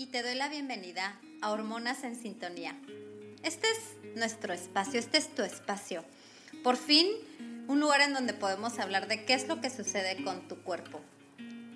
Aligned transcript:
y 0.00 0.06
te 0.06 0.22
doy 0.22 0.34
la 0.34 0.48
bienvenida 0.48 1.20
a 1.42 1.50
Hormonas 1.50 2.04
en 2.04 2.16
Sintonía. 2.16 2.74
Este 3.42 3.70
es 3.70 4.16
nuestro 4.16 4.54
espacio, 4.54 4.98
este 4.98 5.18
es 5.18 5.28
tu 5.34 5.42
espacio. 5.42 6.06
Por 6.64 6.78
fin, 6.78 7.06
un 7.68 7.80
lugar 7.80 8.00
en 8.00 8.14
donde 8.14 8.32
podemos 8.32 8.78
hablar 8.78 9.08
de 9.08 9.26
qué 9.26 9.34
es 9.34 9.46
lo 9.46 9.60
que 9.60 9.68
sucede 9.68 10.24
con 10.24 10.48
tu 10.48 10.62
cuerpo. 10.62 11.02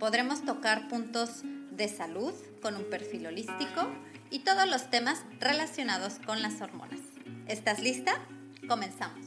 Podremos 0.01 0.43
tocar 0.43 0.89
puntos 0.89 1.43
de 1.43 1.87
salud 1.87 2.33
con 2.63 2.77
un 2.77 2.89
perfil 2.89 3.27
holístico 3.27 3.95
y 4.31 4.39
todos 4.39 4.67
los 4.67 4.89
temas 4.89 5.19
relacionados 5.39 6.15
con 6.25 6.41
las 6.41 6.63
hormonas. 6.63 7.01
¿Estás 7.47 7.81
lista? 7.81 8.19
Comenzamos. 8.67 9.27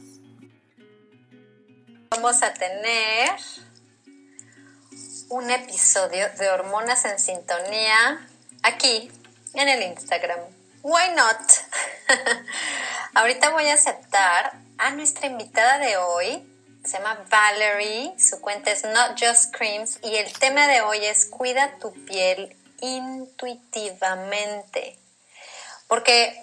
Vamos 2.10 2.42
a 2.42 2.52
tener 2.52 3.30
un 5.28 5.50
episodio 5.50 6.26
de 6.36 6.48
Hormonas 6.48 7.04
en 7.04 7.20
Sintonía 7.20 8.28
aquí 8.62 9.10
en 9.54 9.68
el 9.68 9.82
Instagram. 9.82 10.38
Why 10.82 11.14
not? 11.16 11.40
Ahorita 13.14 13.50
voy 13.50 13.66
a 13.66 13.74
aceptar 13.74 14.52
a 14.78 14.90
nuestra 14.92 15.26
invitada 15.26 15.78
de 15.78 15.96
hoy. 15.96 16.48
Se 16.84 16.98
llama 16.98 17.24
Valerie, 17.28 18.14
su 18.18 18.40
cuenta 18.40 18.70
es 18.70 18.84
Not 18.84 19.20
Just 19.20 19.52
Creams 19.54 19.98
y 20.02 20.14
el 20.16 20.32
tema 20.38 20.66
de 20.68 20.80
hoy 20.80 21.04
es 21.04 21.26
cuida 21.26 21.76
tu 21.80 21.92
piel 22.04 22.56
intuitivamente. 22.80 24.96
Porque 25.88 26.40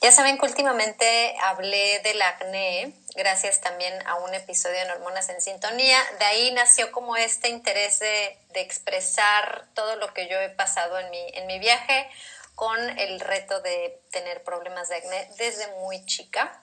ya 0.00 0.12
saben 0.12 0.38
que 0.38 0.46
últimamente 0.46 1.34
hablé 1.42 1.98
del 2.00 2.22
acné, 2.22 2.92
gracias 3.18 3.60
también 3.60 3.92
a 4.06 4.14
un 4.14 4.32
episodio 4.32 4.78
en 4.78 4.90
Hormonas 4.92 5.28
en 5.28 5.42
Sintonía. 5.42 5.98
De 6.20 6.24
ahí 6.24 6.52
nació 6.52 6.92
como 6.92 7.16
este 7.16 7.48
interés 7.48 7.98
de, 7.98 8.38
expresar 8.54 9.66
todo 9.74 9.94
lo 9.96 10.12
que 10.12 10.26
yo 10.26 10.36
he 10.40 10.48
pasado 10.48 10.98
en 10.98 11.10
mi, 11.10 11.30
en 11.34 11.46
mi 11.46 11.60
viaje 11.60 12.10
con 12.56 12.76
el 12.98 13.20
reto 13.20 13.60
de 13.60 14.00
tener 14.10 14.42
problemas 14.42 14.88
de 14.88 14.96
acné 14.96 15.30
desde 15.36 15.68
muy 15.76 16.04
chica. 16.06 16.60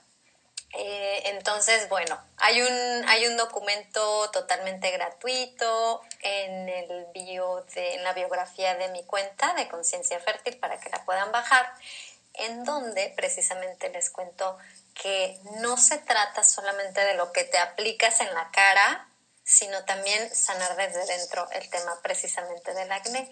Eh, 0.73 1.21
entonces, 1.27 1.87
bueno, 1.87 2.19
hay 2.35 2.61
un, 2.61 3.07
hay 3.07 3.27
un 3.27 3.37
documento 3.37 4.29
totalmente 4.31 4.91
gratuito 4.91 6.01
en 6.21 6.67
el 6.67 7.05
bio 7.13 7.65
de, 7.75 7.95
en 7.95 8.03
la 8.03 8.11
biografía 8.11 8.75
de 8.75 8.89
mi 8.89 9.05
cuenta 9.05 9.53
de 9.53 9.69
Conciencia 9.69 10.19
Fértil 10.19 10.57
para 10.57 10.81
que 10.81 10.89
la 10.89 11.05
puedan 11.05 11.31
bajar 11.31 11.71
en 12.33 12.65
donde 12.65 13.13
precisamente 13.15 13.89
les 13.89 14.09
cuento 14.09 14.57
que 14.95 15.39
no 15.59 15.77
se 15.77 15.97
trata 15.99 16.43
solamente 16.43 17.01
de 17.01 17.13
lo 17.15 17.31
que 17.31 17.43
te 17.43 17.57
aplicas 17.57 18.21
en 18.21 18.33
la 18.33 18.49
cara, 18.51 19.07
sino 19.43 19.85
también 19.85 20.33
sanar 20.33 20.75
desde 20.75 21.05
dentro 21.05 21.47
el 21.51 21.69
tema 21.69 21.99
precisamente 22.01 22.73
del 22.73 22.91
acné. 22.91 23.29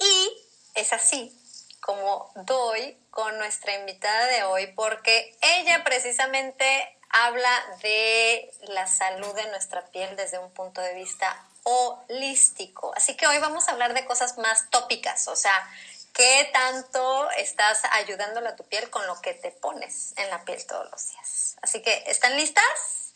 Y 0.00 0.46
es 0.74 0.92
así 0.92 1.38
como 1.80 2.32
doy 2.34 2.96
con 3.10 3.38
nuestra 3.38 3.74
invitada 3.74 4.26
de 4.26 4.44
hoy, 4.44 4.68
porque 4.68 5.36
ella 5.42 5.84
precisamente 5.84 6.98
habla 7.10 7.52
de 7.82 8.50
la 8.68 8.86
salud 8.86 9.34
de 9.34 9.46
nuestra 9.48 9.84
piel 9.86 10.16
desde 10.16 10.38
un 10.38 10.50
punto 10.52 10.80
de 10.80 10.94
vista 10.94 11.44
holístico. 11.64 12.92
Así 12.96 13.16
que 13.16 13.26
hoy 13.26 13.38
vamos 13.38 13.68
a 13.68 13.72
hablar 13.72 13.94
de 13.94 14.04
cosas 14.06 14.38
más 14.38 14.70
tópicas, 14.70 15.28
o 15.28 15.36
sea, 15.36 15.70
¿Qué 16.12 16.50
tanto 16.52 17.30
estás 17.32 17.82
ayudándole 17.90 18.48
a 18.50 18.56
tu 18.56 18.64
piel 18.64 18.90
con 18.90 19.06
lo 19.06 19.18
que 19.22 19.32
te 19.32 19.50
pones 19.50 20.12
en 20.18 20.28
la 20.28 20.44
piel 20.44 20.66
todos 20.66 20.90
los 20.90 21.08
días? 21.08 21.56
Así 21.62 21.80
que, 21.80 22.04
¿están 22.06 22.36
listas? 22.36 23.14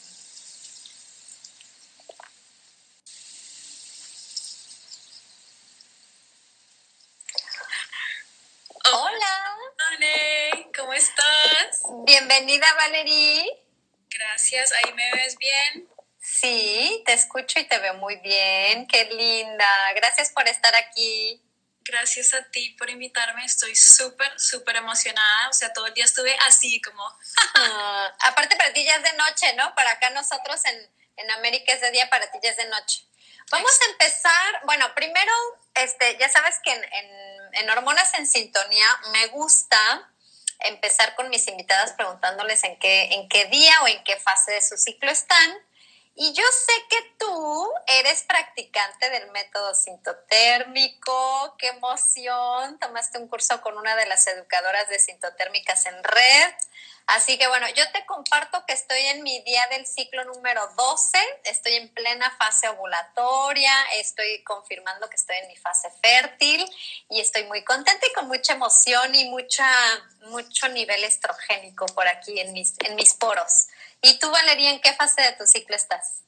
Hola. 8.84 9.56
Hola, 9.90 10.66
¿cómo 10.76 10.92
estás? 10.92 11.82
Bienvenida, 12.04 12.66
Valerie. 12.74 13.64
Gracias, 14.10 14.72
ahí 14.72 14.92
me 14.94 15.10
ves 15.12 15.36
bien. 15.38 15.88
Sí, 16.40 17.02
te 17.04 17.14
escucho 17.14 17.58
y 17.58 17.64
te 17.64 17.78
veo 17.78 17.94
muy 17.94 18.16
bien. 18.16 18.86
Qué 18.86 19.04
linda. 19.06 19.92
Gracias 19.94 20.30
por 20.30 20.46
estar 20.46 20.74
aquí. 20.76 21.42
Gracias 21.80 22.32
a 22.34 22.44
ti 22.50 22.76
por 22.78 22.88
invitarme. 22.90 23.44
Estoy 23.44 23.74
súper, 23.74 24.38
súper 24.38 24.76
emocionada. 24.76 25.48
O 25.48 25.52
sea, 25.52 25.72
todo 25.72 25.86
el 25.86 25.94
día 25.94 26.04
estuve 26.04 26.36
así 26.46 26.80
como... 26.80 27.02
Ah, 27.54 28.14
aparte 28.20 28.54
para 28.54 28.72
ti 28.72 28.84
ya 28.84 28.94
es 28.94 29.02
de 29.02 29.12
noche, 29.14 29.52
¿no? 29.54 29.74
Para 29.74 29.92
acá 29.92 30.10
nosotros 30.10 30.64
en, 30.66 30.90
en 31.16 31.30
América 31.32 31.72
es 31.72 31.80
de 31.80 31.90
día, 31.90 32.08
para 32.08 32.30
ti 32.30 32.38
ya 32.40 32.50
es 32.50 32.56
de 32.56 32.66
noche. 32.66 33.04
Vamos 33.50 33.72
a 33.80 33.90
empezar, 33.90 34.60
bueno, 34.64 34.94
primero, 34.94 35.32
este, 35.74 36.16
ya 36.18 36.28
sabes 36.28 36.56
que 36.62 36.70
en, 36.70 36.84
en, 36.84 37.54
en 37.54 37.70
Hormonas 37.70 38.14
en 38.14 38.28
Sintonía 38.28 38.86
me 39.10 39.26
gusta 39.28 40.08
empezar 40.60 41.16
con 41.16 41.30
mis 41.30 41.48
invitadas 41.48 41.94
preguntándoles 41.94 42.62
en 42.62 42.78
qué, 42.78 43.14
en 43.14 43.28
qué 43.28 43.46
día 43.46 43.74
o 43.82 43.88
en 43.88 44.04
qué 44.04 44.16
fase 44.18 44.52
de 44.52 44.62
su 44.62 44.76
ciclo 44.76 45.10
están 45.10 45.58
y 46.20 46.32
yo 46.32 46.42
sé 46.42 46.72
que 46.90 47.14
tú 47.16 47.72
eres 47.86 48.24
practicante 48.24 49.08
del 49.08 49.30
método 49.30 49.72
sintotérmico, 49.72 51.54
qué 51.56 51.68
emoción, 51.68 52.76
tomaste 52.80 53.18
un 53.18 53.28
curso 53.28 53.60
con 53.60 53.78
una 53.78 53.94
de 53.94 54.04
las 54.06 54.26
educadoras 54.26 54.88
de 54.88 54.98
sintotérmicas 54.98 55.86
en 55.86 56.02
red. 56.02 56.54
Así 57.06 57.38
que 57.38 57.46
bueno, 57.46 57.68
yo 57.68 57.88
te 57.92 58.04
comparto 58.04 58.64
que 58.66 58.74
estoy 58.74 58.98
en 58.98 59.22
mi 59.22 59.40
día 59.42 59.64
del 59.70 59.86
ciclo 59.86 60.24
número 60.24 60.60
12, 60.76 61.18
estoy 61.44 61.76
en 61.76 61.88
plena 61.94 62.30
fase 62.36 62.68
ovulatoria, 62.68 63.72
estoy 63.94 64.42
confirmando 64.42 65.08
que 65.08 65.16
estoy 65.16 65.36
en 65.36 65.46
mi 65.46 65.56
fase 65.56 65.88
fértil. 66.02 66.68
Y 67.10 67.20
estoy 67.20 67.44
muy 67.44 67.62
contenta 67.64 68.04
y 68.06 68.12
con 68.12 68.26
mucha 68.26 68.54
emoción 68.54 69.14
y 69.14 69.30
mucha, 69.30 69.70
mucho 70.22 70.68
nivel 70.68 71.02
estrogénico 71.04 71.86
por 71.86 72.08
aquí 72.08 72.40
en 72.40 72.52
mis, 72.52 72.74
en 72.80 72.96
mis 72.96 73.14
poros. 73.14 73.68
¿Y 74.00 74.18
tú, 74.18 74.30
Valeria, 74.30 74.70
en 74.70 74.80
qué 74.80 74.94
fase 74.94 75.22
de 75.22 75.32
tu 75.32 75.46
ciclo 75.46 75.74
estás? 75.74 76.22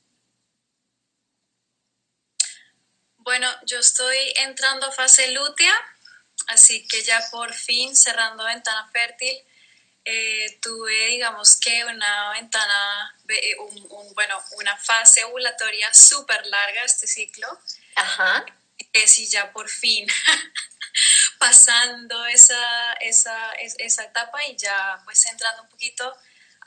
Bueno, 3.19 3.49
yo 3.65 3.79
estoy 3.79 4.17
entrando 4.37 4.87
a 4.87 4.93
fase 4.93 5.29
lútea, 5.29 5.75
así 6.49 6.87
que 6.89 7.03
ya 7.03 7.23
por 7.31 7.53
fin 7.55 7.95
cerrando 7.95 8.45
ventana 8.45 8.89
fértil. 8.93 9.45
Eh, 10.05 10.59
tuve, 10.63 11.09
digamos 11.09 11.57
que 11.61 11.85
una 11.85 12.33
ventana, 12.33 13.15
eh, 13.29 13.57
bueno, 14.15 14.43
una 14.53 14.77
fase 14.79 15.23
ovulatoria 15.25 15.93
súper 15.93 16.45
larga 16.47 16.85
este 16.85 17.07
ciclo. 17.07 17.47
Ajá. 17.95 18.45
Es 18.95 19.19
y 19.19 19.29
ya 19.29 19.53
por 19.53 19.69
fin 19.69 20.09
pasando 21.39 22.27
esa, 22.27 22.95
esa, 22.95 23.53
esa 23.53 24.05
etapa 24.05 24.45
y 24.47 24.57
ya 24.57 25.01
pues 25.05 25.25
entrando 25.27 25.63
un 25.63 25.69
poquito 25.69 26.17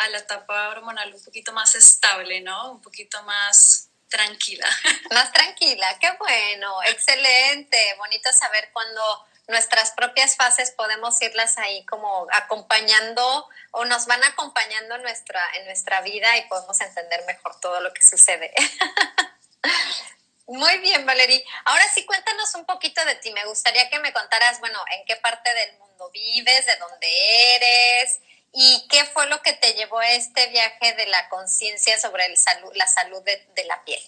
a 0.04 0.10
la 0.10 0.20
etapa 0.20 0.70
hormonal 0.70 1.14
un 1.14 1.24
poquito 1.24 1.54
más 1.54 1.76
estable, 1.76 2.42
¿no? 2.42 2.72
Un 2.72 2.82
poquito 2.82 3.22
más 3.24 3.90
tranquila. 4.10 4.68
Más 5.12 5.32
tranquila, 5.34 5.98
qué 6.00 6.12
bueno, 6.20 6.84
excelente, 6.84 7.78
bonito 7.98 8.32
saber 8.32 8.70
cuando 8.72 9.26
nuestras 9.48 9.92
propias 9.92 10.36
fases 10.36 10.70
podemos 10.72 11.20
irlas 11.22 11.58
ahí 11.58 11.84
como 11.86 12.28
acompañando 12.32 13.50
o 13.72 13.86
nos 13.86 14.06
van 14.06 14.24
acompañando 14.24 14.96
en 14.96 15.02
nuestra, 15.02 15.44
en 15.56 15.66
nuestra 15.66 16.02
vida 16.02 16.38
y 16.38 16.48
podemos 16.48 16.80
entender 16.80 17.26
mejor 17.26 17.60
todo 17.60 17.82
lo 17.82 17.92
que 17.92 18.04
sucede. 18.04 18.54
Muy 20.48 20.78
bien, 20.80 21.06
Valerie. 21.06 21.44
Ahora 21.66 21.86
sí, 21.94 22.06
cuéntanos 22.06 22.54
un 22.56 22.66
poquito 22.66 23.04
de 23.06 23.16
ti. 23.16 23.32
Me 23.32 23.46
gustaría 23.46 23.90
que 23.90 24.00
me 24.00 24.14
contaras, 24.14 24.60
bueno, 24.60 24.80
en 24.92 25.06
qué 25.06 25.16
parte 25.16 25.52
del 25.54 25.78
mundo 25.80 26.12
vives, 26.12 26.66
de 26.66 26.76
dónde 26.76 27.56
eres, 27.56 28.20
¿Y 28.56 28.88
qué 28.88 29.04
fue 29.06 29.26
lo 29.28 29.42
que 29.42 29.54
te 29.54 29.74
llevó 29.74 29.98
a 29.98 30.12
este 30.12 30.48
viaje 30.48 30.94
de 30.94 31.08
la 31.08 31.28
conciencia 31.28 32.00
sobre 32.00 32.28
el 32.28 32.38
salud, 32.38 32.72
la 32.76 32.88
salud 32.88 33.22
de, 33.24 33.64
la 33.66 33.84
piel? 33.84 34.00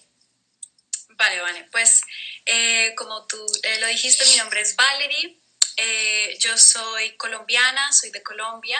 Vale, 1.09 1.41
vale. 1.41 1.63
Pues 1.71 2.01
eh, 2.45 2.93
como 2.95 3.25
tú 3.25 3.43
eh, 3.63 3.79
lo 3.79 3.87
dijiste, 3.87 4.23
mi 4.25 4.35
nombre 4.37 4.61
es 4.61 4.75
Valerie. 4.75 5.39
Eh, 5.77 6.37
yo 6.39 6.55
soy 6.59 7.17
colombiana, 7.17 7.91
soy 7.91 8.11
de 8.11 8.21
Colombia. 8.21 8.77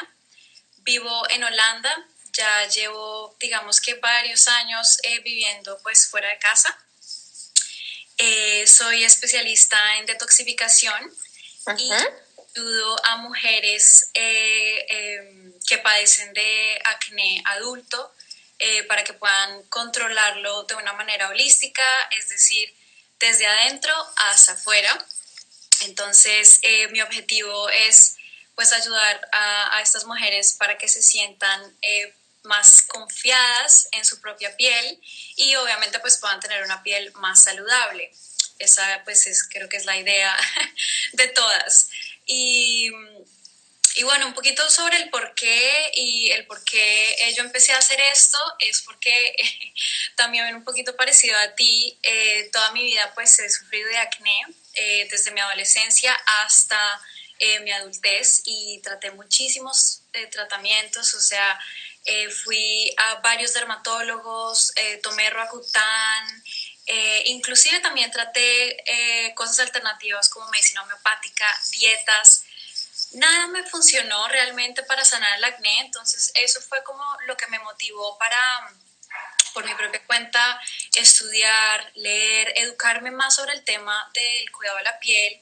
Vivo 0.78 1.28
en 1.32 1.44
Holanda. 1.44 2.08
Ya 2.34 2.68
llevo, 2.68 3.36
digamos 3.40 3.82
que 3.82 3.96
varios 3.96 4.48
años 4.48 5.00
viviendo 5.24 5.80
pues 5.82 6.08
fuera 6.08 6.30
de 6.30 6.38
casa. 6.38 6.78
Soy 8.68 9.04
especialista 9.04 9.98
en 9.98 10.06
detoxificación 10.06 11.12
y 11.78 11.90
ayudo 12.56 12.96
a 13.06 13.18
mujeres 13.18 14.10
em, 14.14 15.45
que 15.68 15.78
padecen 15.80 16.34
de 16.34 16.82
acné 16.86 17.42
adulto 17.46 18.14
eh, 18.60 18.84
para 18.84 19.04
que 19.04 19.14
puedan 19.14 19.64
controlarlo 19.64 20.64
de 20.64 20.76
una 20.76 20.94
manera 20.94 21.30
holística, 21.30 21.84
es 22.18 22.30
decir, 22.30 22.74
desde 23.20 23.46
adentro 23.46 23.94
hasta 24.18 24.54
afuera. 24.54 25.06
Entonces, 25.82 26.62
mi 26.92 27.02
objetivo 27.02 27.70
es 27.70 28.16
pues 28.56 28.72
ayudar 28.72 29.30
a, 29.34 29.82
estas 29.82 30.06
mujeres 30.06 30.54
para 30.54 30.78
que 30.78 30.88
se 30.88 31.02
sientan 31.02 31.76
más 32.46 32.84
confiadas 32.84 33.90
en 33.92 34.06
su 34.06 34.22
propia 34.22 34.56
piel 34.56 35.00
y 35.36 35.56
obviamente 35.56 36.00
pues 36.00 36.18
puedan 36.18 36.40
tener 36.40 36.64
una 36.64 36.82
piel 36.84 37.12
más 37.16 37.44
saludable. 37.44 38.12
Esa 38.60 39.02
pues 39.04 39.28
es, 39.28 39.44
creo 39.44 39.68
que 39.68 39.78
es 39.78 39.86
la 39.86 39.98
idea 39.98 40.36
de 41.14 41.28
todas. 41.28 41.90
Y, 42.26 42.90
y 43.96 44.04
bueno, 44.04 44.28
un 44.28 44.34
poquito 44.34 44.70
sobre 44.70 44.98
el 44.98 45.10
por 45.10 45.34
qué 45.36 45.92
y 45.94 46.32
el 46.32 46.46
por 46.46 46.64
qué 46.64 47.34
yo 47.36 47.44
empecé 47.44 47.74
a 47.74 47.78
hacer 47.78 48.00
esto 48.12 48.38
es 48.60 48.82
porque 48.82 49.36
también 50.16 50.56
un 50.56 50.64
poquito 50.64 50.96
parecido 50.96 51.38
a 51.38 51.56
ti, 51.56 51.98
eh, 52.04 52.50
toda 52.52 52.72
mi 52.72 52.84
vida 52.84 53.12
pues 53.14 53.40
he 53.40 53.50
sufrido 53.50 53.90
de 53.90 53.98
acné 53.98 54.42
eh, 54.74 55.08
desde 55.10 55.32
mi 55.32 55.40
adolescencia 55.40 56.14
hasta 56.44 57.02
eh, 57.40 57.60
mi 57.62 57.72
adultez 57.72 58.42
y 58.46 58.80
traté 58.82 59.12
muchísimos 59.12 60.02
tratamientos, 60.32 61.14
o 61.14 61.20
sea, 61.20 61.60
eh, 62.08 62.30
fui 62.30 62.94
a 62.98 63.16
varios 63.16 63.56
dermatólogos, 63.56 64.72
eh, 64.76 65.00
tomé 65.02 65.28
Roacutan, 65.32 66.44
eh, 66.86 67.24
inclusive 67.26 67.80
también 67.80 68.12
traté 68.12 68.78
cosas 69.34 69.60
alternativas 69.60 70.30
como 70.30 70.48
medicina 70.50 70.84
homeopática, 70.84 71.48
dietas. 71.72 72.45
Nada 73.16 73.48
me 73.48 73.64
funcionó 73.64 74.28
realmente 74.28 74.84
para 74.84 75.06
sanar 75.06 75.38
el 75.38 75.44
acné, 75.44 75.80
entonces 75.82 76.32
eso 76.36 76.62
fue 76.62 76.84
como 76.84 77.04
lo 77.28 77.38
que 77.38 77.48
me 77.48 77.60
motivó 77.60 78.18
para, 78.18 78.38
por 79.54 79.66
mi 79.66 79.74
propia 79.74 80.06
cuenta, 80.06 80.60
estudiar, 80.96 81.92
leer, 81.96 82.54
educarme 82.58 83.12
más 83.12 83.36
sobre 83.36 83.54
el 83.54 83.64
tema 83.64 84.12
del 84.14 84.52
cuidado 84.52 84.78
de 84.78 84.84
la 84.84 85.00
piel 85.00 85.42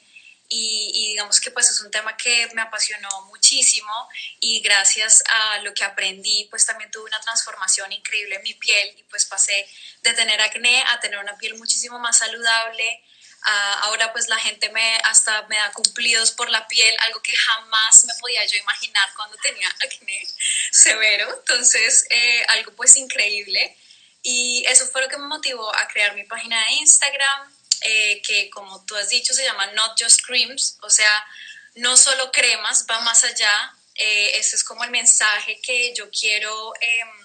y, 0.50 1.08
digamos 1.10 1.40
que 1.40 1.52
pues 1.52 1.70
es 1.72 1.82
un 1.82 1.90
tema 1.90 2.16
que 2.16 2.48
me 2.54 2.62
apasionó 2.62 3.10
muchísimo 3.28 3.92
y 4.40 4.62
gracias 4.62 5.24
a 5.28 5.60
lo 5.60 5.74
que 5.74 5.84
aprendí 5.84 6.48
pues 6.50 6.66
también 6.66 6.92
tuve 6.92 7.06
una 7.06 7.20
transformación 7.22 7.92
increíble 7.92 8.36
en 8.36 8.44
mi 8.44 8.54
piel 8.54 8.94
y 8.98 9.04
pues 9.04 9.26
pasé 9.26 9.68
de 10.02 10.14
tener 10.14 10.40
acné 10.42 10.84
a 10.92 11.00
tener 11.00 11.18
una 11.20 11.38
piel 11.38 11.56
muchísimo 11.56 11.98
más 12.00 12.20
saludable. 12.20 13.04
Ahora 13.46 14.12
pues 14.14 14.30
la 14.30 14.38
gente 14.38 14.70
me 14.70 14.98
hasta 15.04 15.46
me 15.48 15.58
da 15.58 15.72
cumplidos 15.74 16.32
por 16.32 16.50
la 16.50 16.68
piel, 16.68 16.96
algo 17.02 17.22
que 17.22 17.36
jamás 17.36 18.06
me 18.06 18.14
podía 18.20 18.46
yo 18.46 18.58
imaginar 18.58 19.10
cuando 19.16 19.38
tenía 19.38 19.68
acné 19.84 20.28
severo, 20.72 21.34
entonces 21.40 22.06
eh, 22.10 22.46
algo 22.50 22.74
pues 22.74 22.96
increíble. 22.98 23.78
Y 24.26 24.64
eso 24.68 24.88
fue 24.88 25.02
lo 25.02 25.10
que 25.10 25.18
me 25.18 25.28
motivó 25.28 25.76
a 25.76 25.88
crear 25.90 26.16
mi 26.16 26.24
página 26.24 26.58
de 26.66 26.72
Instagram, 26.76 27.54
eh, 27.82 28.22
que 28.22 28.50
como 28.50 28.86
tú 28.86 28.96
has 28.96 29.10
dicho 29.10 29.34
se 29.34 29.44
llama 29.44 29.68
Not 29.68 30.02
Just 30.02 30.22
Creams, 30.26 30.78
o 30.82 30.90
sea, 30.90 31.26
no 31.76 31.98
solo 31.98 32.32
cremas, 32.32 32.86
va 32.90 33.02
más 33.02 33.26
allá. 33.26 33.76
Eh, 33.96 34.38
ese 34.38 34.56
es 34.56 34.64
como 34.64 34.84
el 34.86 34.92
mensaje 34.92 35.60
que 35.62 35.94
yo 35.94 36.10
quiero 36.10 36.74
em, 36.80 37.24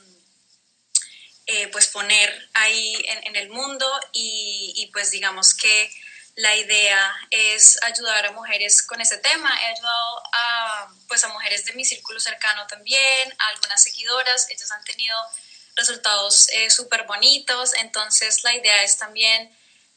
pues 1.73 1.87
poner 1.87 2.51
ahí 2.55 2.95
en, 3.25 3.37
el 3.37 3.49
mundo 3.49 3.87
y, 4.13 4.91
pues 4.93 5.11
digamos 5.11 5.55
que 5.55 5.91
la 6.39 6.55
idea 6.57 7.15
es 7.31 7.79
ayudar 7.83 8.27
a 8.27 8.33
mujeres 8.33 8.83
con 8.83 9.01
ese 9.01 9.19
tema. 9.19 9.51
He 9.61 9.67
ayudado 9.67 10.23
a, 10.33 10.89
pues 11.09 11.25
a 11.25 11.29
mujeres 11.29 11.65
de 11.65 11.73
mi 11.73 11.85
círculo 11.85 12.21
cercano 12.21 12.67
también, 12.67 13.35
a 13.39 13.49
algunas 13.49 13.83
seguidoras, 13.83 14.49
ellas 14.49 14.71
han 14.71 14.85
tenido 14.85 15.17
resultados 15.75 16.49
súper 16.71 17.05
bonitos, 17.05 17.75
entonces 17.75 18.43
la 18.43 18.55
idea 18.55 18.83
es 18.83 18.99
también 18.99 19.51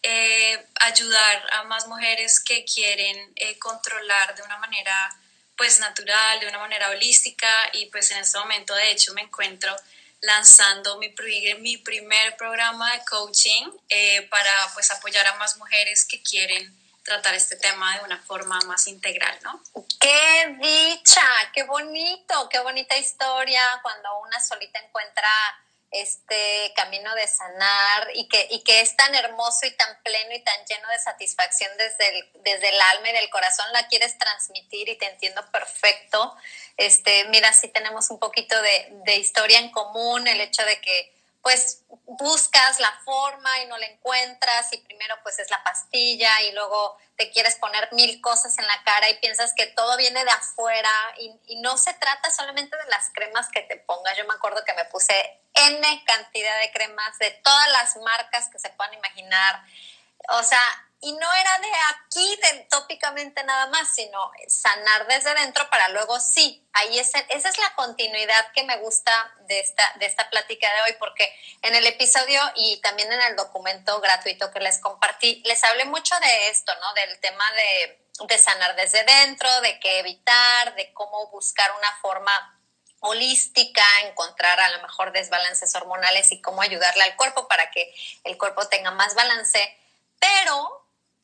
eh, 0.04 0.66
ayudar 0.80 1.46
a 1.52 1.64
más 1.64 1.88
mujeres 1.88 2.40
que 2.40 2.66
quieren 2.66 3.34
eh, 3.36 3.60
controlar 3.60 4.34
de 4.36 4.42
una 4.42 4.58
manera 4.58 5.16
pues 5.56 5.80
natural, 5.80 6.40
de 6.40 6.48
una 6.48 6.58
manera 6.58 6.90
holística. 6.90 7.70
Y 7.74 7.86
pues 7.88 8.10
en 8.10 8.18
este 8.18 8.40
momento 8.40 8.74
de 8.74 8.90
hecho 8.90 9.14
me 9.14 9.22
encuentro 9.22 9.76
lanzando 10.22 10.98
mi, 10.98 11.10
primer 11.10 12.38
programa 12.38 12.94
de 12.94 13.04
coaching 13.06 13.72
eh, 13.90 14.28
para 14.30 14.52
pues 14.74 14.92
apoyar 14.92 15.26
a 15.28 15.36
más 15.36 15.58
mujeres 15.58 16.06
que 16.06 16.22
quieren 16.22 16.78
tratar 17.04 17.34
este 17.34 17.56
tema 17.56 17.98
de 17.98 18.04
una 18.06 18.18
forma 18.20 18.60
más 18.68 18.88
integral, 18.88 19.38
¿no? 19.42 19.62
¡Qué 20.00 20.56
dicha! 20.60 21.24
¡Qué 21.54 21.64
bonito! 21.64 22.48
¡Qué 22.50 22.60
bonita 22.60 22.96
historia 22.98 23.62
cuando 23.82 24.20
una 24.20 24.40
solita 24.40 24.80
encuentra 24.80 25.28
este 25.92 26.74
camino 26.76 27.14
de 27.16 27.28
sanar 27.28 28.10
y 28.16 28.28
que, 28.28 28.48
y 28.50 28.64
que 28.64 28.80
es 28.80 28.96
tan 28.96 29.14
hermoso 29.14 29.66
y 29.66 29.72
tan 29.72 30.02
pleno 30.04 30.34
y 30.34 30.44
tan 30.44 30.66
lleno 30.66 30.88
de 30.90 31.00
satisfacción 31.00 31.70
desde 31.78 32.10
el, 32.10 32.32
desde 32.44 32.70
el 32.70 32.82
alma 32.94 33.10
y 33.10 33.14
del 33.14 33.30
corazón, 33.30 33.66
la 33.74 33.88
quieres 33.88 34.18
transmitir 34.18 34.88
y 34.90 34.98
te 34.98 35.08
entiendo 35.08 35.46
perfecto. 35.52 36.36
Este, 36.78 37.26
mira, 37.26 37.52
sí 37.54 37.68
tenemos 37.68 38.10
un 38.10 38.20
poquito 38.20 38.60
de, 38.62 38.88
de 39.06 39.16
historia 39.18 39.60
en 39.60 39.72
común, 39.72 40.28
el 40.28 40.40
hecho 40.40 40.64
de 40.64 40.80
que 40.80 41.21
pues 41.42 41.84
buscas 42.06 42.80
la 42.80 42.92
forma 43.04 43.60
y 43.60 43.68
no 43.68 43.78
la 43.78 43.88
encuentras 43.88 44.72
y 44.74 44.78
primero 44.78 45.16
pues 45.24 45.40
es 45.40 45.50
la 45.50 45.64
pastilla 45.64 46.30
y 46.44 46.52
luego 46.52 46.98
te 47.18 47.32
quieres 47.32 47.56
poner 47.56 47.90
mil 47.94 48.22
cosas 48.22 48.58
en 48.60 48.68
la 48.68 48.84
cara 48.84 49.10
y 49.10 49.20
piensas 49.20 49.54
que 49.56 49.68
todo 49.68 49.98
viene 49.98 50.24
de 50.24 50.32
afuera 50.32 50.90
y, 51.18 51.34
y 51.48 51.62
no 51.62 51.78
se 51.78 51.94
trata 51.96 52.30
solamente 52.32 52.78
de 52.78 52.90
las 52.90 53.10
cremas 53.14 53.50
que 53.50 53.62
te 53.62 53.78
pongas. 53.78 54.16
Yo 54.18 54.26
me 54.26 54.34
acuerdo 54.34 54.64
que 54.66 54.74
me 54.74 54.86
puse 54.86 55.14
N 55.54 56.04
cantidad 56.06 56.60
de 56.62 56.72
cremas 56.72 57.18
de 57.20 57.32
todas 57.44 57.70
las 57.72 57.96
marcas 57.98 58.50
que 58.50 58.60
se 58.60 58.70
puedan 58.70 58.94
imaginar. 58.94 59.64
O 60.30 60.44
sea, 60.44 60.62
y 61.04 61.14
no 61.14 61.34
era 61.34 61.58
de 61.60 61.72
aquí, 61.90 62.40
de, 62.44 62.68
tópicamente 62.70 63.44
nada 63.44 63.66
más, 63.68 63.94
sino 63.96 64.32
sanar 64.48 65.08
desde 65.08 65.34
dentro 65.34 65.68
para 65.72 65.90
luego 65.90 66.20
sí. 66.20 66.64
Ahí 66.74 67.00
es, 67.00 67.12
esa 67.30 67.50
es 67.50 67.58
la 67.58 67.74
continuidad 67.74 68.52
que 68.54 68.64
me 68.64 68.78
gusta 68.78 69.34
de 69.48 69.60
esta, 69.60 69.92
de 69.96 70.06
esta 70.06 70.30
plática 70.30 70.72
de 70.72 70.82
hoy, 70.84 70.96
porque 71.00 71.28
en 71.64 71.74
el 71.74 71.88
episodio 71.88 72.40
y 72.56 72.80
también 72.82 73.12
en 73.12 73.22
el 73.22 73.36
documento 73.36 74.00
gratuito 74.00 74.52
que 74.52 74.60
les 74.60 74.78
compartí, 74.78 75.42
les 75.46 75.64
hablé 75.64 75.86
mucho 75.86 76.18
de 76.20 76.50
esto, 76.50 76.72
¿no? 76.76 76.94
Del 76.94 77.20
tema 77.20 77.52
de, 77.54 78.06
de 78.28 78.38
sanar 78.38 78.76
desde 78.76 79.04
dentro, 79.04 79.50
de 79.62 79.80
qué 79.80 80.00
evitar, 80.00 80.76
de 80.76 80.94
cómo 80.94 81.28
buscar 81.32 81.72
una 81.80 81.98
forma 82.00 82.60
holística, 83.00 83.84
encontrar 84.04 84.60
a 84.60 84.70
lo 84.70 84.84
mejor 84.84 85.12
desbalances 85.12 85.74
hormonales 85.74 86.32
y 86.32 86.42
cómo 86.42 86.62
ayudarle 86.62 87.04
al 87.04 87.16
cuerpo 87.16 87.48
para 87.48 87.72
que 87.72 87.92
el 88.24 88.38
cuerpo 88.38 88.68
tenga 88.68 88.92
más 88.92 89.16
balance. 89.16 89.78
Pero 90.20 90.81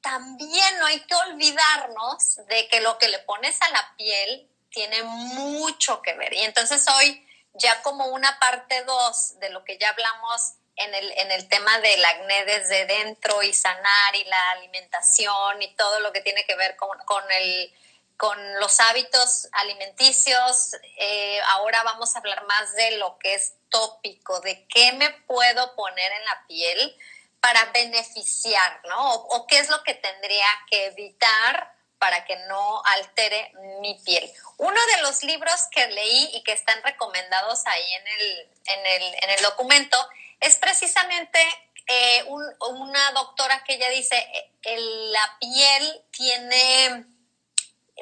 también 0.08 0.80
no 0.80 0.86
hay 0.86 1.02
que 1.02 1.16
olvidarnos 1.16 2.38
de 2.48 2.70
que 2.70 2.80
lo 2.80 2.98
que 2.98 3.10
le 3.10 3.20
pones 3.20 3.62
a 3.62 3.70
la 3.72 3.94
piel 3.98 4.50
tiene 4.70 5.04
mucho 5.04 6.02
que 6.02 6.14
ver. 6.14 6.34
Y 6.34 6.44
entonces 6.44 6.86
hoy, 6.98 7.28
ya 7.56 7.82
como 7.82 8.06
una 8.06 8.40
parte 8.40 8.86
dos 8.86 9.38
de 9.40 9.50
lo 9.50 9.66
que 9.66 9.78
ya 9.78 9.90
hablamos 9.90 10.54
en 10.78 10.96
el, 10.96 11.12
en 11.12 11.32
el 11.32 11.50
tema 11.50 11.78
del 11.80 12.06
acné 12.06 12.46
desde 12.46 12.86
dentro 12.86 13.44
y 13.44 13.54
sanar 13.54 14.16
y 14.16 14.24
la 14.24 14.52
alimentación 14.52 15.62
y 15.62 15.76
todo 15.76 16.00
lo 16.00 16.14
que 16.14 16.22
tiene 16.22 16.46
que 16.46 16.56
ver 16.56 16.78
con, 16.78 16.90
el, 17.32 17.74
con 18.16 18.60
los 18.62 18.80
hábitos 18.80 19.50
alimenticios, 19.52 20.74
eh, 21.00 21.42
ahora 21.50 21.84
vamos 21.84 22.16
a 22.16 22.20
hablar 22.20 22.46
más 22.46 22.74
de 22.76 22.92
lo 22.92 23.18
que 23.18 23.34
es 23.34 23.56
tópico, 23.70 24.40
de 24.40 24.66
qué 24.68 24.94
me 24.94 25.10
puedo 25.10 25.76
poner 25.76 26.12
en 26.14 26.24
la 26.24 26.46
piel 26.48 26.98
para 27.40 27.66
beneficiar, 27.72 28.82
¿no? 28.88 29.14
O, 29.14 29.48
qué 29.48 29.60
es 29.60 29.70
lo 29.70 29.84
que 29.84 29.94
tendría 29.94 30.48
que 30.70 30.88
evitar 30.88 31.74
para 32.00 32.26
que 32.26 32.36
no 32.48 32.84
altere 32.86 33.52
mi 33.82 33.96
piel. 34.06 34.32
Uno 34.58 34.80
de 34.96 35.02
los 35.02 35.24
libros 35.24 35.62
que 35.72 35.88
leí 35.88 36.30
y 36.34 36.44
que 36.44 36.54
están 36.54 36.82
recomendados 36.84 37.66
ahí 37.66 37.94
en 37.94 38.08
el, 38.08 38.52
en 38.66 38.86
el, 38.86 39.04
en 39.24 39.30
el 39.32 39.42
documento 39.44 39.98
es 40.40 40.56
precisamente 40.58 41.40
eh, 41.88 42.24
una 42.26 43.12
doctora 43.14 43.64
que 43.64 43.76
ella 43.76 43.90
dice, 43.90 44.18
eh, 44.64 44.78
la 44.78 45.38
piel 45.40 46.06
tiene, 46.12 47.06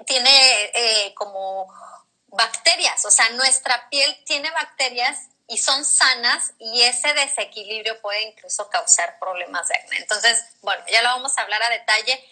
tiene 0.07 0.71
eh, 0.73 1.13
como 1.13 1.71
bacterias, 2.27 3.05
o 3.05 3.11
sea, 3.11 3.29
nuestra 3.29 3.87
piel 3.89 4.23
tiene 4.25 4.49
bacterias 4.51 5.29
y 5.47 5.57
son 5.57 5.85
sanas 5.85 6.53
y 6.59 6.81
ese 6.81 7.13
desequilibrio 7.13 8.01
puede 8.01 8.23
incluso 8.23 8.69
causar 8.69 9.19
problemas 9.19 9.67
de 9.67 9.75
acné. 9.75 9.97
Entonces, 9.97 10.43
bueno, 10.61 10.83
ya 10.91 11.01
lo 11.03 11.09
vamos 11.09 11.37
a 11.37 11.41
hablar 11.41 11.61
a 11.63 11.69
detalle. 11.69 12.23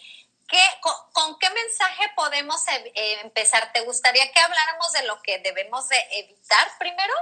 ¿Qué, 0.48 0.62
con, 0.82 1.39
qué 1.39 1.50
mensaje 1.50 2.12
podemos 2.15 2.67
eh, 2.67 2.91
eh, 2.96 3.20
empezar? 3.22 3.72
¿Te 3.72 3.82
gustaría 3.82 4.32
que 4.32 4.39
habláramos 4.39 4.91
de 4.93 5.03
lo 5.03 5.22
que 5.22 5.39
debemos 5.39 5.88
de 5.89 5.98
evitar 6.12 6.77
primero? 6.79 7.13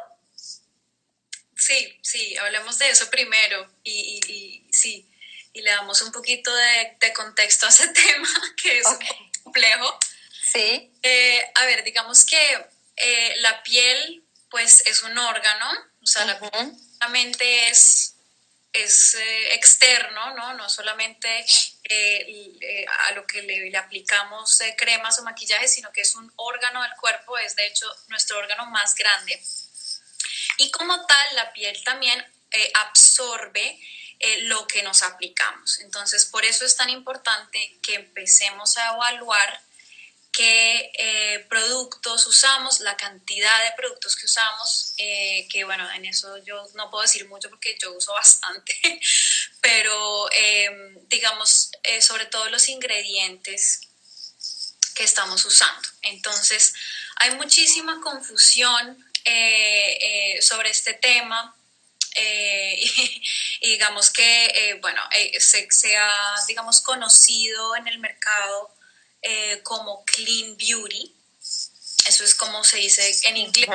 Sí, 1.55 1.99
sí, 2.01 2.35
hablemos 2.37 2.79
de 2.79 2.89
eso 2.89 3.09
primero 3.09 3.69
y, 3.83 4.19
y, 4.27 4.73
sí, 4.73 5.07
y 5.53 5.61
le 5.61 5.71
damos 5.71 6.01
un 6.01 6.11
poquito 6.11 6.53
de, 6.55 7.13
contexto 7.13 7.67
a 7.67 7.69
ese 7.69 7.87
tema, 7.93 8.29
que 8.61 8.79
es 8.79 8.87
complejo. 9.43 9.99
Sí. 10.51 10.91
Eh, 11.03 11.51
a 11.55 11.65
ver, 11.65 11.83
digamos 11.83 12.25
que 12.25 12.65
eh, 12.95 13.33
la 13.37 13.61
piel, 13.63 14.20
pues, 14.51 14.83
es 14.85 15.01
un 15.01 15.17
órgano, 15.17 15.71
o 16.01 16.05
sea, 16.05 16.25
la 16.25 17.07
mente 17.07 17.69
es, 17.69 18.15
es 18.73 19.15
eh, 19.15 19.53
externo, 19.55 20.35
¿no? 20.35 20.53
No 20.53 20.69
solamente 20.69 21.45
a 23.07 23.11
lo 23.13 23.25
que 23.25 23.41
le, 23.41 23.69
le 23.69 23.77
aplicamos 23.77 24.61
cremas 24.77 25.17
o 25.19 25.23
maquillaje, 25.23 25.67
sino 25.67 25.91
que 25.91 26.01
es 26.01 26.15
un 26.15 26.31
órgano 26.35 26.81
del 26.83 26.93
cuerpo, 26.99 27.37
es 27.37 27.55
de 27.55 27.67
hecho 27.67 27.85
nuestro 28.07 28.37
órgano 28.37 28.67
más 28.67 28.95
grande. 28.95 29.41
Y 30.57 30.69
como 30.71 31.05
tal, 31.05 31.35
la 31.35 31.51
piel 31.51 31.83
también 31.83 32.23
absorbe 32.75 33.79
eh, 34.23 34.41
lo 34.41 34.67
que 34.67 34.83
nos 34.83 35.01
aplicamos. 35.01 35.79
Entonces, 35.79 36.27
por 36.27 36.45
eso 36.45 36.63
es 36.63 36.77
tan 36.77 36.91
importante 36.91 37.79
que 37.81 37.95
empecemos 37.95 38.77
a 38.77 38.93
evaluar 38.93 39.59
qué 40.31 40.91
eh, 40.93 41.45
productos 41.49 42.25
usamos, 42.27 42.79
la 42.79 42.95
cantidad 42.97 43.63
de 43.63 43.71
productos 43.75 44.15
que 44.15 44.25
usamos, 44.25 44.93
eh, 44.97 45.47
que 45.49 45.63
bueno, 45.63 45.89
en 45.91 46.05
eso 46.05 46.37
yo 46.43 46.63
no 46.75 46.89
puedo 46.89 47.03
decir 47.03 47.27
mucho 47.27 47.49
porque 47.49 47.77
yo 47.81 47.93
uso 47.93 48.13
bastante, 48.13 48.75
pero 49.61 50.29
digamos, 51.07 51.71
sobre 51.99 52.25
todo 52.27 52.49
los 52.49 52.69
ingredientes 52.69 53.81
que 54.95 55.03
estamos 55.03 55.45
usando. 55.45 55.89
Entonces, 56.03 56.73
hay 57.17 57.35
muchísima 57.35 57.99
confusión 58.01 59.05
sobre 60.41 60.69
este 60.69 60.93
tema 60.93 61.55
eh, 62.15 62.75
y, 63.61 63.69
digamos 63.69 64.09
que, 64.09 64.45
eh, 64.45 64.79
bueno, 64.81 65.01
eh, 65.11 65.39
se, 65.39 65.97
ha, 65.97 66.35
digamos, 66.47 66.81
conocido 66.81 67.75
en 67.75 67.87
el 67.87 67.99
mercado 67.99 68.73
como 69.63 70.03
clean 70.05 70.57
beauty. 70.57 71.15
Eso 72.07 72.23
es 72.23 72.35
como 72.35 72.63
se 72.63 72.77
dice 72.77 73.15
en 73.23 73.37
inglés, 73.37 73.69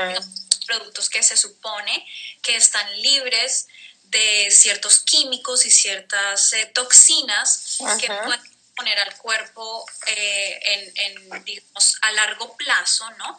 productos 0.66 1.08
que 1.08 1.22
se 1.22 1.36
supone 1.36 2.06
que 2.42 2.56
están 2.56 3.00
libres 3.00 3.68
de 4.04 4.50
ciertos 4.50 5.00
químicos 5.00 5.64
y 5.64 5.70
ciertas 5.70 6.52
toxinas 6.74 7.78
que 8.00 8.08
pueden 8.08 8.56
poner 8.76 8.98
al 8.98 9.16
cuerpo 9.16 9.86
en, 10.06 10.92
en, 10.96 11.44
digamos, 11.44 11.96
a 12.02 12.12
largo 12.12 12.56
plazo, 12.56 13.10
¿no? 13.12 13.38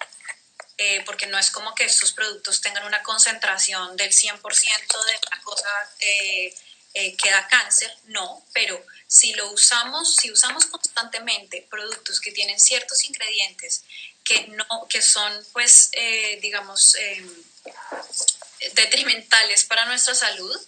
Eh, 0.79 1.01
porque 1.05 1.25
no 1.25 1.39
es 1.39 1.49
como 1.49 1.73
que 1.73 1.85
estos 1.85 2.11
productos 2.11 2.61
tengan 2.61 2.85
una 2.85 3.01
concentración 3.01 3.97
del 3.97 4.11
100% 4.11 5.05
de 5.05 5.19
la 5.31 5.41
cosa 5.41 5.69
eh, 5.99 6.55
eh, 6.99 7.15
que 7.15 7.29
cáncer, 7.49 7.93
no, 8.05 8.45
pero 8.53 8.83
si 9.07 9.33
lo 9.33 9.51
usamos, 9.51 10.15
si 10.15 10.31
usamos 10.31 10.65
constantemente 10.65 11.65
productos 11.69 12.19
que 12.19 12.31
tienen 12.31 12.59
ciertos 12.59 13.05
ingredientes 13.05 13.83
que, 14.23 14.47
no, 14.47 14.87
que 14.89 15.01
son, 15.01 15.31
pues, 15.53 15.91
digamos, 16.41 16.97
detrimentales 18.73 19.63
para 19.63 19.85
nuestra 19.85 20.13
salud, 20.13 20.59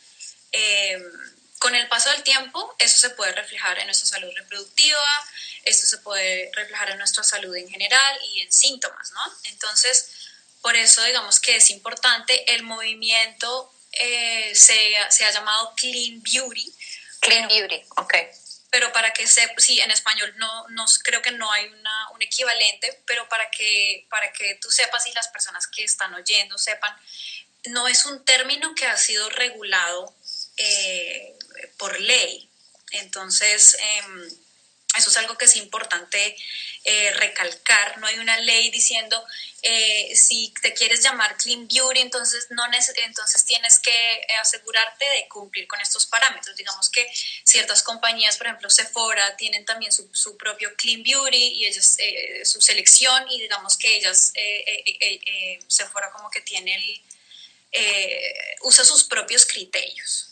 con 1.59 1.75
el 1.75 1.87
paso 1.89 2.09
del 2.11 2.23
tiempo, 2.23 2.73
eso 2.79 2.99
se 2.99 3.09
puede 3.11 3.33
reflejar 3.33 3.77
en 3.79 3.85
nuestra 3.85 4.07
salud 4.07 4.31
reproductiva, 4.35 5.27
esto 5.65 5.85
se 5.85 5.97
puede 5.97 6.49
reflejar 6.55 6.89
en 6.89 6.97
nuestra 6.97 7.23
salud 7.23 7.53
en 7.55 7.69
general 7.69 8.19
y 8.33 8.39
en 8.39 8.51
síntomas, 8.51 9.11
¿no? 9.11 9.21
Entonces, 9.43 10.09
por 10.61 10.75
eso 10.75 11.03
digamos 11.03 11.39
que 11.39 11.57
es 11.57 11.69
importante 11.69 12.55
el 12.55 12.63
movimiento, 12.63 13.71
eh, 13.91 14.51
se, 14.55 14.93
se, 15.09 15.25
ha 15.25 15.31
llamado 15.31 15.73
Clean 15.75 16.21
Beauty. 16.21 16.73
Clean 17.19 17.47
Beauty, 17.47 17.81
ok. 17.97 18.13
Pero 18.71 18.91
para 18.93 19.11
que 19.13 19.25
se, 19.25 19.47
sí, 19.57 19.79
en 19.79 19.89
español 19.91 20.33
no, 20.37 20.67
no 20.69 20.85
creo 21.03 21.21
que 21.21 21.31
no 21.31 21.51
hay 21.51 21.65
una, 21.67 22.09
un 22.11 22.21
equivalente, 22.21 23.01
pero 23.05 23.27
para 23.27 23.49
que, 23.49 24.05
para 24.09 24.31
que 24.31 24.55
tú 24.55 24.69
sepas 24.69 25.07
y 25.07 25.13
las 25.13 25.27
personas 25.29 25.67
que 25.67 25.83
están 25.83 26.13
oyendo 26.13 26.57
sepan, 26.57 26.95
no 27.65 27.87
es 27.87 28.05
un 28.05 28.23
término 28.23 28.75
que 28.75 28.85
ha 28.85 28.95
sido 28.95 29.29
regulado 29.31 30.15
eh, 30.57 31.35
por 31.77 31.99
ley. 31.99 32.49
Entonces, 32.91 33.75
em, 33.79 34.29
eso 34.99 35.09
es 35.09 35.17
algo 35.17 35.37
que 35.37 35.45
es 35.45 35.55
importante 35.55 36.35
eh, 36.85 37.11
recalcar. 37.13 37.97
No 37.97 38.07
hay 38.07 38.19
una 38.19 38.37
ley 38.39 38.69
diciendo 38.69 39.21
eh, 39.61 40.15
si 40.15 40.53
te 40.61 40.73
quieres 40.73 41.01
llamar 41.01 41.35
Clean 41.37 41.67
Beauty, 41.67 41.99
entonces, 41.99 42.47
no 42.51 42.63
entonces 43.03 43.45
tienes 43.45 43.79
que 43.79 44.27
asegurarte 44.41 45.05
de 45.05 45.27
cumplir 45.27 45.67
con 45.67 45.81
estos 45.81 46.05
parámetros. 46.05 46.55
Digamos 46.55 46.89
que 46.89 47.05
ciertas 47.43 47.83
compañías, 47.83 48.37
por 48.37 48.47
ejemplo 48.47 48.69
Sephora, 48.69 49.35
tienen 49.35 49.65
también 49.65 49.91
su, 49.91 50.09
su 50.13 50.37
propio 50.37 50.73
Clean 50.77 51.03
Beauty 51.03 51.37
y 51.37 51.65
ellas, 51.65 51.95
eh, 51.99 52.45
su 52.45 52.61
selección 52.61 53.29
y 53.29 53.41
digamos 53.41 53.77
que 53.77 53.97
ellas, 53.97 54.31
Sephora 55.67 56.11
como 56.11 56.29
que 56.31 56.41
tiene 56.41 56.75
el, 56.75 57.01
usa 58.61 58.85
sus 58.85 59.03
propios 59.03 59.45
criterios. 59.45 60.27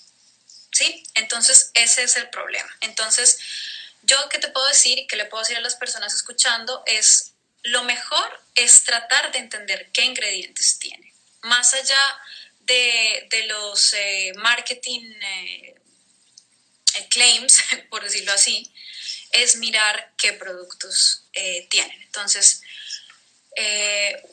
¿Sí? 0.72 1.04
Entonces, 1.16 1.72
ese 1.74 2.04
es 2.04 2.18
el 2.18 2.30
problema. 2.30 2.70
Entonces, 2.82 3.40
yo 4.04 4.30
que 4.30 4.40
te 4.40 4.50
puedo 4.50 4.68
decir 4.68 5.00
y 5.00 5.08
que 5.08 5.16
le 5.16 5.26
puedo 5.26 5.44
decir 5.44 5.58
a 5.58 5.62
las 5.62 5.76
personas 5.76 6.14
escuchando 6.14 6.84
es, 6.86 7.34
lo 7.64 7.84
mejor 7.84 8.42
es 8.56 8.84
tratar 8.84 9.32
de 9.32 9.40
entender 9.40 9.90
qué 9.92 10.04
ingredientes 10.04 10.80
tiene. 10.80 11.14
Más 11.42 11.74
allá 11.74 12.20
de, 12.68 13.46
los 13.48 13.94
eh, 13.94 14.34
marketing 14.36 15.12
eh, 15.22 15.76
claims, 17.10 17.64
por 17.90 18.04
decirlo 18.04 18.34
así, 18.34 18.72
es 19.32 19.58
mirar 19.58 20.14
qué 20.18 20.34
productos 20.34 21.24
eh, 21.34 21.68
tienen. 21.70 22.02
Entonces, 22.04 22.62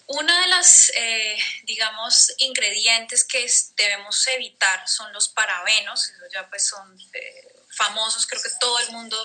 una 0.06 0.42
de 0.42 0.48
las, 0.48 0.92
digamos, 1.62 2.30
ingredientes 2.36 3.24
que 3.24 3.50
debemos 3.74 4.26
evitar 4.26 4.86
son 4.86 5.10
los 5.14 5.28
parabenos, 5.30 6.10
eso 6.10 6.24
ya 6.30 6.46
pues 6.50 6.66
son 6.66 6.94
famosos, 7.74 8.26
creo 8.26 8.42
que 8.42 8.50
todo 8.60 8.78
el 8.80 8.90
mundo, 8.90 9.16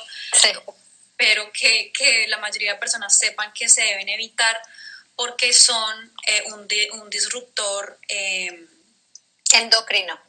pero 1.17 1.51
que, 1.51 1.91
que, 1.91 2.27
la 2.27 2.37
mayoría 2.37 2.73
de 2.73 2.79
personas 2.79 3.17
sepan 3.17 3.51
que 3.53 3.69
se 3.69 3.81
deben 3.81 4.09
evitar 4.09 4.61
porque 5.15 5.51
son 5.53 6.13
eh, 6.27 6.43
un, 6.47 6.67
un, 7.01 7.09
disruptor 7.09 7.99
eh, 8.07 8.67
endocrino. 9.53 10.19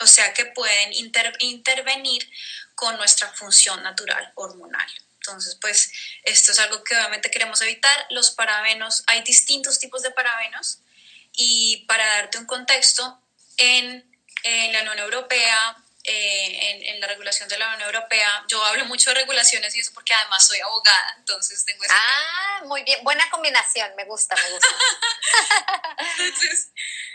O 0.00 0.06
sea 0.06 0.32
que 0.32 0.46
pueden 0.46 0.92
intervenir 1.40 2.28
con 2.74 2.96
nuestra 2.96 3.28
función 3.34 3.82
natural 3.82 4.32
hormonal. 4.34 4.88
Entonces, 5.16 5.56
pues 5.60 5.92
esto 6.24 6.50
es 6.50 6.58
algo 6.58 6.82
que 6.82 6.96
obviamente 6.96 7.30
queremos 7.30 7.60
evitar. 7.60 8.06
Los 8.10 8.30
parabenos, 8.30 9.04
hay 9.06 9.22
distintos 9.22 9.78
tipos 9.78 10.02
de 10.02 10.10
parabenos 10.10 10.78
y 11.32 11.84
para 11.86 12.04
darte 12.04 12.38
un 12.38 12.46
contexto, 12.46 13.22
en, 13.56 14.04
en 14.42 14.72
la 14.72 14.80
Unión 14.80 14.98
Europea 14.98 15.76
eh, 16.04 16.88
en, 16.88 17.00
la 17.00 17.06
regulación 17.06 17.48
de 17.48 17.58
la 17.58 17.68
Unión 17.74 17.82
Europea. 17.82 18.44
Yo 18.48 18.64
hablo 18.64 18.84
mucho 18.86 19.10
de 19.10 19.20
regulaciones 19.20 19.74
y 19.74 19.80
eso 19.80 19.92
porque 19.92 20.12
además 20.14 20.46
soy 20.46 20.58
abogada, 20.60 21.14
entonces 21.18 21.64
tengo... 21.64 21.84
Ah, 21.88 22.62
muy 22.64 22.82
bien, 22.84 23.02
buena 23.02 23.28
combinación, 23.30 23.94
me 23.96 24.04
gusta, 24.04 24.36
me 24.36 24.50
gusta. 24.50 24.68
entonces, 26.18 26.70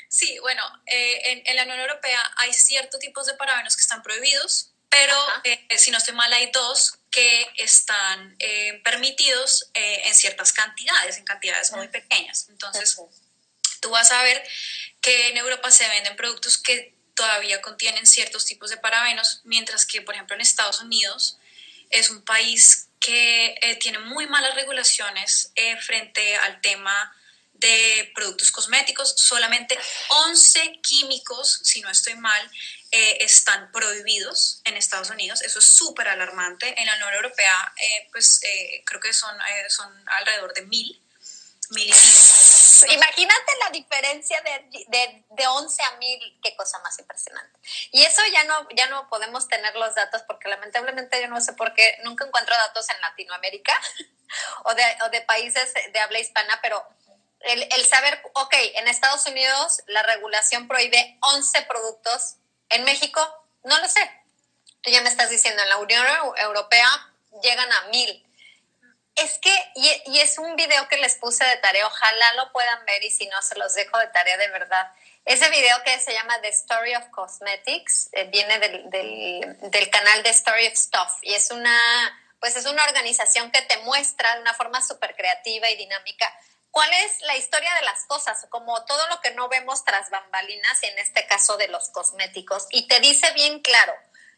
sí, 0.09 0.39
bueno, 0.39 0.63
eh, 0.85 1.43
en, 1.45 1.55
la 1.55 1.63
Unión 1.63 1.79
Europea 1.79 2.33
hay 2.37 2.53
ciertos 2.53 2.99
tipos 2.99 3.25
de 3.25 3.33
parabenos 3.33 3.75
que 3.75 3.81
están 3.81 4.03
prohibidos, 4.03 4.71
pero 4.89 5.15
eh, 5.43 5.77
si 5.77 5.91
no 5.91 5.97
estoy 5.97 6.13
mal 6.13 6.31
hay 6.31 6.49
dos 6.51 6.97
que 7.11 7.45
están 7.57 8.37
permitidos 8.83 9.69
en 9.73 10.13
ciertas 10.15 10.53
cantidades, 10.53 11.17
en 11.17 11.25
cantidades 11.25 11.71
muy 11.71 11.87
pequeñas. 11.87 12.47
Entonces, 12.49 12.97
tú 13.81 13.89
vas 13.89 14.11
a 14.11 14.21
ver 14.23 14.47
que 15.01 15.29
en 15.29 15.37
Europa 15.37 15.71
se 15.71 15.87
venden 15.87 16.15
productos 16.15 16.57
que 16.57 16.96
todavía 17.17 17.61
contienen 17.61 18.05
ciertos 18.05 18.45
tipos 18.45 18.69
de 18.69 18.77
parabenos, 18.77 19.41
mientras 19.43 19.85
que, 19.85 20.01
por 20.01 20.13
ejemplo, 20.13 20.35
en 20.35 20.41
Estados 20.41 20.79
Unidos 20.79 21.37
es 21.89 22.09
un 22.09 22.21
país 22.21 22.87
que 22.99 23.55
eh, 23.61 23.75
tiene 23.77 23.99
muy 23.99 24.27
malas 24.27 24.55
regulaciones 24.55 25.51
eh, 25.55 25.77
frente 25.81 26.35
al 26.37 26.61
tema 26.61 27.13
de 27.53 28.11
productos 28.13 28.51
cosméticos. 28.51 29.15
Solamente 29.17 29.77
11 30.27 30.79
químicos, 30.81 31.59
si 31.63 31.81
no 31.81 31.89
estoy 31.89 32.15
mal, 32.15 32.51
eh, 32.91 33.17
están 33.21 33.71
prohibidos 33.71 34.61
en 34.65 34.77
Estados 34.77 35.09
Unidos. 35.09 35.41
Eso 35.41 35.59
es 35.59 35.65
súper 35.65 36.07
alarmante. 36.07 36.79
En 36.79 36.85
la 36.85 36.95
Unión 36.95 37.13
Europea, 37.15 37.73
pues 38.11 38.41
creo 38.85 39.01
que 39.01 39.13
son, 39.13 39.35
son 39.69 39.91
alrededor 40.19 40.53
de 40.53 40.61
mil. 40.63 41.01
Imagínate 42.89 43.51
la 43.59 43.69
diferencia 43.69 44.41
de, 44.41 44.85
de, 44.87 45.23
de, 45.29 45.47
11 45.47 45.83
a 45.83 45.91
1000, 45.97 46.39
qué 46.41 46.55
cosa 46.55 46.79
más 46.79 46.97
impresionante. 46.99 47.59
Y 47.91 48.03
eso 48.03 48.21
ya 48.31 48.43
no, 48.45 48.67
ya 48.75 48.87
no 48.87 49.07
podemos 49.09 49.47
tener 49.47 49.75
los 49.75 49.95
datos 49.95 50.23
porque 50.27 50.49
lamentablemente 50.49 51.21
yo 51.21 51.27
no 51.27 51.39
sé 51.41 51.53
por 51.53 51.73
qué 51.73 51.97
nunca 52.03 52.25
encuentro 52.25 52.55
datos 52.55 52.89
en 52.89 52.99
Latinoamérica 53.01 53.73
o 54.65 54.73
de, 54.73 54.83
o 55.05 55.09
de 55.09 55.21
países 55.21 55.73
de 55.73 55.99
habla 55.99 56.19
hispana, 56.19 56.59
pero 56.61 56.85
el, 57.41 57.63
el, 57.71 57.85
saber, 57.85 58.21
ok, 58.33 58.53
en 58.75 58.87
Estados 58.87 59.25
Unidos 59.27 59.81
la 59.87 60.03
regulación 60.03 60.67
prohíbe 60.67 61.17
11 61.21 61.61
productos, 61.63 62.35
en 62.69 62.83
México 62.83 63.21
no 63.63 63.77
lo 63.79 63.87
sé. 63.87 64.11
tú 64.81 64.89
ya 64.89 65.01
me 65.01 65.09
estás 65.09 65.29
diciendo, 65.29 65.61
en 65.61 65.69
la 65.69 65.77
Unión 65.77 66.05
Europea 66.37 66.89
llegan 67.41 67.71
a 67.71 67.81
mil. 67.89 68.26
Es 69.17 69.39
que, 69.39 69.53
y, 69.75 70.01
y, 70.05 70.19
es 70.19 70.37
un 70.37 70.55
video 70.55 70.87
que 70.87 70.97
les 70.97 71.15
puse 71.15 71.43
de 71.43 71.57
tarea, 71.57 71.87
ojalá 71.87 72.33
lo 72.33 72.51
puedan 72.51 72.85
ver 72.85 73.03
y 73.03 73.09
si 73.09 73.25
no, 73.27 73.41
se 73.41 73.57
los 73.57 73.73
dejo 73.73 73.97
de 73.97 74.07
tarea 74.07 74.37
de 74.37 74.47
verdad. 74.49 74.91
Ese 75.25 75.49
video 75.49 75.83
que 75.83 75.99
se 75.99 76.13
llama 76.13 76.39
The 76.41 76.49
Story 76.49 76.95
of 76.95 77.09
Cosmetics 77.09 78.09
eh, 78.13 78.25
viene 78.25 78.59
del, 78.59 79.89
canal 79.91 80.23
The 80.23 80.29
Story 80.29 80.67
of 80.67 80.73
Stuff 80.75 81.11
y 81.21 81.33
es 81.33 81.51
una, 81.51 81.77
pues 82.39 82.55
es 82.55 82.65
una 82.65 82.85
organización 82.85 83.51
que 83.51 83.61
te 83.63 83.77
muestra 83.79 84.35
de 84.35 84.41
una 84.41 84.53
forma 84.53 84.81
súper 84.81 85.15
creativa 85.15 85.69
y 85.69 85.75
dinámica 85.75 86.31
cuál 86.71 86.93
es 86.93 87.21
la 87.23 87.35
historia 87.35 87.73
de 87.75 87.81
las 87.81 88.05
cosas, 88.05 88.45
como 88.49 88.85
todo 88.85 89.07
lo 89.07 89.19
que 89.19 89.31
no 89.31 89.49
vemos 89.49 89.83
tras 89.83 90.09
bambalinas, 90.11 90.83
en 90.83 90.97
este 90.99 91.25
caso 91.25 91.57
de 91.57 91.67
los 91.69 91.89
cosméticos, 91.89 92.67
y 92.69 92.87
te 92.87 92.99
dice 92.99 93.31
bien 93.33 93.59
claro, 93.59 93.93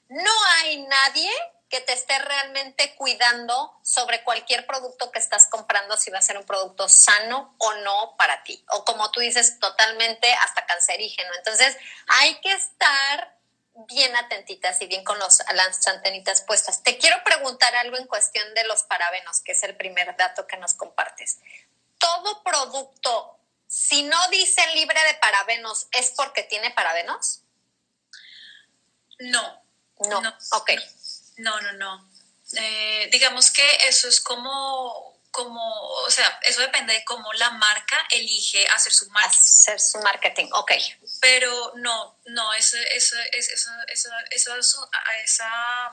no 0.07 0.31
hay 0.55 0.81
nadie 0.83 1.29
que 1.69 1.81
te 1.81 1.93
esté 1.93 2.17
realmente 2.19 2.95
cuidando 2.95 3.79
sobre 3.83 4.23
cualquier 4.23 4.65
producto 4.65 5.11
que 5.11 5.19
estás 5.19 5.47
comprando, 5.47 5.97
si 5.97 6.09
va 6.09 6.17
a 6.17 6.23
ser 6.23 6.37
un 6.37 6.45
producto 6.45 6.89
sano 6.89 7.55
o 7.59 7.73
no 7.75 8.15
para 8.17 8.43
ti, 8.43 8.65
o 8.71 8.83
como 8.83 9.11
tú 9.11 9.19
dices, 9.19 9.59
totalmente 9.59 10.33
hasta 10.33 10.65
cancerígeno. 10.65 11.31
Entonces, 11.35 11.77
hay 12.07 12.39
que 12.41 12.51
estar 12.51 13.37
bien 13.87 14.15
atentitas 14.15 14.81
y 14.81 14.87
bien 14.87 15.03
con 15.03 15.19
los, 15.19 15.41
las 15.53 15.87
antenitas 15.87 16.41
puestas. 16.41 16.83
Te 16.83 16.97
quiero 16.97 17.23
preguntar 17.23 17.75
algo 17.75 17.97
en 17.97 18.07
cuestión 18.07 18.51
de 18.55 18.63
los 18.65 18.83
parabenos, 18.83 19.41
que 19.41 19.51
es 19.51 19.63
el 19.63 19.77
primer 19.77 20.17
dato 20.17 20.47
que 20.47 20.57
nos 20.57 20.73
compartes. 20.73 21.39
¿Todo 21.99 22.43
producto, 22.43 23.39
si 23.67 24.03
no 24.03 24.17
dice 24.29 24.65
libre 24.73 24.99
de 25.07 25.13
parabenos, 25.15 25.87
es 25.91 26.11
porque 26.17 26.43
tiene 26.43 26.71
parabenos? 26.71 27.43
No. 29.19 29.63
No, 29.99 30.21
no 30.21 30.37
ok. 30.53 30.71
No. 30.71 30.98
No, 31.39 31.59
no, 31.61 31.71
no. 31.73 32.09
Eh, 32.53 33.09
digamos 33.11 33.51
que 33.51 33.63
eso 33.87 34.09
es 34.09 34.19
como, 34.19 35.21
como, 35.31 35.61
o 35.89 36.11
sea, 36.11 36.39
eso 36.43 36.61
depende 36.61 36.93
de 36.93 37.05
cómo 37.05 37.31
la 37.33 37.51
marca 37.51 37.97
elige 38.09 38.67
hacer 38.67 38.91
su 38.91 39.09
marketing. 39.09 39.39
Hacer 39.39 39.79
su 39.79 39.99
marketing, 39.99 40.49
ok. 40.51 40.71
Pero 41.21 41.73
no, 41.75 42.19
no, 42.25 42.53
eso, 42.53 42.77
eso, 42.77 43.15
eso, 43.31 43.71
eso, 43.87 44.11
eso, 44.31 44.55
eso 44.55 44.89
esa, 45.23 45.91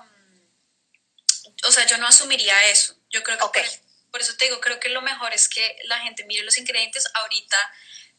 o 1.65 1.71
sea, 1.71 1.87
yo 1.87 1.99
no 1.99 2.09
asumiría 2.09 2.69
eso. 2.69 2.97
Yo 3.11 3.23
creo 3.23 3.38
que 3.38 3.45
okay. 3.45 3.62
por, 3.62 4.11
por 4.12 4.21
eso 4.21 4.37
te 4.37 4.47
digo, 4.47 4.61
creo 4.61 4.81
que 4.81 4.88
lo 4.88 5.03
mejor 5.03 5.33
es 5.33 5.49
que 5.49 5.79
la 5.85 6.00
gente 6.00 6.25
mire 6.25 6.43
los 6.43 6.59
ingredientes. 6.59 7.07
Ahorita 7.15 7.57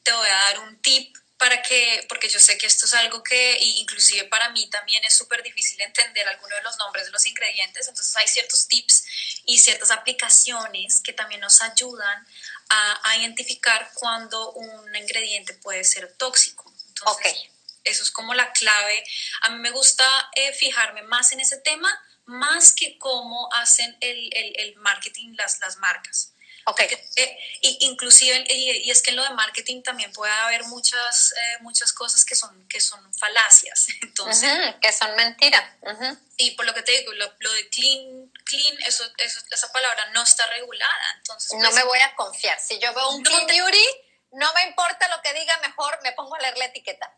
te 0.04 0.14
voy 0.14 0.30
a 0.30 0.34
dar 0.34 0.60
un 0.60 0.82
tip 0.82 1.18
para 1.38 1.62
que, 1.62 2.06
porque 2.10 2.30
yo 2.30 2.40
sé 2.40 2.58
que 2.58 2.66
esto 2.66 2.86
es 2.86 2.94
algo 2.96 3.24
que 3.24 3.58
inclusive 3.60 4.26
para 4.26 4.50
mí 4.50 4.68
también 4.70 5.04
es 5.06 5.16
súper 5.16 5.44
difícil 5.44 5.80
entender 5.82 6.28
algunos 6.28 6.58
de 6.58 6.64
los 6.64 6.78
nombres 6.78 7.06
de 7.06 7.12
los 7.12 7.26
ingredientes, 7.26 7.88
entonces 7.88 8.16
hay 8.16 8.28
ciertos 8.28 8.68
tips 8.68 9.06
y 9.46 9.60
ciertas 9.60 9.92
aplicaciones 9.92 11.02
que 11.02 11.14
también 11.14 11.42
nos 11.42 11.62
ayudan 11.62 12.28
a, 12.70 13.10
a 13.10 13.18
identificar 13.18 13.92
cuando 13.94 14.52
un 14.54 14.96
ingrediente 14.96 15.54
puede 15.54 15.84
ser 15.84 16.12
tóxico. 16.18 16.74
Entonces, 16.88 17.16
okay. 17.16 17.52
eso 17.84 18.04
es 18.04 18.12
como 18.12 18.34
la 18.34 18.52
clave. 18.52 19.04
A 19.44 19.50
mí 19.50 19.60
me 19.60 19.72
gusta 19.72 20.06
eh, 20.36 20.54
fijarme 20.54 21.04
más 21.04 21.32
en 21.32 21.40
ese 21.40 21.58
tema, 21.58 21.90
más 22.26 22.74
que 22.74 22.98
cómo 22.98 23.48
hacen 23.54 23.96
el, 24.02 24.30
el, 24.34 24.54
el 24.60 24.76
marketing 24.78 25.36
las, 25.38 25.60
las 25.60 25.78
marcas. 25.78 26.34
Okay. 26.70 26.86
Eh, 27.16 27.38
y, 27.62 27.78
inclusive, 27.86 28.44
y, 28.50 28.72
y, 28.72 28.92
es 28.92 29.02
que 29.02 29.12
en 29.12 29.16
lo 29.16 29.24
de 29.24 29.30
marketing 29.30 29.84
también 29.84 30.12
puede 30.12 30.34
haber 30.34 30.66
muchas, 30.66 31.32
eh, 31.32 31.58
muchas 31.62 31.94
cosas 31.94 32.26
que 32.26 32.36
son, 32.36 32.68
que 32.68 32.82
son 32.82 33.00
falacias. 33.14 33.88
Entonces, 34.02 34.52
uh 34.52 34.56
-huh, 34.56 34.80
que 34.82 34.92
son 34.92 35.16
mentiras. 35.16 35.64
Uh 35.82 35.92
-huh. 35.92 36.20
Y 36.36 36.52
por 36.52 36.66
lo 36.66 36.74
que 36.74 36.84
te 36.84 36.92
digo, 36.92 37.14
lo, 37.14 37.34
lo 37.40 37.54
de 37.54 37.70
clean, 37.70 38.30
clean 38.44 38.82
eso, 38.86 39.06
eso, 39.18 39.40
esa 39.50 39.72
palabra 39.72 40.10
no 40.12 40.24
está 40.24 40.46
regulada. 40.48 41.06
Entonces, 41.16 41.54
no 41.54 41.70
pues, 41.70 41.76
me 41.76 41.84
voy 41.86 42.00
a 42.00 42.14
confiar. 42.16 42.60
Si 42.60 42.78
yo 42.80 42.94
veo 42.94 43.12
un 43.12 43.24
no 43.24 43.30
clean 43.30 43.48
te... 43.48 43.54
beauty, 43.54 43.86
no 44.34 44.52
me 44.54 44.64
importa 44.64 45.08
lo 45.08 45.22
que 45.22 45.34
diga, 45.34 45.58
mejor 45.60 45.98
me 46.04 46.12
pongo 46.12 46.36
a 46.36 46.40
leer 46.40 46.58
la 46.58 46.66
etiqueta. 46.66 47.16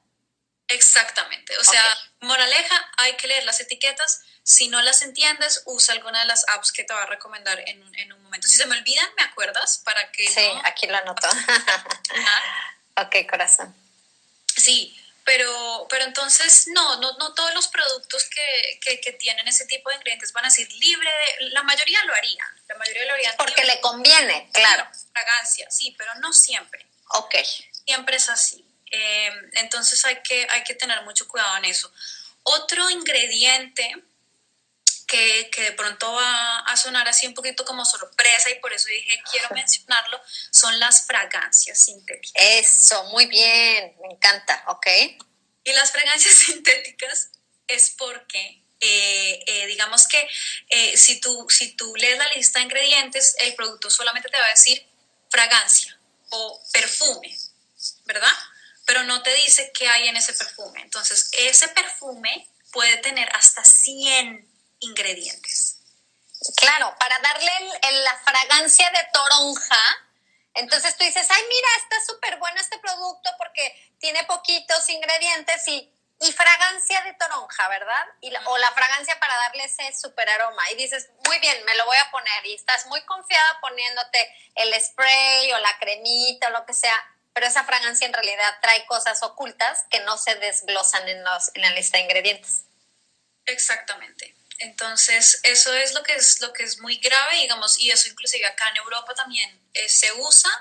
Exactamente. 0.69 1.57
O 1.57 1.63
sea, 1.63 1.81
okay. 1.81 2.27
moraleja, 2.27 2.91
hay 2.97 3.17
que 3.17 3.27
leer 3.27 3.43
las 3.43 3.59
etiquetas. 3.59 4.21
Si 4.43 4.67
no 4.67 4.81
las 4.81 5.01
entiendes, 5.01 5.63
usa 5.65 5.93
alguna 5.93 6.21
de 6.21 6.25
las 6.25 6.47
apps 6.49 6.71
que 6.71 6.83
te 6.83 6.93
va 6.93 7.03
a 7.03 7.07
recomendar 7.07 7.59
en, 7.67 7.95
en 7.95 8.13
un 8.13 8.23
momento. 8.23 8.47
Si 8.47 8.57
se 8.57 8.65
me 8.65 8.77
olvidan, 8.77 9.09
¿me 9.17 9.23
acuerdas? 9.23 9.81
Para 9.83 10.11
que 10.11 10.27
sí, 10.27 10.47
no... 10.53 10.61
aquí 10.65 10.87
lo 10.87 10.97
anoto. 10.97 11.27
ok, 12.97 13.15
corazón. 13.29 13.75
Sí, 14.55 14.95
pero, 15.23 15.87
pero 15.89 16.05
entonces 16.05 16.67
no, 16.67 16.97
no, 16.97 17.17
no 17.17 17.33
todos 17.33 17.53
los 17.53 17.67
productos 17.67 18.25
que, 18.29 18.79
que, 18.81 19.01
que, 19.01 19.11
tienen 19.13 19.47
ese 19.47 19.65
tipo 19.65 19.89
de 19.89 19.97
ingredientes 19.97 20.33
van 20.33 20.45
a 20.45 20.49
ser 20.49 20.71
libre 20.73 21.09
de, 21.09 21.49
la 21.49 21.63
mayoría 21.63 22.03
lo 22.05 22.15
harían, 22.15 22.47
la 22.67 22.75
mayoría 22.75 23.05
lo 23.05 23.13
harían. 23.13 23.35
Porque 23.37 23.61
libre. 23.61 23.75
le 23.75 23.81
conviene, 23.81 24.49
claro. 24.51 24.87
Fragancia, 25.11 25.69
sí, 25.69 25.95
pero 25.97 26.15
no 26.15 26.33
siempre. 26.33 26.85
Ok. 27.09 27.35
Siempre 27.85 28.17
es 28.17 28.29
así. 28.29 28.65
Eh, 28.91 29.31
entonces 29.53 30.03
hay 30.05 30.21
que, 30.23 30.47
hay 30.49 30.63
que 30.63 30.75
tener 30.75 31.01
mucho 31.03 31.27
cuidado 31.27 31.57
en 31.57 31.65
eso. 31.65 31.91
Otro 32.43 32.89
ingrediente 32.89 33.95
que, 35.07 35.49
que, 35.51 35.61
de 35.63 35.71
pronto 35.73 36.11
va 36.13 36.59
a 36.59 36.77
sonar 36.77 37.07
así 37.07 37.25
un 37.25 37.33
poquito 37.33 37.65
como 37.65 37.83
sorpresa 37.83 38.49
y 38.51 38.59
por 38.59 38.71
eso 38.71 38.87
dije 38.87 39.21
quiero 39.31 39.49
mencionarlo, 39.51 40.21
son 40.51 40.79
las 40.79 41.05
fragancias 41.05 41.83
sintéticas. 41.83 42.31
Eso, 42.35 43.03
muy 43.05 43.25
bien, 43.25 43.95
me 44.01 44.13
encanta, 44.13 44.63
ok. 44.67 44.87
Y 45.63 45.73
las 45.73 45.91
fragancias 45.91 46.35
sintéticas 46.45 47.29
es 47.67 47.91
porque, 47.97 48.61
eh, 48.79 49.43
eh, 49.45 49.67
digamos 49.67 50.07
que 50.07 50.27
eh, 50.69 50.97
si, 50.97 51.19
tú, 51.19 51.47
si 51.49 51.73
tú 51.73 51.95
lees 51.95 52.17
la 52.17 52.27
lista 52.35 52.59
de 52.59 52.65
ingredientes, 52.65 53.35
el 53.39 53.53
producto 53.55 53.89
solamente 53.89 54.29
te 54.29 54.39
va 54.39 54.45
a 54.45 54.49
decir 54.49 54.85
fragancia 55.29 55.97
o 56.29 56.61
perfume, 56.71 57.37
¿verdad? 58.05 58.31
Pero 58.89 59.03
no 59.03 59.21
te 59.21 59.31
dice 59.35 59.71
qué 59.71 59.87
hay 59.87 60.07
en 60.07 60.17
ese 60.17 60.33
perfume. 60.33 60.81
Entonces, 60.81 61.29
ese 61.33 61.67
perfume 61.67 62.49
puede 62.71 62.97
tener 62.97 63.29
hasta 63.35 63.63
100 63.63 64.51
ingredientes. 64.79 65.77
Claro, 66.57 66.95
para 66.99 67.19
darle 67.19 67.51
la 68.03 68.17
fragancia 68.17 68.89
de 68.89 69.07
toronja, 69.13 69.79
entonces 70.55 70.97
tú 70.97 71.03
dices, 71.03 71.27
ay, 71.29 71.43
mira, 71.47 71.67
está 71.83 72.03
súper 72.03 72.37
bueno 72.37 72.59
este 72.59 72.79
producto 72.79 73.29
porque 73.37 73.93
tiene 73.99 74.23
poquitos 74.23 74.89
ingredientes 74.89 75.67
y, 75.67 75.93
y 76.21 76.31
fragancia 76.31 77.03
de 77.03 77.13
toronja, 77.13 77.69
¿verdad? 77.69 78.05
O 78.45 78.57
la 78.57 78.71
fragancia 78.71 79.19
para 79.19 79.35
darle 79.35 79.65
ese 79.65 79.93
súper 80.01 80.27
aroma. 80.31 80.63
Y 80.71 80.77
dices, 80.77 81.09
muy 81.27 81.37
bien, 81.37 81.63
me 81.65 81.75
lo 81.75 81.85
voy 81.85 81.97
a 81.97 82.09
poner. 82.09 82.43
Y 82.47 82.55
estás 82.55 82.87
muy 82.87 83.03
confiada 83.03 83.59
poniéndote 83.61 84.51
el 84.55 84.81
spray 84.81 85.53
o 85.53 85.59
la 85.59 85.77
cremita 85.77 86.47
o 86.47 86.51
lo 86.53 86.65
que 86.65 86.73
sea. 86.73 86.95
Pero 87.39 87.51
esa 87.51 87.63
fragancia 87.63 88.05
en 88.05 88.11
realidad 88.11 88.57
trae 88.61 88.85
cosas 88.85 89.23
ocultas 89.23 89.85
que 89.89 90.01
no 90.01 90.17
se 90.17 90.35
desglosan 90.35 91.07
en, 91.07 91.23
los, 91.23 91.51
en 91.53 91.61
la 91.61 91.69
lista 91.69 91.97
de 91.97 92.03
ingredientes. 92.03 92.63
Exactamente. 93.45 94.35
Entonces, 94.57 95.39
eso 95.43 95.73
es 95.73 95.93
lo 95.93 96.03
que 96.03 96.15
es, 96.15 96.41
lo 96.41 96.51
que 96.51 96.63
es 96.63 96.79
muy 96.79 96.97
grave, 96.97 97.37
digamos, 97.37 97.79
y 97.79 97.91
eso 97.91 98.09
inclusive 98.09 98.45
acá 98.45 98.67
en 98.71 98.75
Europa 98.75 99.15
también 99.15 99.57
eh, 99.73 99.87
se 99.87 100.11
usa. 100.15 100.51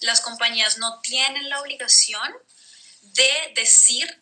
Las 0.00 0.20
compañías 0.22 0.76
no 0.78 1.00
tienen 1.02 1.48
la 1.48 1.60
obligación 1.60 2.36
de 3.00 3.52
decir 3.54 4.20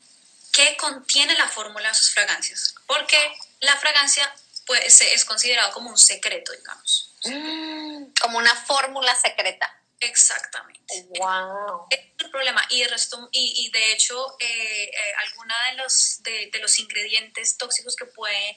qué 0.53 0.77
contiene 0.77 1.33
la 1.39 1.49
fórmula 1.49 1.89
de 1.89 1.95
sus 1.95 2.11
fragancias, 2.11 2.75
porque 2.87 3.17
la 3.61 3.79
fragancia 3.79 4.31
pues, 4.67 5.01
es 5.01 5.25
considerado 5.25 5.73
como 5.73 5.89
un 5.89 5.97
secreto, 5.97 6.53
digamos. 6.53 7.15
Mm, 7.25 8.13
como 8.21 8.37
una 8.37 8.55
fórmula 8.55 9.17
secreta. 9.17 9.79
Exactamente. 10.03 11.07
Wow. 11.19 11.87
Es 11.89 12.01
el 12.19 12.31
problema. 12.31 12.67
Y, 12.71 12.83
el 12.83 12.91
resto, 12.91 13.29
y, 13.31 13.65
y 13.65 13.71
de 13.71 13.93
hecho, 13.93 14.37
eh, 14.41 14.85
eh, 14.85 15.15
alguna 15.29 15.55
de 15.71 15.77
los, 15.77 16.23
de, 16.25 16.51
de 16.53 16.59
los 16.59 16.77
ingredientes 16.81 17.57
tóxicos 17.57 17.95
que 17.95 18.07
puede 18.07 18.51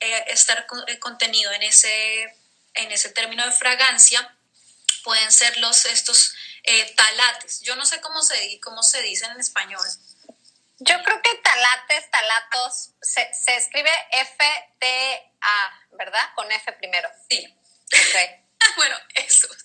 eh, 0.00 0.24
estar 0.28 0.66
eh, 0.86 0.98
contenido 0.98 1.52
en 1.52 1.62
ese, 1.62 2.22
en 2.74 2.92
ese 2.92 3.10
término 3.10 3.44
de 3.46 3.52
fragancia 3.52 4.36
pueden 5.02 5.32
ser 5.32 5.56
los 5.58 5.86
estos 5.86 6.34
talates. 6.94 7.62
Yo 7.62 7.74
no 7.76 7.86
sé 7.86 8.02
cómo 8.02 8.20
se, 8.22 8.60
cómo 8.60 8.82
se 8.82 9.00
dicen 9.00 9.30
en 9.32 9.40
español. 9.40 9.84
Yo 10.80 11.02
creo 11.02 11.22
que 11.22 11.34
talates, 11.36 12.10
talatos, 12.10 12.90
se, 13.00 13.32
se 13.32 13.56
escribe 13.56 13.90
F-T-A, 14.12 15.86
¿verdad? 15.92 16.34
Con 16.34 16.52
F 16.52 16.72
primero. 16.74 17.08
Sí. 17.30 17.56
Okay. 17.86 18.39
bueno, 18.76 18.96
esos. 19.14 19.56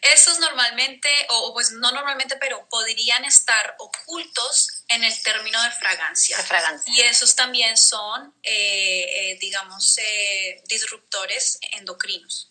Esos 0.00 0.38
normalmente, 0.38 1.10
o 1.28 1.52
pues 1.52 1.70
no 1.72 1.92
normalmente, 1.92 2.36
pero 2.36 2.66
podrían 2.70 3.24
estar 3.24 3.76
ocultos 3.78 4.84
en 4.88 5.04
el 5.04 5.22
término 5.22 5.62
de 5.62 5.70
fragancia. 5.72 6.36
De 6.38 6.42
fragancia. 6.42 6.94
Y 6.94 7.02
esos 7.02 7.34
también 7.34 7.76
son, 7.76 8.34
eh, 8.42 9.04
eh, 9.32 9.38
digamos, 9.40 9.98
eh, 9.98 10.62
disruptores 10.68 11.58
endocrinos. 11.72 12.50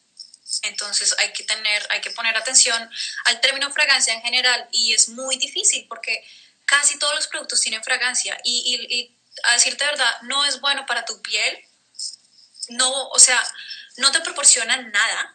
Entonces 0.62 1.16
hay 1.18 1.34
que 1.34 1.44
tener, 1.44 1.88
hay 1.90 2.02
que 2.02 2.12
poner 2.12 2.38
atención 2.38 2.90
al 3.26 3.42
término 3.42 3.72
fragancia 3.72 4.14
en 4.14 4.22
general 4.22 4.68
y 4.72 4.94
es 4.94 5.10
muy 5.10 5.38
difícil 5.38 5.86
porque 5.88 6.24
casi 6.66 6.98
todos 7.00 7.16
los 7.16 7.28
productos 7.28 7.62
tienen 7.62 7.84
fragancia 7.84 8.38
y, 8.44 8.88
y, 8.90 8.96
y 8.96 9.18
a 9.44 9.54
decirte 9.54 9.86
verdad, 9.86 10.22
no 10.22 10.46
es 10.46 10.62
bueno 10.62 10.86
para 10.86 11.04
tu 11.04 11.22
piel 11.22 11.66
no, 12.70 13.10
o 13.10 13.20
sea, 13.20 13.42
no 13.98 14.12
te 14.12 14.22
proporcionan 14.22 14.92
nada. 14.92 15.35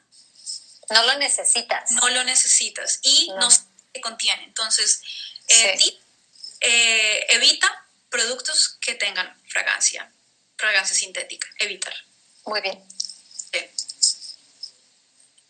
No 0.91 1.05
lo 1.05 1.19
necesitas. 1.19 1.91
No 1.93 2.09
lo 2.09 2.25
necesitas 2.25 2.99
y 3.03 3.33
no, 3.39 3.51
se 3.51 4.01
contiene. 4.01 4.45
Entonces, 4.45 5.03
eh, 5.49 5.79
eh, 6.61 7.27
evita 7.31 7.87
productos 8.09 8.77
que 8.81 8.95
tengan 8.95 9.41
fragancia, 9.49 10.11
fragancia 10.57 10.97
sintética, 10.97 11.49
evitar. 11.59 11.95
Muy 12.45 12.61
bien. 12.61 12.85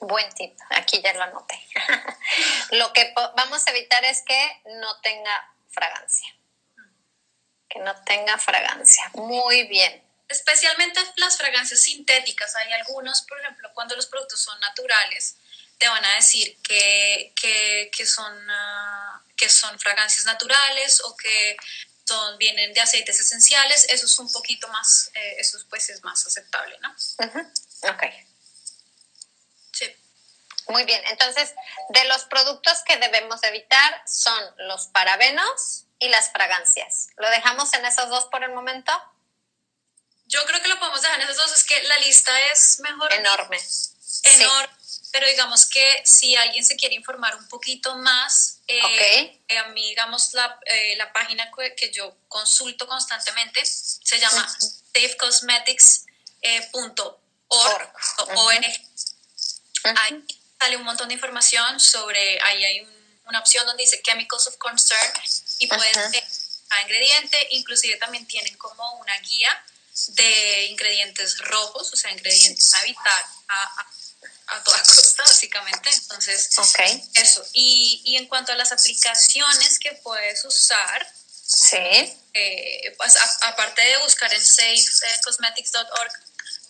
Buen 0.01 0.33
tip, 0.35 0.57
aquí 0.71 1.03
ya 1.03 1.13
lo 1.13 1.23
anoté. 1.23 1.63
lo 2.71 2.91
que 2.95 3.13
vamos 3.37 3.67
a 3.67 3.71
evitar 3.71 4.03
es 4.05 4.23
que 4.23 4.63
no 4.81 4.99
tenga 5.01 5.55
fragancia. 5.69 6.35
Que 7.69 7.81
no 7.81 7.95
tenga 8.05 8.39
fragancia. 8.39 9.11
Muy 9.15 9.65
bien. 9.69 10.03
Especialmente 10.31 11.01
las 11.17 11.37
fragancias 11.37 11.83
sintéticas. 11.83 12.55
Hay 12.55 12.73
algunos, 12.73 13.23
por 13.23 13.41
ejemplo, 13.41 13.69
cuando 13.75 13.97
los 13.97 14.07
productos 14.07 14.41
son 14.41 14.59
naturales, 14.61 15.35
te 15.77 15.89
van 15.89 16.05
a 16.05 16.15
decir 16.15 16.57
que, 16.63 17.35
son, 18.07 18.51
ah, 18.51 19.21
que 19.37 19.49
son 19.49 19.77
fragancias 19.81 20.27
naturales 20.27 21.01
o 21.01 21.17
que 21.17 21.57
son, 22.07 22.39
vienen 22.39 22.73
de 22.73 22.81
aceites 22.81 23.19
esenciales. 23.19 23.87
Eso 23.89 24.07
es 24.07 24.19
un 24.21 24.31
poquito 24.31 24.69
más, 24.69 25.11
eh, 25.15 25.37
eso 25.39 25.59
pues 25.69 25.91
es 25.91 26.05
más 26.05 26.25
aceptable, 26.25 26.79
¿no? 26.79 26.91
Ok. 27.91 28.05
Sí. 29.73 29.97
Muy 30.69 30.85
bien, 30.85 31.03
entonces, 31.07 31.55
de 31.89 32.05
los 32.05 32.23
productos 32.27 32.79
que 32.87 32.99
debemos 32.99 33.43
evitar 33.43 34.03
son 34.07 34.41
los 34.59 34.87
parabenos 34.87 35.87
y 35.99 36.09
las 36.09 36.31
fragancias. 36.31 37.09
¿Lo 37.17 37.29
dejamos 37.31 37.75
en 37.75 37.85
esos 37.85 38.09
dos 38.11 38.27
por 38.27 38.45
el 38.45 38.53
momento? 38.53 38.93
Yo 40.31 40.45
creo 40.47 40.63
que 40.63 40.69
lo 40.69 40.79
podemos 40.79 41.03
dejar 41.03 41.21
en 41.21 41.29
esos 41.29 41.37
dos, 41.37 41.53
es 41.57 41.65
que 41.65 41.83
la 41.83 41.99
lista 41.99 42.33
es 42.53 42.79
mejor. 42.81 43.13
Enorme. 43.13 43.61
Enorme. 44.23 44.73
Pero 45.11 45.27
digamos 45.27 45.67
que 45.67 46.03
si 46.05 46.37
alguien 46.37 46.65
se 46.65 46.77
quiere 46.77 46.95
informar 46.95 47.35
un 47.35 47.49
poquito 47.49 47.97
más, 47.97 48.61
eh, 48.69 49.41
eh, 49.49 49.59
a 49.59 49.65
mí, 49.71 49.89
digamos, 49.89 50.33
la, 50.35 50.57
eh, 50.67 50.95
la 50.97 51.13
página 51.13 51.51
que, 51.77 51.91
yo 51.91 52.17
consulto 52.29 52.87
constantemente 52.87 53.67
se 53.67 54.21
llama 54.21 54.49
safecosmetics.org. 54.95 57.93
Ahí 59.83 60.25
sale 60.61 60.77
un 60.77 60.85
montón 60.85 61.09
de 61.09 61.15
información 61.15 61.81
sobre, 61.81 62.41
ahí 62.43 62.65
hay 62.65 62.87
una 63.25 63.41
opción 63.41 63.67
donde 63.67 63.83
dice 63.83 64.01
Chemicals 64.03 64.47
of 64.47 64.59
Concern 64.59 65.13
y 65.59 65.67
puedes 65.67 66.13
ver 66.13 66.25
cada 66.69 66.83
ingrediente, 66.83 67.49
inclusive 67.51 67.97
también 67.97 68.29
tienen 68.29 68.57
como 68.59 68.93
una 69.01 69.19
guía 69.19 69.65
de 70.09 70.67
ingredientes 70.67 71.39
rojos, 71.39 71.93
o 71.93 71.97
sea, 71.97 72.11
ingredientes 72.11 72.73
a 72.75 72.83
evitar 72.83 73.27
a, 73.49 73.87
a, 74.49 74.65
toda 74.65 74.79
costa, 74.83 75.23
básicamente. 75.23 75.91
Entonces, 75.91 76.51
eso. 77.15 77.47
Y, 77.53 78.03
y, 78.05 78.17
en 78.17 78.27
cuanto 78.27 78.53
a 78.53 78.57
las 78.57 78.73
aplicaciones 78.73 79.79
que 79.79 79.93
puedes 80.03 80.45
usar, 80.45 81.07
sí. 81.47 82.17
Eh, 82.33 82.95
pues 82.97 83.17
aparte 83.41 83.83
de 83.83 83.99
buscar 83.99 84.33
en 84.33 84.45
safecosmetics.org, 84.45 86.13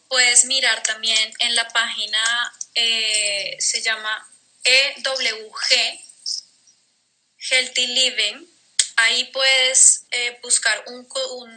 puedes 0.09 0.45
mirar 0.47 0.83
también 0.83 1.33
en 1.39 1.55
la 1.55 1.69
página, 1.69 2.53
eh, 2.75 3.57
se 3.61 3.83
llama 3.83 4.27
EWG, 4.65 6.01
Healthy 7.39 7.87
Living, 7.87 8.50
ahí 9.03 9.25
puedes 9.33 10.05
eh, 10.11 10.39
buscar 10.43 10.85
un, 10.87 11.07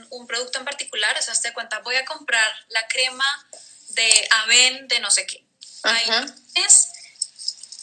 un, 0.09 0.27
producto 0.27 0.59
en 0.59 0.65
particular, 0.65 1.17
o 1.17 1.21
sea, 1.21 1.33
te 1.39 1.53
cuenta, 1.53 1.79
voy 1.79 1.95
a 1.95 2.05
comprar 2.05 2.47
la 2.69 2.87
crema 2.87 3.47
de 3.89 4.27
Aven 4.31 4.87
de 4.87 4.99
no 4.99 5.11
sé 5.11 5.25
qué. 5.25 5.45
Ahí 5.83 6.09
es, 6.55 6.87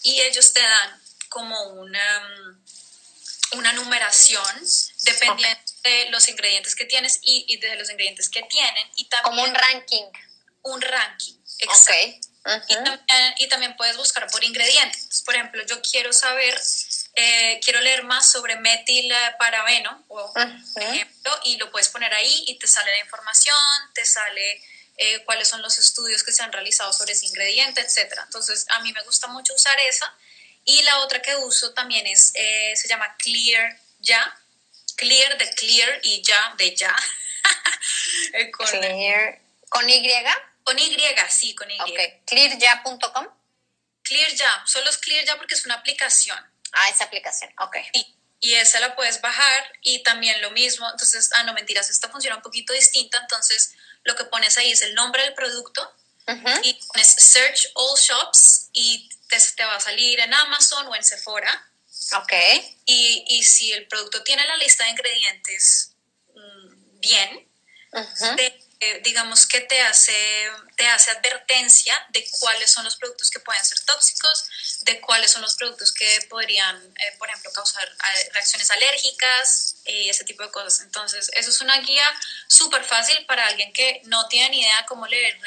y 0.03 0.21
ellos 0.23 0.53
te 0.53 0.61
dan 0.61 1.03
como 1.29 1.63
una, 1.71 2.21
mm, 2.21 3.59
una 3.59 3.73
numeración 3.73 4.57
dependiendo 5.03 5.73
de 5.83 6.11
los 6.11 6.29
ingredientes 6.29 6.75
que 6.75 6.85
tienes 6.85 7.21
y, 7.23 7.57
de 7.59 7.77
los 7.77 7.91
ingredientes 7.91 8.29
que 8.29 8.43
tienen. 8.43 8.91
Y 8.97 9.09
también, 9.09 9.23
como 9.25 9.43
un 9.43 9.55
ranking. 9.55 10.05
Un 10.63 10.81
ranking, 10.81 11.35
exacto. 11.59 12.29
y, 12.69 12.75
también, 12.75 13.35
y 13.39 13.49
también 13.49 13.77
puedes 13.77 13.97
buscar 13.97 14.31
por 14.31 14.43
ingredientes. 14.45 15.23
Por 15.23 15.35
ejemplo, 15.35 15.65
yo 15.67 15.81
quiero 15.83 16.13
saber 16.13 16.59
eh, 17.21 17.61
quiero 17.63 17.81
leer 17.81 18.03
más 18.05 18.31
sobre 18.31 18.57
metil 18.57 19.13
parabeno, 19.39 20.05
por 20.09 20.33
ejemplo, 20.83 21.41
y 21.45 21.57
lo 21.59 21.71
puedes 21.71 21.89
poner 21.89 22.13
ahí 22.15 22.45
y 22.47 22.59
te 22.59 22.67
sale 22.67 22.91
la 22.91 23.01
información, 23.01 23.55
te 23.95 24.05
sale 24.05 24.63
eh, 24.97 25.25
cuáles 25.25 25.49
son 25.49 25.63
los 25.63 25.79
estudios 25.79 26.23
que 26.23 26.31
se 26.31 26.43
han 26.43 26.53
realizado 26.53 26.93
sobre 26.93 27.13
ese 27.13 27.27
ingrediente, 27.27 27.81
etc. 27.81 28.13
Entonces, 28.25 28.67
a 28.69 28.81
mí 28.81 28.93
me 28.93 29.03
gusta 29.05 29.29
mucho 29.29 29.55
usar 29.55 29.79
esa. 29.81 30.15
Y 30.65 30.83
la 30.83 30.99
otra 30.99 31.23
que 31.23 31.35
uso 31.37 31.73
también 31.73 32.07
es, 32.07 32.33
eh, 32.35 32.75
se 32.77 32.87
llama 32.87 33.17
Clear 33.17 33.79
Ya. 34.01 34.39
Clear 34.97 35.39
de 35.39 35.51
Clear 35.55 36.01
y 36.03 36.23
Ya 36.23 36.55
de 36.59 36.77
Ya. 36.77 36.95
con, 38.53 38.67
clear. 38.67 39.41
¿Con 39.71 39.89
Y? 39.89 40.13
Con 40.65 40.79
Y, 40.79 40.97
sí, 41.31 41.55
con 41.55 41.71
Y. 41.71 41.81
Okay. 41.81 42.21
Clearya.com. 42.27 43.27
Clear 44.03 44.35
Ya, 44.35 44.63
solo 44.67 44.91
es 44.91 44.99
Clear 44.99 45.25
Ya 45.25 45.37
porque 45.37 45.55
es 45.55 45.65
una 45.65 45.77
aplicación. 45.77 46.50
Ah, 46.73 46.89
esa 46.89 47.05
aplicación, 47.05 47.51
ok. 47.59 47.77
Y, 47.93 48.17
y, 48.41 48.55
esa 48.55 48.81
la 48.81 48.95
puedes 48.95 49.21
bajar 49.21 49.73
y 49.83 50.03
también 50.03 50.41
lo 50.41 50.51
mismo, 50.51 50.89
entonces, 50.91 51.31
ah, 51.35 51.43
no, 51.45 51.53
mentiras, 51.53 51.91
esta 51.91 52.09
funciona 52.09 52.37
un 52.37 52.43
poquito 52.43 52.73
distinta, 52.73 53.19
entonces 53.19 53.75
lo 54.05 54.15
que 54.17 54.25
pones 54.25 54.57
ahí 54.59 54.71
es 54.71 54.83
el 54.83 54.95
nombre 54.95 55.23
del 55.23 55.35
producto 55.35 55.95
y 56.63 56.75
pones 56.75 57.09
Search 57.19 57.71
All 57.75 57.99
Shops 57.99 58.69
y 58.73 59.09
te, 59.29 59.37
te, 59.57 59.65
va 59.65 59.77
a 59.77 59.81
salir 59.81 60.21
en 60.21 60.33
Amazon 60.33 60.87
o 60.87 60.95
en 60.95 61.03
Sephora. 61.03 61.71
Ok. 62.17 62.33
Y, 62.87 63.25
y 63.29 63.43
si 63.43 63.73
el 63.73 63.89
producto 63.89 64.23
tiene 64.23 64.47
la 64.47 64.57
lista 64.57 64.85
de 64.85 64.91
ingredientes 64.91 65.93
mm, 66.35 67.01
bien, 67.01 67.49
eh, 68.83 69.01
digamos 69.05 69.47
que 69.47 69.61
te 69.61 69.79
hace, 69.83 70.51
te 70.75 70.89
hace 70.89 71.11
advertencia 71.11 71.95
de 72.09 72.27
cuáles 72.31 72.71
son 72.71 72.83
los 72.83 72.97
productos 72.97 73.31
que 73.31 73.39
pueden 73.39 73.63
ser 73.63 73.79
tóxicos, 73.81 74.47
de 74.81 74.99
cuáles 75.03 75.31
son 75.31 75.43
los 75.43 75.55
productos 75.57 75.93
que 75.93 76.27
podrían, 76.31 76.77
eh, 76.97 77.15
por 77.19 77.29
ejemplo, 77.29 77.53
causar 77.53 77.87
eh, 77.87 78.31
reacciones 78.33 78.71
alérgicas 78.71 79.77
y 79.85 80.09
ese 80.09 80.25
tipo 80.25 80.43
de 80.43 80.51
cosas. 80.51 80.81
Entonces, 80.81 81.31
eso 81.35 81.51
es 81.51 81.61
una 81.61 81.79
guía 81.81 82.07
súper 82.49 82.83
fácil 82.83 83.23
para 83.27 83.47
alguien 83.49 83.71
que 83.75 84.01
no 84.05 84.27
tiene 84.29 84.49
ni 84.49 84.63
idea 84.63 84.87
cómo 84.89 85.07
leer, 85.07 85.39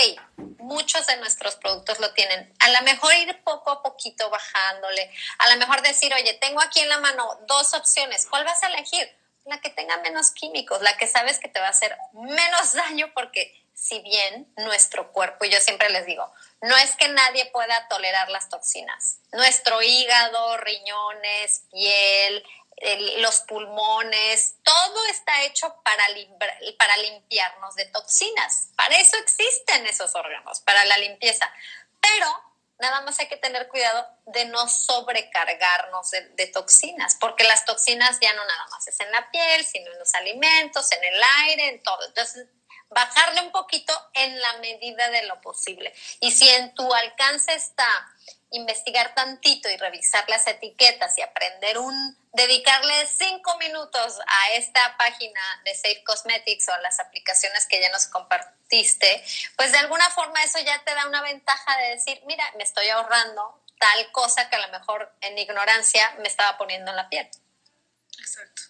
muchos 0.58 1.06
de 1.08 1.18
nuestros 1.18 1.56
productos 1.56 2.00
lo 2.00 2.12
tienen. 2.14 2.54
A 2.60 2.70
lo 2.70 2.82
mejor 2.82 3.14
ir 3.16 3.42
poco 3.44 3.72
a 3.72 3.84
poquito 3.84 4.30
bajándole. 4.30 5.12
A 5.40 5.50
lo 5.50 5.58
mejor 5.58 5.82
decir, 5.82 6.14
oye, 6.14 6.34
tengo 6.36 6.62
aquí 6.62 6.80
en 6.80 6.90
la 6.90 7.00
mano 7.00 7.40
dos 7.48 7.74
opciones. 7.74 8.26
¿Cuál 8.28 8.44
vas 8.44 8.62
a 8.64 8.68
elegir? 8.68 9.16
La 9.46 9.62
que 9.62 9.70
tenga 9.70 9.98
menos 9.98 10.32
químicos, 10.32 10.82
la 10.82 10.98
que 10.98 11.08
sabes 11.08 11.40
que 11.40 11.48
te 11.48 11.60
va 11.60 11.68
a 11.68 11.72
hacer 11.72 11.96
menos 12.14 12.74
daño 12.74 13.12
porque 13.14 13.56
si 13.74 14.00
bien 14.02 14.52
nuestro 14.58 15.12
cuerpo, 15.14 15.46
y 15.46 15.50
yo 15.50 15.60
siempre 15.62 15.90
les 15.90 16.06
digo, 16.06 16.30
no 16.62 16.76
es 16.76 16.96
que 16.98 17.08
nadie 17.08 17.46
pueda 17.46 17.88
tolerar 17.88 18.30
las 18.30 18.50
toxinas. 18.50 19.20
Nuestro 19.32 19.82
hígado, 19.82 20.58
riñones, 20.58 21.64
piel, 21.72 22.44
los 23.18 23.42
pulmones, 23.42 24.56
todo 24.64 25.06
está 25.08 25.44
hecho 25.44 25.82
para, 25.84 26.04
para 26.78 26.98
limpiarnos 26.98 27.76
de 27.76 27.86
toxinas. 27.86 28.70
Para 28.76 28.96
eso 28.96 29.18
existen 29.18 29.86
esos 29.86 30.16
órganos, 30.16 30.62
para 30.62 30.86
la 30.86 30.98
limpieza. 30.98 31.52
Pero 32.00 32.28
nada 32.80 33.02
más 33.02 33.20
hay 33.20 33.28
que 33.28 33.38
tener 33.38 33.68
cuidado 33.68 34.08
de 34.26 34.46
no 34.46 34.68
sobrecargarnos 34.68 36.12
de, 36.12 36.48
toxinas, 36.48 37.16
porque 37.20 37.44
las 37.44 37.66
toxinas 37.66 38.18
ya 38.22 38.34
no 38.34 38.44
nada 38.46 38.68
más 38.72 38.88
es 38.88 39.00
en 39.02 39.12
la 39.12 39.30
piel, 39.30 39.66
sino 39.66 39.92
en 39.92 40.00
los 40.00 40.14
alimentos, 40.16 40.92
en 40.94 41.04
el 41.04 41.22
aire, 41.42 41.68
en 41.70 41.84
todo. 41.84 42.06
Entonces, 42.08 42.48
bajarle 42.90 43.42
un 43.42 43.52
poquito 43.52 43.94
en 44.14 44.40
la 44.40 44.54
medida 44.58 45.10
de 45.10 45.24
lo 45.24 45.40
posible. 45.42 45.94
Y 46.20 46.32
si 46.32 46.50
en 46.50 46.74
tu 46.74 46.94
alcance 46.94 47.54
está 47.54 47.88
investigar 48.52 49.14
tantito 49.14 49.70
y 49.70 49.78
revisar 49.78 50.28
las 50.28 50.48
etiquetas 50.48 51.18
y 51.18 51.22
aprender 51.22 51.78
un, 51.78 52.18
dedicarle 52.34 53.08
cinco 53.08 53.56
minutos 53.58 54.20
a 54.26 54.54
esta 54.54 54.98
página 54.98 55.42
de 55.66 55.76
Safe 55.76 56.04
Cosmetics 56.04 56.68
o 56.70 56.74
a 56.74 56.80
las 56.80 57.00
aplicaciones 57.00 57.68
que 57.68 57.80
ya 57.80 57.92
nos 57.92 58.08
compartiste, 58.08 59.24
pues 59.56 59.72
de 59.72 59.78
alguna 59.78 60.10
forma 60.10 60.44
eso 60.44 60.60
ya 60.60 60.84
te 60.84 60.94
da 60.96 61.08
una 61.08 61.22
ventaja 61.22 61.78
de 61.78 61.90
decir, 61.90 62.22
mira, 62.26 62.44
me 62.58 62.64
estoy 62.64 62.90
ahorrando 62.90 63.62
tal 63.80 64.12
cosa 64.12 64.50
que 64.50 64.56
a 64.56 64.68
lo 64.68 64.70
mejor 64.70 65.14
en 65.22 65.38
ignorancia 65.38 66.16
me 66.20 66.28
estaba 66.28 66.58
poniendo 66.58 66.90
en 66.92 66.98
la 66.98 67.08
piel. 67.08 67.30
Exacto. 68.20 68.64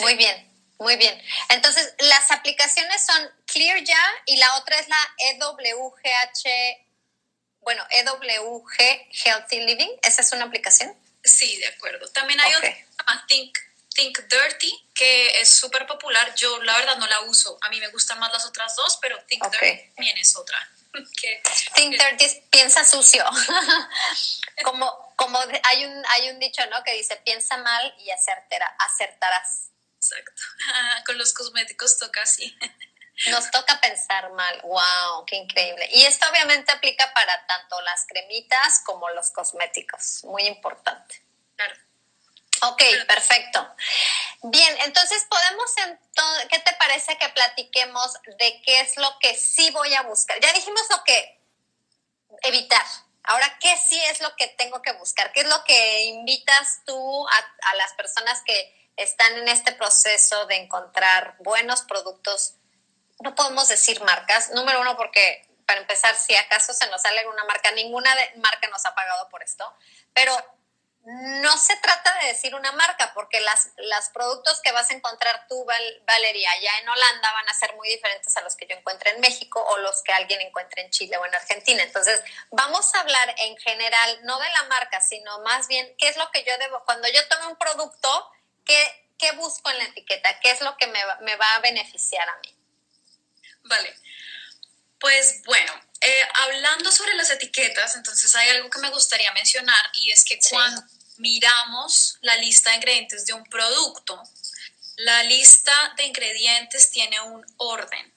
Muy 0.00 0.16
bien. 0.16 0.51
Muy 0.82 0.96
bien. 0.96 1.20
Entonces, 1.48 1.94
las 1.98 2.30
aplicaciones 2.30 3.04
son 3.04 3.30
Clear 3.46 3.82
Ya 3.84 4.04
y 4.26 4.36
la 4.36 4.56
otra 4.56 4.78
es 4.78 4.88
la 4.88 5.14
EWGH, 5.18 6.86
bueno, 7.60 7.86
EWG 7.90 8.76
Healthy 9.24 9.60
Living. 9.60 9.90
¿Esa 10.02 10.22
es 10.22 10.32
una 10.32 10.44
aplicación? 10.44 10.96
Sí, 11.22 11.56
de 11.58 11.68
acuerdo. 11.68 12.08
También 12.10 12.40
hay 12.40 12.54
otra, 12.54 12.76
Think, 13.28 13.56
Think 13.94 14.18
Dirty, 14.28 14.88
que 14.94 15.40
es 15.40 15.54
súper 15.54 15.86
popular. 15.86 16.34
Yo, 16.34 16.60
la 16.62 16.76
verdad, 16.76 16.96
no 16.96 17.06
la 17.06 17.20
uso. 17.22 17.58
A 17.62 17.68
mí 17.68 17.78
me 17.78 17.88
gustan 17.88 18.18
más 18.18 18.32
las 18.32 18.44
otras 18.44 18.74
dos, 18.74 18.98
pero 19.00 19.22
Think 19.26 19.44
Dirty 19.50 19.94
también 19.94 20.18
es 20.18 20.36
otra. 20.36 20.68
Think 21.74 22.00
Dirty 22.00 22.42
piensa 22.50 22.84
sucio. 22.84 23.24
como 24.64 25.12
como 25.22 25.38
hay, 25.38 25.84
un, 25.84 26.02
hay 26.10 26.30
un 26.30 26.38
dicho, 26.40 26.62
¿no? 26.66 26.82
Que 26.82 26.94
dice, 26.94 27.16
piensa 27.24 27.56
mal 27.58 27.94
y 27.98 28.10
acertarás. 28.10 29.71
Exacto. 30.02 30.42
Con 31.06 31.16
los 31.18 31.32
cosméticos 31.32 31.98
toca 31.98 32.22
así. 32.22 32.56
Nos 33.30 33.50
toca 33.50 33.80
pensar 33.80 34.32
mal. 34.32 34.60
¡Wow! 34.62 35.24
¡Qué 35.26 35.36
increíble! 35.36 35.88
Y 35.92 36.04
esto 36.04 36.26
obviamente 36.28 36.72
aplica 36.72 37.12
para 37.14 37.46
tanto 37.46 37.80
las 37.82 38.04
cremitas 38.06 38.80
como 38.84 39.08
los 39.10 39.30
cosméticos. 39.30 40.24
Muy 40.24 40.42
importante. 40.46 41.22
Claro. 41.54 41.76
Ok, 42.62 42.82
perfecto. 43.06 43.76
Bien, 44.44 44.76
entonces 44.80 45.24
podemos, 45.28 45.70
¿qué 46.48 46.58
te 46.58 46.72
parece 46.74 47.16
que 47.18 47.28
platiquemos 47.28 48.12
de 48.38 48.62
qué 48.62 48.80
es 48.80 48.96
lo 48.96 49.18
que 49.20 49.36
sí 49.36 49.70
voy 49.70 49.94
a 49.94 50.02
buscar? 50.02 50.40
Ya 50.40 50.52
dijimos 50.52 50.82
lo 50.90 51.04
que 51.04 51.40
evitar. 52.42 52.84
Ahora, 53.24 53.56
¿qué 53.60 53.76
sí 53.76 54.02
es 54.04 54.20
lo 54.20 54.34
que 54.34 54.48
tengo 54.48 54.82
que 54.82 54.92
buscar? 54.92 55.32
¿Qué 55.32 55.40
es 55.40 55.46
lo 55.46 55.62
que 55.64 56.04
invitas 56.06 56.80
tú 56.86 57.28
a 57.28 57.74
las 57.76 57.92
personas 57.94 58.42
que 58.44 58.81
están 58.96 59.36
en 59.38 59.48
este 59.48 59.72
proceso 59.72 60.46
de 60.46 60.56
encontrar 60.56 61.36
buenos 61.40 61.82
productos. 61.82 62.54
No 63.20 63.34
podemos 63.34 63.68
decir 63.68 64.00
marcas. 64.02 64.50
Número 64.50 64.80
uno, 64.80 64.96
porque 64.96 65.46
para 65.66 65.80
empezar, 65.80 66.14
si 66.16 66.34
acaso 66.34 66.72
se 66.72 66.88
nos 66.88 67.00
sale 67.00 67.26
una 67.28 67.44
marca, 67.44 67.70
ninguna 67.72 68.14
marca 68.36 68.68
nos 68.68 68.84
ha 68.84 68.94
pagado 68.94 69.28
por 69.28 69.42
esto, 69.42 69.72
pero 70.12 70.36
no 71.04 71.56
se 71.58 71.74
trata 71.76 72.16
de 72.20 72.28
decir 72.28 72.54
una 72.54 72.70
marca, 72.72 73.12
porque 73.12 73.40
las, 73.40 73.70
los 73.76 74.08
productos 74.10 74.60
que 74.60 74.70
vas 74.70 74.88
a 74.90 74.94
encontrar 74.94 75.46
tú, 75.48 75.64
Valeria, 76.06 76.50
ya 76.60 76.78
en 76.78 76.88
Holanda 76.88 77.32
van 77.32 77.48
a 77.48 77.54
ser 77.54 77.74
muy 77.74 77.88
diferentes 77.88 78.36
a 78.36 78.40
los 78.42 78.54
que 78.54 78.66
yo 78.68 78.76
encuentre 78.76 79.10
en 79.10 79.20
México 79.20 79.60
o 79.60 79.78
los 79.78 80.02
que 80.02 80.12
alguien 80.12 80.40
encuentre 80.40 80.82
en 80.82 80.90
Chile 80.90 81.16
o 81.16 81.26
en 81.26 81.34
Argentina. 81.34 81.82
Entonces, 81.82 82.22
vamos 82.50 82.94
a 82.94 83.00
hablar 83.00 83.34
en 83.38 83.56
general, 83.56 84.20
no 84.22 84.38
de 84.38 84.48
la 84.50 84.62
marca, 84.64 85.00
sino 85.00 85.40
más 85.40 85.66
bien 85.66 85.92
qué 85.98 86.08
es 86.08 86.16
lo 86.16 86.30
que 86.30 86.44
yo 86.44 86.56
debo, 86.58 86.84
cuando 86.84 87.08
yo 87.08 87.26
tome 87.28 87.48
un 87.48 87.56
producto, 87.56 88.30
¿qué, 88.64 89.08
qué 89.18 89.32
busco 89.32 89.70
en 89.70 89.78
la 89.78 89.84
etiqueta? 89.84 90.40
¿Qué 90.40 90.50
es 90.50 90.60
lo 90.60 90.76
que 90.76 90.86
me, 90.86 91.00
me 91.22 91.36
va 91.36 91.54
a 91.54 91.60
beneficiar 91.60 92.28
a 92.28 92.38
mí? 92.38 92.54
Vale. 93.64 93.96
Pues 94.98 95.42
bueno, 95.44 95.72
eh, 96.00 96.20
hablando 96.34 96.90
sobre 96.90 97.14
las 97.14 97.30
etiquetas, 97.30 97.96
entonces 97.96 98.34
hay 98.34 98.48
algo 98.50 98.70
que 98.70 98.80
me 98.80 98.90
gustaría 98.90 99.32
mencionar 99.32 99.90
y 99.94 100.10
es 100.10 100.24
que 100.24 100.38
cuando 100.50 100.82
miramos 101.18 102.18
la 102.22 102.36
lista 102.36 102.70
de 102.70 102.76
ingredientes 102.76 103.26
de 103.26 103.32
un 103.32 103.44
producto, 103.44 104.22
la 104.96 105.22
lista 105.24 105.72
de 105.96 106.04
ingredientes 106.04 106.90
tiene 106.90 107.20
un 107.20 107.44
orden. 107.56 108.12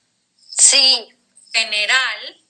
Sí. 0.49 1.09
General, 1.53 2.41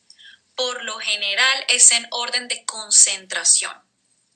por 0.55 0.83
lo 0.83 0.99
general 0.99 1.65
es 1.69 1.91
en 1.91 2.07
orden 2.11 2.47
de 2.47 2.65
concentración. 2.65 3.84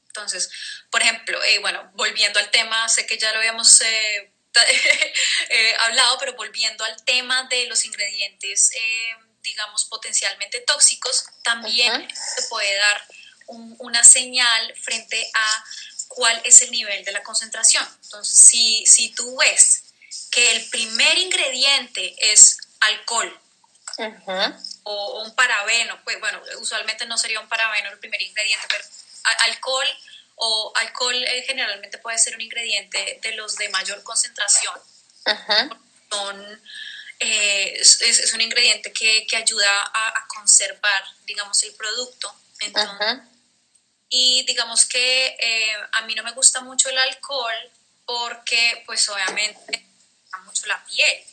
Entonces, 0.10 0.50
por 0.90 1.02
ejemplo, 1.02 1.42
eh, 1.44 1.60
bueno, 1.60 1.92
volviendo 1.94 2.40
al 2.40 2.50
tema, 2.52 2.90
sé 2.90 3.06
que 3.06 3.18
ya 3.18 3.32
lo 3.32 3.40
habíamos 3.40 3.82
eh, 3.82 4.32
eh, 5.50 5.76
hablado, 5.80 6.18
pero 6.20 6.34
volviendo 6.34 6.84
al 6.84 7.04
tema 7.06 7.44
de 7.44 7.68
los 7.68 7.86
ingredientes, 7.86 8.72
digamos, 9.42 9.86
potencialmente 9.86 10.62
tóxicos, 10.62 11.26
también 11.44 12.08
se 12.36 12.44
puede 12.50 12.76
dar 12.76 13.06
una 13.48 14.04
señal 14.04 14.76
frente 14.76 15.30
a 15.34 15.66
cuál 16.08 16.42
es 16.44 16.62
el 16.62 16.72
nivel 16.72 17.06
de 17.06 17.12
la 17.12 17.24
concentración. 17.24 17.88
Entonces, 18.04 18.40
si, 18.40 18.86
si 18.86 19.10
tú 19.10 19.38
ves 19.38 19.84
que 20.32 20.52
el 20.52 20.70
primer 20.70 21.18
ingrediente 21.18 22.16
es 22.32 22.58
alcohol, 22.80 23.40
o, 24.84 25.24
un 25.24 25.36
parabeno, 25.36 26.00
pues 26.04 26.20
bueno, 26.20 26.42
usualmente 26.60 27.06
no 27.06 27.18
sería 27.18 27.40
un 27.40 27.50
parabeno 27.50 27.90
el 27.90 28.00
primer 28.00 28.22
ingrediente, 28.22 28.66
pero 28.70 28.84
alcohol 29.24 29.88
o 30.36 30.72
alcohol 30.76 31.16
eh, 31.16 31.44
generalmente 31.46 31.98
puede 31.98 32.18
ser 32.18 32.36
un 32.36 32.42
ingrediente 32.42 33.20
de 33.22 33.34
los 33.34 33.56
de 33.56 33.70
mayor 33.70 34.02
concentración. 34.04 34.76
Son, 36.10 36.64
eh, 37.20 37.78
es, 37.80 38.32
un 38.34 38.42
ingrediente 38.42 38.92
que, 38.94 39.28
ayuda 39.36 39.92
a, 39.94 40.26
conservar, 40.28 41.04
digamos, 41.26 41.62
el 41.64 41.74
producto. 41.76 42.34
Y 44.10 44.44
digamos 44.46 44.86
que 44.86 45.38
eh, 45.40 45.76
a 45.92 46.02
mí 46.04 46.16
no 46.16 46.24
me 46.24 46.32
gusta 46.32 46.62
mucho 46.62 46.90
el 46.90 46.98
alcohol 46.98 47.72
porque, 48.06 48.84
pues 48.86 49.08
obviamente, 49.10 49.86
mucho 50.46 50.66
la 50.68 50.84
piel. 50.86 51.24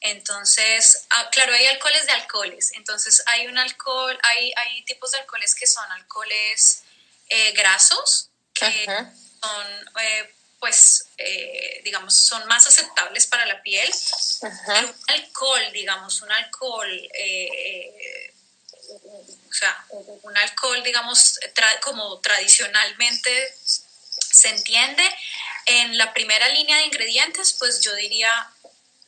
Entonces, 0.00 1.06
ah, 1.10 1.28
claro, 1.30 1.52
hay 1.52 1.66
alcoholes 1.66 2.06
de 2.06 2.12
alcoholes. 2.12 2.72
Entonces, 2.72 3.22
hay 3.26 3.46
un 3.46 3.58
alcohol, 3.58 4.18
hay, 4.22 4.52
hay 4.56 4.82
tipos 4.84 5.12
de 5.12 5.18
alcoholes 5.18 5.54
que 5.54 5.66
son 5.66 5.84
alcoholes 5.92 6.84
eh, 7.30 7.52
grasos, 7.52 8.28
que 8.52 8.84
son, 8.84 9.66
eh, 10.02 10.34
pues, 10.58 11.06
eh, 11.16 11.80
digamos, 11.84 12.14
son 12.14 12.46
más 12.46 12.66
aceptables 12.66 13.26
para 13.26 13.46
la 13.46 13.62
piel. 13.62 13.90
un 14.42 14.94
alcohol, 15.08 15.72
digamos, 15.72 16.20
un 16.22 16.32
alcohol, 16.32 17.08
o 19.48 19.52
sea, 19.52 19.86
un 20.22 20.36
alcohol, 20.36 20.82
digamos, 20.82 21.38
como 21.82 22.20
tradicionalmente 22.20 23.54
se 23.56 24.48
entiende, 24.48 25.04
en 25.66 25.96
la 25.96 26.12
primera 26.12 26.48
línea 26.48 26.76
de 26.76 26.84
ingredientes, 26.84 27.54
pues 27.54 27.80
yo 27.80 27.94
diría 27.94 28.50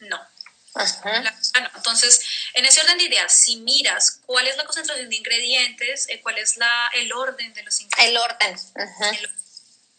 no 0.00 0.31
entonces, 0.74 2.20
en 2.54 2.64
ese 2.64 2.80
orden 2.80 2.98
de 2.98 3.04
ideas, 3.04 3.34
si 3.34 3.56
miras 3.56 4.20
cuál 4.24 4.46
es 4.46 4.56
la 4.56 4.64
concentración 4.64 5.08
de 5.08 5.16
ingredientes, 5.16 6.08
eh, 6.08 6.20
cuál 6.22 6.38
es 6.38 6.56
la, 6.56 6.90
el 6.94 7.12
orden 7.12 7.52
de 7.52 7.62
los 7.62 7.78
ingredientes. 7.80 8.10
El 8.10 8.16
orden. 8.16 9.28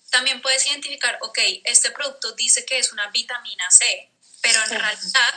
también 0.10 0.42
puedes 0.42 0.66
identificar, 0.66 1.20
ok, 1.22 1.40
este 1.66 1.92
producto 1.92 2.32
dice 2.34 2.66
que 2.66 2.80
es 2.80 2.92
una 2.92 3.08
vitamina 3.12 3.70
C, 3.70 4.10
pero 4.42 4.64
en 4.64 4.70
realidad 4.72 5.34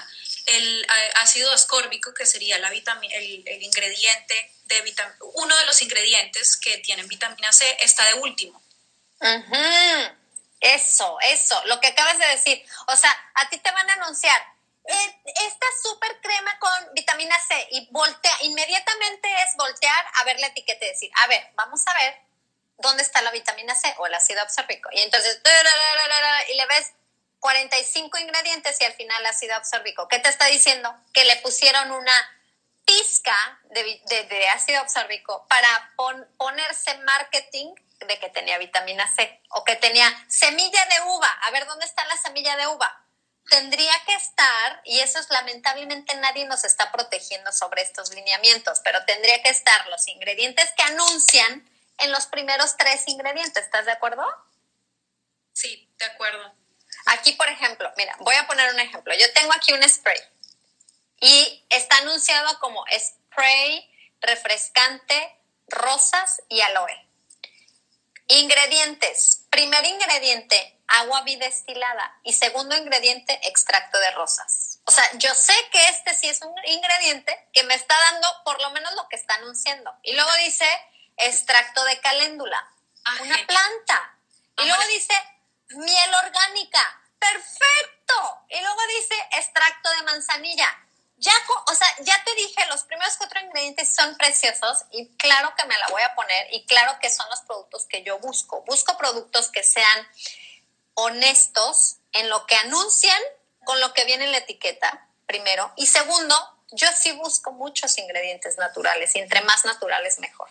el 0.46 0.86
ácido 1.16 1.52
ascórbico, 1.52 2.14
que 2.14 2.24
sería 2.24 2.58
la 2.58 2.70
vitamina, 2.70 3.14
el, 3.16 3.62
ingrediente 3.62 4.52
de 4.64 4.80
vitamina, 4.82 5.16
uno 5.34 5.56
de 5.56 5.66
los 5.66 5.82
ingredientes 5.82 6.56
que 6.56 6.78
tienen 6.78 7.08
vitamina 7.08 7.52
C, 7.52 7.76
está 7.80 8.04
de 8.06 8.14
último. 8.14 8.62
Eso, 10.60 11.18
eso, 11.20 11.62
lo 11.66 11.78
que 11.80 11.88
acabas 11.88 12.18
de 12.18 12.26
decir. 12.28 12.64
O 12.86 12.96
sea, 12.96 13.10
a 13.34 13.48
ti 13.50 13.58
te 13.58 13.70
van 13.70 13.90
a 13.90 13.94
anunciar 13.94 14.55
esta 14.86 15.66
super 15.82 16.20
crema 16.20 16.58
con 16.58 16.94
vitamina 16.94 17.36
C 17.48 17.68
y 17.70 17.88
voltea, 17.90 18.32
inmediatamente 18.42 19.28
es 19.46 19.56
voltear 19.56 20.06
a 20.14 20.24
ver 20.24 20.38
la 20.40 20.48
etiqueta 20.48 20.84
y 20.84 20.88
decir, 20.88 21.10
a 21.22 21.26
ver, 21.26 21.50
vamos 21.54 21.82
a 21.86 21.94
ver 21.94 22.20
dónde 22.78 23.02
está 23.02 23.22
la 23.22 23.30
vitamina 23.30 23.74
C 23.74 23.94
o 23.98 24.06
el 24.06 24.14
ácido 24.14 24.42
absórbico. 24.42 24.88
Y 24.92 25.00
entonces, 25.00 25.40
y 26.48 26.54
le 26.54 26.66
ves 26.66 26.92
45 27.40 28.18
ingredientes 28.18 28.80
y 28.80 28.84
al 28.84 28.94
final 28.94 29.24
ácido 29.26 29.54
absórbico. 29.54 30.08
¿Qué 30.08 30.18
te 30.18 30.28
está 30.28 30.46
diciendo? 30.46 30.94
Que 31.12 31.24
le 31.24 31.36
pusieron 31.36 31.92
una 31.92 32.12
pizca 32.84 33.36
de, 33.70 34.48
ácido 34.48 34.80
absorbico 34.80 35.46
para 35.48 35.92
ponerse 36.36 36.96
marketing 36.98 37.74
de 37.98 38.18
que 38.18 38.28
tenía 38.28 38.58
vitamina 38.58 39.12
C 39.14 39.42
o 39.50 39.64
que 39.64 39.76
tenía 39.76 40.08
semilla 40.28 40.84
de 40.86 41.02
uva. 41.08 41.28
A 41.42 41.50
ver, 41.50 41.66
¿dónde 41.66 41.84
está 41.84 42.04
la 42.06 42.16
semilla 42.16 42.56
de 42.56 42.66
uva? 42.68 43.05
Tendría 43.48 43.92
que 44.06 44.14
estar, 44.14 44.80
y 44.84 45.00
eso 45.00 45.20
es 45.20 45.30
lamentablemente 45.30 46.14
nadie 46.16 46.44
nos 46.46 46.64
está 46.64 46.90
protegiendo 46.90 47.52
sobre 47.52 47.82
estos 47.82 48.12
lineamientos, 48.12 48.80
pero 48.82 49.04
tendría 49.04 49.42
que 49.42 49.50
estar 49.50 49.86
los 49.88 50.08
ingredientes 50.08 50.68
que 50.76 50.82
anuncian 50.82 51.68
en 51.98 52.12
los 52.12 52.26
primeros 52.26 52.76
tres 52.76 53.04
ingredientes. 53.06 53.64
¿Estás 53.64 53.86
de 53.86 53.92
acuerdo? 53.92 54.24
Sí, 55.52 55.88
de 55.98 56.04
acuerdo. 56.04 56.54
Aquí, 57.06 57.32
por 57.32 57.48
ejemplo, 57.48 57.90
mira, 57.96 58.16
voy 58.20 58.34
a 58.34 58.46
poner 58.46 58.72
un 58.74 58.80
ejemplo. 58.80 59.14
Yo 59.14 59.32
tengo 59.32 59.52
aquí 59.52 59.72
un 59.72 59.88
spray 59.88 60.20
y 61.20 61.64
está 61.70 61.98
anunciado 61.98 62.58
como 62.58 62.84
spray 62.98 63.88
refrescante, 64.20 65.38
rosas 65.68 66.42
y 66.48 66.60
aloe. 66.60 67.06
Ingredientes. 68.28 69.46
Primer 69.50 69.84
ingrediente, 69.86 70.75
agua 70.88 71.22
bidestilada. 71.22 72.18
Y 72.22 72.32
segundo 72.32 72.76
ingrediente, 72.76 73.38
extracto 73.48 73.98
de 73.98 74.10
rosas. 74.12 74.80
O 74.84 74.90
sea, 74.90 75.04
yo 75.14 75.34
sé 75.34 75.54
que 75.72 75.88
este 75.88 76.14
sí 76.14 76.28
es 76.28 76.42
un 76.42 76.54
ingrediente 76.66 77.48
que 77.52 77.64
me 77.64 77.74
está 77.74 77.98
dando 78.12 78.28
por 78.44 78.60
lo 78.60 78.70
menos 78.70 78.92
lo 78.94 79.08
que 79.08 79.16
está 79.16 79.34
anunciando. 79.34 79.92
Y 80.02 80.12
luego 80.14 80.30
dice 80.44 80.66
extracto 81.16 81.82
de 81.84 82.00
caléndula, 82.00 82.68
una 83.20 83.46
planta. 83.46 84.18
Y 84.58 84.66
luego 84.66 84.82
dice 84.88 85.14
miel 85.70 86.14
orgánica. 86.24 87.02
Perfecto. 87.18 88.44
Y 88.50 88.60
luego 88.60 88.80
dice 88.86 89.14
extracto 89.32 89.90
de 89.90 90.02
manzanilla 90.02 90.86
ya, 91.18 91.32
o 91.66 91.74
sea, 91.74 91.88
ya 92.00 92.22
te 92.24 92.34
dije, 92.34 92.66
los 92.66 92.82
primeros 92.84 93.16
cuatro 93.16 93.40
ingredientes 93.40 93.94
son 93.94 94.16
preciosos 94.16 94.84
y 94.90 95.08
claro 95.16 95.54
que 95.56 95.64
me 95.64 95.76
la 95.78 95.88
voy 95.88 96.02
a 96.02 96.14
poner 96.14 96.52
y 96.52 96.66
claro 96.66 96.98
que 97.00 97.08
son 97.08 97.28
los 97.30 97.40
productos 97.40 97.86
que 97.86 98.02
yo 98.02 98.18
busco. 98.18 98.62
Busco 98.66 98.98
productos 98.98 99.48
que 99.48 99.62
sean 99.62 100.08
honestos 100.96 101.96
en 102.12 102.28
lo 102.28 102.46
que 102.46 102.56
anuncian 102.56 103.20
con 103.64 103.80
lo 103.80 103.92
que 103.94 104.04
viene 104.04 104.24
en 104.24 104.32
la 104.32 104.38
etiqueta, 104.38 105.08
primero. 105.26 105.72
Y 105.76 105.86
segundo, 105.86 106.34
yo 106.72 106.88
sí 106.98 107.12
busco 107.12 107.52
muchos 107.52 107.96
ingredientes 107.98 108.56
naturales 108.58 109.14
y 109.14 109.20
entre 109.20 109.42
más 109.42 109.64
naturales 109.64 110.18
mejor. 110.18 110.48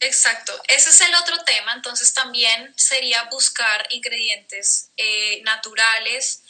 Exacto, 0.00 0.60
ese 0.66 0.90
es 0.90 1.00
el 1.00 1.14
otro 1.14 1.44
tema, 1.44 1.72
entonces 1.74 2.12
también 2.12 2.74
sería 2.76 3.22
buscar 3.30 3.86
ingredientes 3.90 4.90
eh, 4.96 5.40
naturales, 5.42 6.42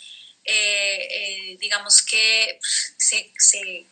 eh, 0.45 1.09
eh, 1.11 1.57
digamos 1.61 2.01
que 2.01 2.59
se, 2.97 3.31
se, 3.37 3.87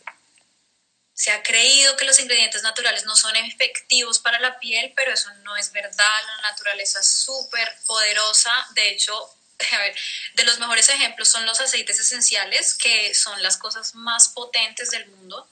ha 1.29 1.43
creído 1.43 1.97
que 1.97 2.07
los 2.07 2.19
ingredientes 2.19 2.63
naturales 2.63 3.05
no 3.05 3.15
son 3.15 3.37
efectivos 3.37 4.19
para 4.21 4.41
la 4.41 4.59
piel, 4.59 4.93
pero 4.97 5.13
eso 5.13 5.31
no 5.43 5.57
es 5.57 5.71
verdad, 5.71 6.21
la 6.27 6.51
naturaleza 6.51 7.01
es 7.01 7.09
súper 7.09 7.69
poderosa, 7.87 8.51
de 8.71 8.91
hecho, 8.91 9.15
a 9.73 9.79
ver, 9.79 9.95
de 10.35 10.45
los 10.45 10.59
mejores 10.59 10.89
ejemplos 10.89 11.29
son 11.29 11.45
los 11.45 11.61
aceites 11.61 12.01
esenciales, 12.01 12.75
que 12.75 13.15
son 13.15 13.43
las 13.43 13.59
cosas 13.59 13.95
más 13.95 14.29
potentes 14.29 14.91
del 14.91 15.07
mundo. 15.09 15.49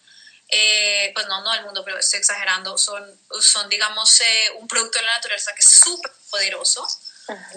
Eh, 0.50 1.12
pues 1.14 1.26
no, 1.26 1.42
no 1.42 1.52
del 1.52 1.64
mundo, 1.64 1.85
pero 1.85 1.98
estoy 1.98 2.20
exagerando, 2.20 2.78
son, 2.78 3.04
son 3.42 3.68
digamos, 3.68 4.18
un 4.59 4.66
producto 4.66 4.98
de 4.98 5.04
la 5.04 5.12
naturaleza 5.12 5.52
que 5.52 5.61
es 5.61 5.70
súper 5.70 6.11
poderoso, 6.31 6.88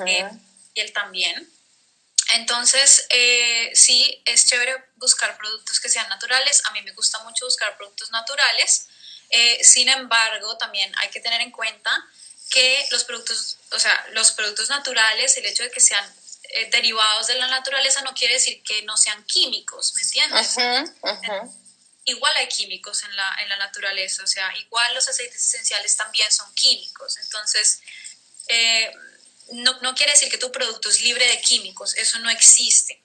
y 0.06 0.82
él 0.82 0.92
también. 0.92 1.50
Entonces, 2.34 3.06
eh, 3.10 3.72
sí, 3.74 4.22
es 4.26 4.46
chévere 4.46 4.76
buscar 4.96 5.38
productos 5.38 5.80
que 5.80 5.90
sean 5.90 6.08
naturales. 6.10 6.62
A 6.66 6.72
mí 6.72 6.82
me 6.82 6.94
gusta 6.94 7.20
mucho 7.24 7.46
buscar 7.46 7.76
productos 7.78 8.10
naturales. 8.12 8.88
Eh, 9.30 9.64
sin 9.64 9.90
embargo, 9.90 10.58
también 10.58 10.94
hay 11.00 11.10
que 11.10 11.20
tener 11.20 11.42
en 11.42 11.52
cuenta 11.52 11.92
que 12.50 12.88
los 12.92 13.04
productos, 13.04 13.58
o 13.72 13.80
sea, 13.80 14.06
los 14.12 14.32
productos 14.32 14.70
naturales, 14.70 15.36
el 15.38 15.46
hecho 15.46 15.64
de 15.64 15.72
que 15.72 15.80
sean 15.80 16.06
eh, 16.54 16.70
derivados 16.70 17.28
de 17.28 17.36
la 17.36 17.48
naturaleza 17.48 18.02
no 18.02 18.14
quiere 18.14 18.36
decir 18.36 18.62
que 18.64 18.82
no 18.84 18.98
sean 18.98 19.24
químicos, 19.26 19.94
¿me 19.96 20.02
entiendes? 20.02 20.58
Igual 22.06 22.36
hay 22.36 22.48
químicos 22.48 23.04
en 23.04 23.16
la, 23.16 23.38
en 23.42 23.50
la 23.50 23.58
naturaleza, 23.58 24.24
o 24.24 24.28
sea, 24.28 24.52
igual 24.58 24.94
los 24.96 25.08
aceites 25.08 25.46
esenciales 25.48 25.96
también 25.96 26.32
son 26.32 26.54
químicos. 26.56 27.18
Entonces, 27.18 27.82
no, 29.52 29.96
quiere 29.96 30.14
decir 30.14 30.30
que 30.30 30.38
tu 30.38 30.52
producto 30.52 30.90
es 30.90 31.02
libre 31.02 31.28
de 31.28 31.42
químicos, 31.42 31.96
eso 31.96 32.20
no 32.20 32.30
existe. 32.30 33.04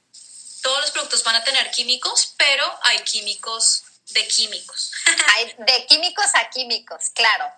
Todos 0.63 0.81
los 0.81 0.91
productos 0.91 1.23
van 1.23 1.37
a 1.37 1.45
tener 1.45 1.71
químicos, 1.71 2.35
pero 2.37 2.65
hay 2.83 2.99
químicos 3.01 3.85
de 4.11 4.27
químicos. 4.27 4.93
hay 5.35 5.55
de 5.59 5.87
químicos 5.87 6.27
a 6.35 6.49
químicos, 6.51 7.11
claro. 7.11 7.53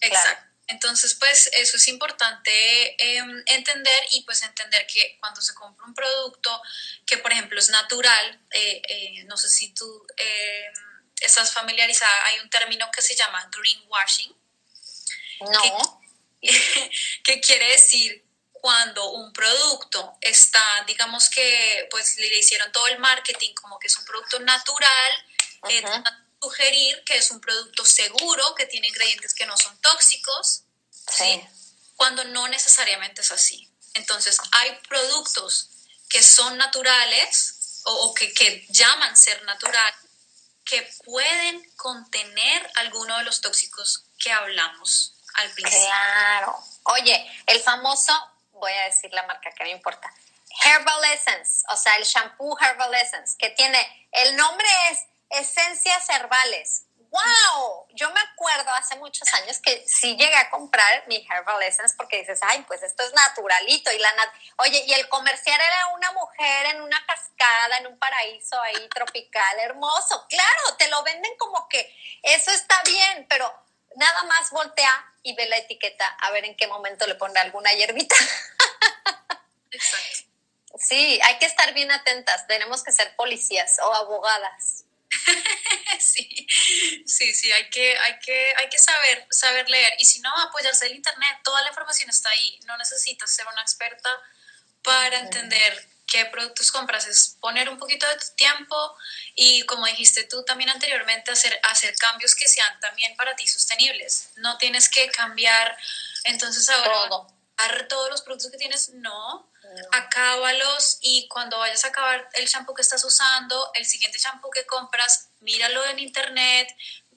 Exacto. 0.00 0.54
Entonces, 0.66 1.14
pues 1.14 1.50
eso 1.52 1.76
es 1.76 1.88
importante 1.88 3.16
em, 3.16 3.42
entender 3.46 4.02
y 4.12 4.22
pues 4.22 4.42
entender 4.42 4.86
que 4.86 5.18
cuando 5.20 5.42
se 5.42 5.52
compra 5.54 5.84
un 5.86 5.94
producto 5.94 6.62
que, 7.06 7.18
por 7.18 7.32
ejemplo, 7.32 7.58
es 7.58 7.68
natural, 7.68 8.40
eh, 8.50 8.80
eh, 8.88 9.24
no 9.24 9.36
sé 9.36 9.50
si 9.50 9.74
tú 9.74 10.06
em, 10.16 10.72
estás 11.20 11.52
familiarizada, 11.52 12.26
hay 12.26 12.38
un 12.40 12.48
término 12.48 12.90
que 12.90 13.02
se 13.02 13.14
llama 13.14 13.50
greenwashing. 13.52 14.34
No. 15.40 16.00
que 17.22 17.40
quiere 17.40 17.72
decir 17.72 18.23
cuando 18.64 19.10
un 19.10 19.30
producto 19.34 20.16
está, 20.22 20.84
digamos 20.86 21.28
que 21.28 21.86
pues 21.90 22.16
le 22.16 22.38
hicieron 22.38 22.72
todo 22.72 22.86
el 22.86 22.98
marketing 22.98 23.52
como 23.52 23.78
que 23.78 23.88
es 23.88 23.98
un 23.98 24.06
producto 24.06 24.38
natural, 24.38 25.12
eh, 25.68 25.84
sugerir 26.40 27.04
que 27.04 27.18
es 27.18 27.30
un 27.30 27.42
producto 27.42 27.84
seguro, 27.84 28.54
que 28.54 28.64
tiene 28.64 28.88
ingredientes 28.88 29.34
que 29.34 29.44
no 29.44 29.54
son 29.58 29.78
tóxicos, 29.82 30.62
sí. 31.14 31.46
cuando 31.94 32.24
no 32.24 32.48
necesariamente 32.48 33.20
es 33.20 33.32
así. 33.32 33.70
Entonces, 33.92 34.38
hay 34.52 34.74
productos 34.88 35.68
que 36.08 36.22
son 36.22 36.56
naturales 36.56 37.82
o, 37.84 38.14
que, 38.14 38.32
que, 38.32 38.66
llaman 38.70 39.14
ser 39.14 39.42
natural, 39.42 39.94
que 40.64 40.90
pueden 41.04 41.70
contener 41.76 42.72
alguno 42.76 43.18
de 43.18 43.24
los 43.24 43.42
tóxicos 43.42 44.04
que 44.18 44.32
hablamos 44.32 45.16
al 45.34 45.50
principio. 45.50 45.84
Claro. 45.84 46.58
Oye, 46.84 47.30
el 47.46 47.60
famoso 47.60 48.33
voy 48.54 48.72
a 48.72 48.84
decir 48.84 49.12
la 49.12 49.22
marca 49.24 49.50
que 49.50 49.64
me 49.64 49.70
importa. 49.70 50.12
Herbal 50.64 51.04
Essence, 51.12 51.64
o 51.68 51.76
sea, 51.76 51.96
el 51.96 52.04
shampoo 52.04 52.56
Herbal 52.58 52.94
Essence, 52.94 53.36
que 53.38 53.50
tiene, 53.50 54.08
el 54.12 54.36
nombre 54.36 54.66
es 54.90 55.06
Esencias 55.30 56.08
Herbales. 56.08 56.86
¡Wow! 56.96 57.86
Yo 57.92 58.10
me 58.10 58.20
acuerdo 58.20 58.72
hace 58.72 58.96
muchos 58.96 59.32
años 59.34 59.60
que 59.60 59.84
sí 59.86 60.16
llegué 60.16 60.34
a 60.34 60.50
comprar 60.50 61.06
mi 61.06 61.24
Herbal 61.30 61.62
Essence 61.62 61.94
porque 61.96 62.18
dices, 62.18 62.40
ay, 62.42 62.64
pues 62.66 62.82
esto 62.82 63.04
es 63.04 63.12
naturalito. 63.12 63.92
Y 63.92 63.98
la 63.98 64.12
Oye, 64.58 64.82
y 64.84 64.92
el 64.94 65.08
comercial 65.08 65.60
era 65.60 65.86
una 65.94 66.10
mujer 66.12 66.66
en 66.66 66.80
una 66.80 67.04
cascada, 67.06 67.78
en 67.78 67.86
un 67.86 67.98
paraíso 68.00 68.60
ahí 68.62 68.88
tropical, 68.88 69.60
hermoso. 69.60 70.26
Claro, 70.28 70.76
te 70.76 70.88
lo 70.88 71.04
venden 71.04 71.36
como 71.36 71.68
que 71.68 71.88
eso 72.22 72.50
está 72.50 72.82
bien, 72.84 73.26
pero 73.28 73.63
nada 73.96 74.24
más 74.24 74.50
voltea 74.50 75.12
y 75.22 75.34
ve 75.34 75.46
la 75.46 75.56
etiqueta 75.56 76.06
a 76.20 76.30
ver 76.30 76.44
en 76.44 76.56
qué 76.56 76.66
momento 76.66 77.06
le 77.06 77.14
pone 77.14 77.38
alguna 77.40 77.72
hierbita. 77.72 78.16
Exacto. 79.70 80.30
Sí, 80.78 81.20
hay 81.22 81.38
que 81.38 81.46
estar 81.46 81.72
bien 81.72 81.90
atentas, 81.92 82.46
tenemos 82.48 82.82
que 82.82 82.92
ser 82.92 83.14
policías 83.16 83.78
o 83.80 83.94
abogadas. 83.94 84.84
sí, 86.00 86.46
sí, 87.06 87.34
sí, 87.34 87.52
hay 87.52 87.70
que, 87.70 87.96
hay 87.96 88.18
que, 88.18 88.54
hay 88.56 88.68
que 88.68 88.78
saber, 88.78 89.26
saber 89.30 89.68
leer. 89.70 89.94
Y 89.98 90.04
si 90.04 90.20
no, 90.20 90.30
apoyarse 90.40 90.86
el 90.86 90.96
internet, 90.96 91.38
toda 91.44 91.62
la 91.62 91.68
información 91.68 92.10
está 92.10 92.30
ahí. 92.30 92.58
No 92.66 92.76
necesitas 92.76 93.30
ser 93.30 93.46
una 93.46 93.62
experta 93.62 94.10
para 94.82 95.20
entender 95.20 95.88
qué 96.14 96.26
productos 96.26 96.70
compras, 96.70 97.08
es 97.08 97.36
poner 97.40 97.68
un 97.68 97.76
poquito 97.76 98.06
de 98.06 98.14
tu 98.14 98.26
tiempo 98.36 98.76
y 99.34 99.62
como 99.62 99.84
dijiste 99.86 100.22
tú 100.24 100.44
también 100.44 100.70
anteriormente, 100.70 101.32
hacer, 101.32 101.58
hacer 101.64 101.96
cambios 101.96 102.36
que 102.36 102.46
sean 102.46 102.78
también 102.78 103.16
para 103.16 103.34
ti 103.34 103.48
sostenibles. 103.48 104.28
No 104.36 104.56
tienes 104.58 104.88
que 104.88 105.08
cambiar, 105.10 105.76
entonces 106.22 106.70
ahora, 106.70 107.08
Todo. 107.08 107.26
todos 107.88 108.10
los 108.10 108.22
productos 108.22 108.52
que 108.52 108.58
tienes, 108.58 108.90
no, 108.90 109.50
acábalos 109.90 110.98
y 111.00 111.26
cuando 111.26 111.58
vayas 111.58 111.84
a 111.84 111.88
acabar 111.88 112.28
el 112.34 112.46
shampoo 112.46 112.74
que 112.74 112.82
estás 112.82 113.02
usando, 113.02 113.72
el 113.74 113.84
siguiente 113.84 114.18
shampoo 114.18 114.50
que 114.50 114.66
compras, 114.66 115.30
míralo 115.40 115.84
en 115.86 115.98
internet, 115.98 116.68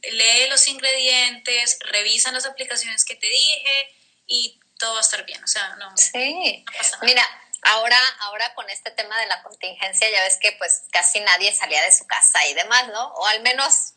lee 0.01 0.49
los 0.49 0.67
ingredientes, 0.67 1.77
revisa 1.81 2.31
las 2.31 2.47
aplicaciones 2.47 3.05
que 3.05 3.15
te 3.15 3.27
dije 3.27 3.95
y 4.25 4.59
todo 4.79 4.93
va 4.93 4.99
a 4.99 5.01
estar 5.01 5.23
bien. 5.23 5.43
O 5.43 5.47
sea, 5.47 5.75
no. 5.75 5.95
Sí. 5.97 6.65
Mira, 7.03 7.23
Ahora, 7.63 7.99
ahora 8.21 8.53
con 8.53 8.69
este 8.69 8.91
tema 8.91 9.19
de 9.19 9.27
la 9.27 9.41
contingencia, 9.43 10.09
ya 10.09 10.23
ves 10.23 10.37
que 10.41 10.53
pues 10.53 10.83
casi 10.91 11.19
nadie 11.19 11.53
salía 11.53 11.81
de 11.81 11.91
su 11.91 12.05
casa 12.05 12.45
y 12.47 12.53
demás, 12.53 12.87
¿no? 12.89 13.13
O 13.13 13.25
al 13.25 13.41
menos 13.41 13.93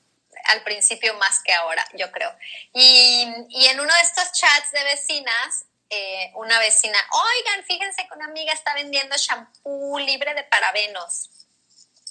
al 0.47 0.63
principio 0.63 1.15
más 1.15 1.43
que 1.43 1.53
ahora, 1.53 1.87
yo 1.95 2.11
creo. 2.11 2.35
Y, 2.73 3.23
en 3.69 3.81
uno 3.81 3.95
de 3.95 4.01
estos 4.01 4.33
chats 4.33 4.73
de 4.73 4.85
vecinas, 4.85 5.67
eh, 5.91 6.33
una 6.35 6.59
vecina, 6.61 6.99
oigan, 7.11 7.65
fíjense 7.65 8.07
que 8.07 8.15
una 8.15 8.27
amiga 8.27 8.53
está 8.53 8.75
vendiendo 8.75 9.17
shampoo 9.17 9.99
libre 9.99 10.35
de 10.35 10.45
parabenos. 10.45 11.31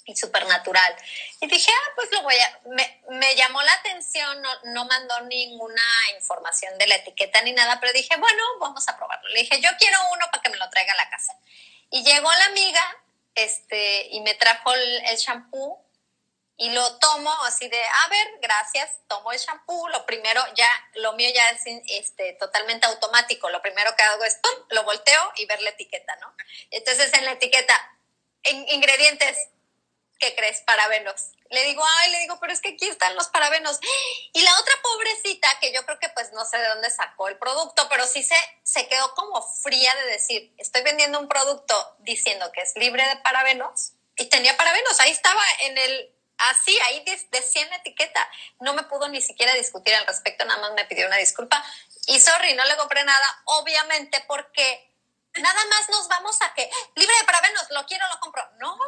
Y 0.04 0.16
súper 0.16 0.46
natural. 0.46 0.96
Y 1.40 1.46
dije, 1.46 1.70
ah, 1.70 1.92
pues 1.94 2.10
lo 2.12 2.22
voy 2.22 2.36
a, 2.38 2.60
me, 2.66 3.02
me 3.10 3.34
llamó 3.36 3.62
la 3.62 3.72
atención, 3.74 4.40
no, 4.42 4.50
no, 4.64 4.84
mandó 4.84 5.20
ninguna 5.22 5.82
información 6.16 6.76
de 6.78 6.86
la 6.86 6.96
etiqueta 6.96 7.42
ni 7.42 7.52
nada, 7.52 7.78
pero 7.80 7.92
dije, 7.92 8.16
bueno, 8.16 8.42
vamos 8.60 8.88
a 8.88 8.96
probarlo. 8.96 9.28
Le 9.30 9.40
dije, 9.40 9.60
yo 9.60 9.70
quiero 9.78 9.98
uno 10.12 10.26
para 10.30 10.42
que 10.42 10.50
me 10.50 10.56
lo 10.56 10.68
traiga 10.70 10.92
a 10.92 10.96
la 10.96 11.10
casa. 11.10 11.34
Y 11.90 12.04
llegó 12.04 12.30
la 12.30 12.44
amiga 12.46 12.96
este, 13.34 14.08
y 14.10 14.20
me 14.20 14.34
trajo 14.34 14.72
el, 14.72 15.04
el 15.06 15.16
shampoo 15.16 15.84
y 16.60 16.68
lo 16.72 16.98
tomo 16.98 17.32
así 17.44 17.70
de, 17.70 17.82
a 17.82 18.08
ver, 18.08 18.32
gracias, 18.42 18.98
tomo 19.08 19.32
el 19.32 19.38
shampoo, 19.38 19.88
lo 19.88 20.04
primero, 20.04 20.42
ya, 20.54 20.68
lo 20.96 21.14
mío 21.14 21.30
ya 21.34 21.48
es 21.48 21.62
este, 21.86 22.34
totalmente 22.34 22.86
automático, 22.86 23.48
lo 23.48 23.62
primero 23.62 23.96
que 23.96 24.02
hago 24.02 24.24
es, 24.24 24.34
¡pum!, 24.42 24.66
lo 24.68 24.84
volteo 24.84 25.32
y 25.36 25.46
ver 25.46 25.62
la 25.62 25.70
etiqueta, 25.70 26.14
¿no? 26.16 26.34
Entonces 26.70 27.14
en 27.14 27.24
la 27.24 27.32
etiqueta, 27.32 27.96
en, 28.42 28.68
ingredientes, 28.68 29.38
¿qué 30.20 30.34
crees? 30.36 30.60
Parabenos. 30.60 31.32
Le 31.48 31.64
digo, 31.64 31.82
ay, 31.84 32.10
le 32.12 32.18
digo, 32.20 32.38
pero 32.38 32.52
es 32.52 32.60
que 32.60 32.70
aquí 32.70 32.88
están 32.88 33.16
los 33.16 33.28
parabenos. 33.28 33.80
Y 34.32 34.42
la 34.42 34.52
otra 34.60 34.74
pobrecita, 34.82 35.58
que 35.60 35.72
yo 35.72 35.84
creo 35.84 35.98
que 35.98 36.08
pues 36.10 36.32
no 36.32 36.44
sé 36.44 36.58
de 36.58 36.68
dónde 36.68 36.88
sacó 36.90 37.26
el 37.26 37.36
producto, 37.36 37.88
pero 37.88 38.06
sí 38.06 38.22
se, 38.22 38.36
se 38.62 38.86
quedó 38.86 39.12
como 39.14 39.42
fría 39.42 39.92
de 39.96 40.06
decir, 40.12 40.54
estoy 40.58 40.82
vendiendo 40.82 41.18
un 41.18 41.28
producto 41.28 41.96
diciendo 41.98 42.52
que 42.52 42.60
es 42.60 42.72
libre 42.76 43.04
de 43.08 43.16
parabenos 43.16 43.94
y 44.16 44.26
tenía 44.26 44.56
parabenos, 44.56 45.00
ahí 45.00 45.10
estaba 45.10 45.42
en 45.62 45.76
el 45.78 46.14
así, 46.50 46.78
ahí 46.86 47.04
decía 47.30 47.62
en 47.62 47.70
la 47.70 47.76
etiqueta. 47.76 48.28
No 48.60 48.72
me 48.74 48.84
pudo 48.84 49.08
ni 49.08 49.20
siquiera 49.20 49.52
discutir 49.54 49.94
al 49.94 50.06
respecto, 50.06 50.44
nada 50.44 50.60
más 50.60 50.72
me 50.74 50.84
pidió 50.84 51.06
una 51.06 51.16
disculpa. 51.16 51.64
Y 52.06 52.20
sorry, 52.20 52.54
no 52.54 52.64
le 52.64 52.76
compré 52.76 53.02
nada, 53.04 53.42
obviamente, 53.46 54.24
porque 54.28 54.94
nada 55.34 55.64
más 55.66 55.88
nos 55.88 56.08
vamos 56.08 56.36
a 56.42 56.54
que, 56.54 56.70
libre 56.94 57.14
de 57.18 57.24
parabenos, 57.24 57.66
lo 57.70 57.84
quiero, 57.86 58.06
lo 58.08 58.20
compro. 58.20 58.48
No, 58.58 58.78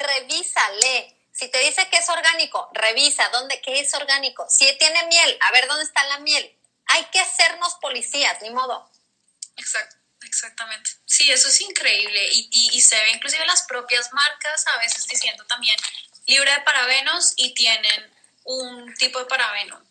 revísale. 0.00 1.16
Si 1.32 1.48
te 1.48 1.58
dice 1.58 1.88
que 1.88 1.98
es 1.98 2.08
orgánico, 2.08 2.68
revisa 2.72 3.28
dónde, 3.30 3.60
qué 3.62 3.80
es 3.80 3.94
orgánico. 3.94 4.46
Si 4.48 4.66
tiene 4.78 5.06
miel, 5.06 5.38
a 5.40 5.52
ver 5.52 5.68
dónde 5.68 5.84
está 5.84 6.02
la 6.04 6.18
miel. 6.18 6.56
Hay 6.86 7.04
que 7.06 7.20
hacernos 7.20 7.74
policías, 7.80 8.42
ni 8.42 8.50
modo. 8.50 8.90
Exacto. 9.56 9.96
Exactamente. 10.22 10.90
Sí, 11.06 11.30
eso 11.30 11.48
es 11.48 11.60
increíble 11.60 12.28
y, 12.30 12.48
y, 12.52 12.76
y 12.76 12.80
se 12.80 12.94
ve 12.94 13.10
inclusive 13.12 13.44
las 13.46 13.62
propias 13.62 14.12
marcas 14.12 14.64
a 14.66 14.78
veces 14.78 15.06
diciendo 15.06 15.44
también, 15.46 15.76
libre 16.26 16.52
de 16.52 16.60
parabenos 16.60 17.32
y 17.36 17.54
tienen 17.54 18.14
un 18.44 18.94
tipo 18.94 19.18
de 19.18 19.24
parabeno. 19.26 19.82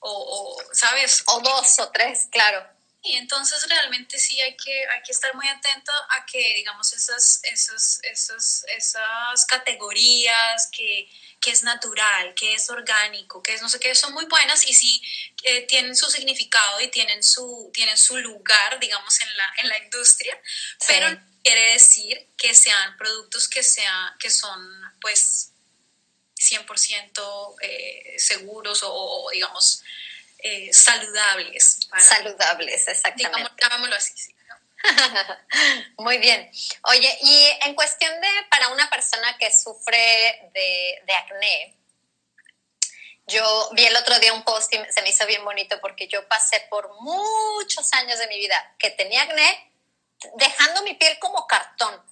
O, 0.00 0.60
¿sabes? 0.72 1.22
O 1.26 1.40
dos 1.40 1.78
o 1.78 1.90
tres, 1.90 2.26
claro. 2.32 2.66
Y 3.04 3.16
entonces 3.16 3.68
realmente 3.68 4.16
sí 4.16 4.40
hay 4.40 4.56
que, 4.56 4.86
hay 4.88 5.02
que 5.02 5.10
estar 5.10 5.34
muy 5.34 5.48
atento 5.48 5.90
a 6.10 6.24
que, 6.24 6.54
digamos, 6.54 6.92
esas, 6.92 7.40
esas, 7.42 7.98
esas, 8.04 8.64
esas 8.76 9.44
categorías 9.46 10.68
que, 10.70 11.10
que 11.40 11.50
es 11.50 11.64
natural, 11.64 12.32
que 12.34 12.54
es 12.54 12.70
orgánico, 12.70 13.42
que 13.42 13.54
es 13.54 13.62
no 13.62 13.68
sé 13.68 13.80
qué, 13.80 13.92
son 13.96 14.14
muy 14.14 14.26
buenas 14.26 14.64
y 14.68 14.72
sí 14.72 15.02
eh, 15.42 15.62
tienen 15.62 15.96
su 15.96 16.08
significado 16.10 16.80
y 16.80 16.88
tienen 16.88 17.24
su, 17.24 17.70
tienen 17.74 17.98
su 17.98 18.16
lugar, 18.18 18.78
digamos, 18.78 19.20
en 19.20 19.36
la, 19.36 19.52
en 19.58 19.68
la 19.68 19.78
industria, 19.78 20.40
pero 20.86 21.10
no 21.10 21.20
quiere 21.42 21.72
decir 21.72 22.28
que 22.36 22.54
sean 22.54 22.96
productos 22.96 23.48
que, 23.48 23.64
sea, 23.64 24.14
que 24.20 24.30
son, 24.30 24.60
pues, 25.00 25.50
100% 26.38 27.56
eh, 27.62 28.14
seguros 28.18 28.80
o, 28.84 29.28
digamos, 29.32 29.82
eh, 30.42 30.72
saludables. 30.72 31.88
saludables, 31.98 32.88
exactamente. 32.88 33.38
Digamos, 33.38 33.52
llamémoslo 33.60 33.96
así, 33.96 34.16
sí. 34.16 34.34
Muy 35.98 36.18
bien. 36.18 36.50
Oye, 36.84 37.18
y 37.22 37.50
en 37.64 37.74
cuestión 37.74 38.12
de 38.20 38.28
para 38.50 38.68
una 38.68 38.88
persona 38.90 39.36
que 39.38 39.52
sufre 39.56 40.50
de, 40.52 41.02
de, 41.06 41.14
acné, 41.14 41.78
yo 43.26 43.70
vi 43.72 43.84
el 43.84 43.96
otro 43.96 44.18
día 44.18 44.32
un 44.32 44.42
post 44.42 44.72
y 44.74 44.80
se 44.90 45.02
me 45.02 45.10
hizo 45.10 45.26
bien 45.26 45.44
bonito 45.44 45.80
porque 45.80 46.08
yo 46.08 46.26
pasé 46.28 46.66
por 46.68 46.90
muchos 47.00 47.92
años 47.92 48.18
de 48.18 48.26
mi 48.26 48.38
vida 48.38 48.74
que 48.78 48.90
tenía 48.90 49.22
acné, 49.22 49.72
dejando 50.36 50.82
mi 50.82 50.94
piel 50.94 51.18
como 51.18 51.46
cartón. 51.46 52.02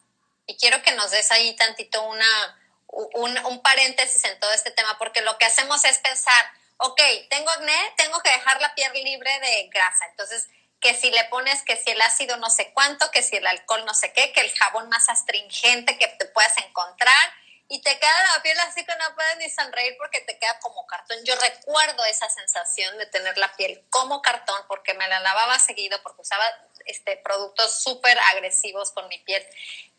Y 0.47 0.57
quiero 0.57 0.83
que 0.83 0.93
nos 0.93 1.11
des 1.11 1.31
ahí 1.33 1.55
tantito 1.57 2.03
una, 2.03 2.59
un, 2.87 3.39
un, 3.47 3.62
paréntesis 3.62 4.24
en 4.24 4.39
todo 4.41 4.53
este 4.53 4.70
tema, 4.70 4.99
porque 4.99 5.20
lo 5.22 5.39
que 5.39 5.47
hacemos 5.47 5.85
es 5.85 5.99
pensar, 5.99 6.53
ok, 6.81 7.01
tengo 7.28 7.51
acné, 7.51 7.95
tengo 7.97 8.20
que 8.20 8.31
dejar 8.31 8.61
la 8.61 8.74
piel 8.74 8.93
libre 8.93 9.39
de 9.41 9.68
grasa. 9.68 10.07
Entonces, 10.07 10.49
que 10.81 10.95
si 10.95 11.11
le 11.11 11.24
pones 11.24 11.62
que 11.62 11.76
si 11.76 11.91
el 11.91 12.01
ácido 12.01 12.37
no 12.39 12.49
sé 12.49 12.72
cuánto, 12.72 13.11
que 13.11 13.22
si 13.22 13.37
el 13.37 13.47
alcohol 13.47 13.85
no 13.85 13.95
sé 13.95 14.12
qué, 14.12 14.33
que 14.33 14.41
el 14.41 14.51
jabón 14.53 14.89
más 14.89 15.09
astringente 15.09 15.99
que 15.99 16.09
te 16.09 16.26
puedas 16.26 16.57
encontrar, 16.59 17.33
y 17.72 17.81
te 17.83 17.99
queda 18.01 18.35
la 18.35 18.43
piel 18.43 18.59
así 18.61 18.85
que 18.85 18.97
no 18.97 19.14
puedes 19.14 19.37
ni 19.37 19.49
sonreír 19.49 19.95
porque 19.97 20.20
te 20.22 20.37
queda 20.39 20.59
como 20.59 20.85
cartón. 20.89 21.18
Yo 21.24 21.37
recuerdo 21.37 22.05
esa 22.05 22.28
sensación 22.28 22.99
de 22.99 23.07
tener 23.07 23.39
la 23.39 23.55
piel 23.55 23.85
como 23.91 24.20
cartón 24.22 24.61
porque 24.66 24.93
me 24.95 25.07
la 25.07 25.20
lavaba 25.20 25.57
seguido, 25.61 26.03
porque 26.03 26.22
usaba 26.22 26.45
este, 26.87 27.16
productos 27.18 27.81
súper 27.81 28.18
agresivos 28.33 28.91
con 28.91 29.07
mi 29.07 29.18
piel. 29.18 29.47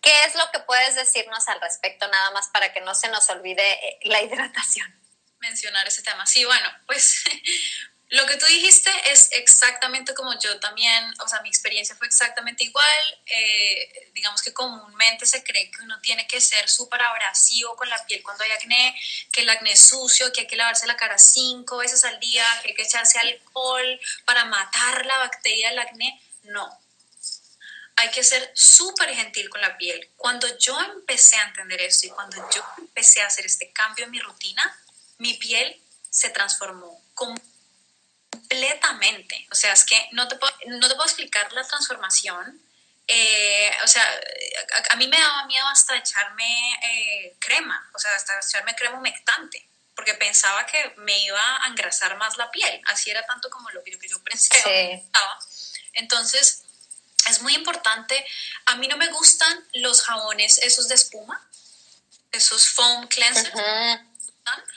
¿Qué 0.02 0.14
es 0.26 0.36
lo 0.36 0.52
que 0.52 0.60
puedes 0.60 0.96
decirnos 0.96 1.48
al 1.48 1.62
respecto 1.62 2.10
nada 2.10 2.32
más 2.32 2.50
para 2.50 2.74
que 2.74 2.82
no 2.82 2.94
se 2.94 3.08
nos 3.08 3.30
olvide 3.30 3.64
eh, 3.72 4.00
la 4.04 4.22
hidratación? 4.22 5.01
Mencionar 5.42 5.88
ese 5.88 6.02
tema. 6.02 6.26
Sí, 6.26 6.46
bueno, 6.46 6.70
pues 6.86 7.24
Lo 8.12 8.26
que 8.26 8.36
tú 8.36 8.46
dijiste 8.46 8.92
es 9.10 9.30
exactamente 9.32 10.14
como 10.14 10.38
yo 10.38 10.60
también, 10.60 11.14
o 11.24 11.30
sea, 11.30 11.42
mi 11.44 11.48
experiencia 11.48 11.96
fue 11.96 12.08
exactamente 12.08 12.66
igual. 12.66 13.22
Eh, 13.26 14.12
digamos 14.14 14.42
que 14.42 14.52
comúnmente 14.52 15.26
se 15.26 15.42
cree 15.46 15.72
que 15.72 15.82
uno 15.84 15.98
tiene 16.02 16.28
que 16.28 16.42
ser 16.42 16.68
súper 16.68 17.02
abrasivo 17.02 17.74
con 17.78 17.90
la 17.90 18.06
piel 18.06 18.22
cuando 18.22 18.44
hay 18.44 18.52
acné, 18.52 19.02
que 19.32 19.44
el 19.44 19.50
acné 19.50 19.72
es 19.72 19.88
sucio, 19.88 20.30
que 20.34 20.42
hay 20.42 20.48
que 20.48 20.58
lavarse 20.58 20.88
la 20.88 20.98
cara 20.98 21.18
cinco 21.18 21.78
veces 21.78 22.04
al 22.04 22.20
día, 22.20 22.44
que 22.62 22.70
hay 22.70 22.76
que 22.76 22.84
echarse 22.84 23.18
alcohol 23.18 24.02
para 24.26 24.44
matar 24.44 25.06
la 25.06 25.18
bacteria 25.20 25.70
del 25.70 25.80
acné. 25.80 26.22
No. 26.44 26.68
Hay 27.96 28.10
que 28.12 28.26
ser 28.26 28.52
súper 28.54 29.16
gentil 29.16 29.48
con 29.50 29.62
la 29.62 29.78
piel. 29.78 30.10
Cuando 30.18 30.58
yo 30.58 30.78
empecé 30.82 31.38
a 31.38 31.44
entender 31.44 31.80
esto 31.80 32.08
y 32.08 32.10
cuando 32.10 32.36
yo 32.54 32.62
empecé 32.78 33.22
a 33.22 33.28
hacer 33.28 33.46
este 33.46 33.72
cambio 33.72 34.04
en 34.04 34.12
mi 34.12 34.20
rutina, 34.20 34.81
mi 35.22 35.36
piel 35.36 35.80
se 36.10 36.30
transformó 36.32 37.02
completamente. 37.14 39.48
O 39.52 39.56
sea, 39.56 39.74
es 39.74 39.86
que 39.86 40.10
no 40.12 40.28
te 40.28 40.36
puedo, 40.36 40.54
no 40.68 40.88
te 40.88 40.96
puedo 40.96 41.06
explicar 41.06 41.54
la 41.54 41.66
transformación. 41.66 42.60
Eh, 43.08 43.72
o 43.84 43.88
sea, 43.88 44.04
a, 44.90 44.96
mí 44.96 45.08
me 45.08 45.20
daba 45.20 45.46
miedo 45.46 45.68
hasta 45.68 45.96
echarme 45.96 46.80
eh, 46.84 47.36
crema, 47.40 47.90
o 47.94 48.00
sea, 48.00 48.16
hasta 48.16 48.40
echarme 48.40 48.76
crema 48.76 48.98
humectante, 48.98 49.66
porque 49.96 50.14
pensaba 50.16 50.66
que 50.66 50.94
me 50.98 51.20
iba 51.20 51.64
a 51.64 51.68
engrasar 51.68 52.18
más 52.18 52.38
la 52.38 52.50
piel. 52.50 52.82
Así 52.88 53.12
era 53.12 53.24
tanto 53.26 53.50
como 53.50 53.70
lo 53.70 53.84
que 53.84 53.98
yo 54.08 54.22
pensé. 54.24 55.04
Entonces, 55.94 56.64
es 57.30 57.42
muy 57.42 57.54
importante. 57.54 58.26
A 58.66 58.76
mí 58.76 58.88
no 58.88 58.98
me 58.98 59.08
gustan 59.10 59.68
los 59.74 60.02
jabones 60.02 60.58
esos 60.60 60.88
de 60.88 60.96
espuma, 60.96 61.48
esos 62.32 62.70
foam 62.70 63.08
cleansers. 63.08 63.52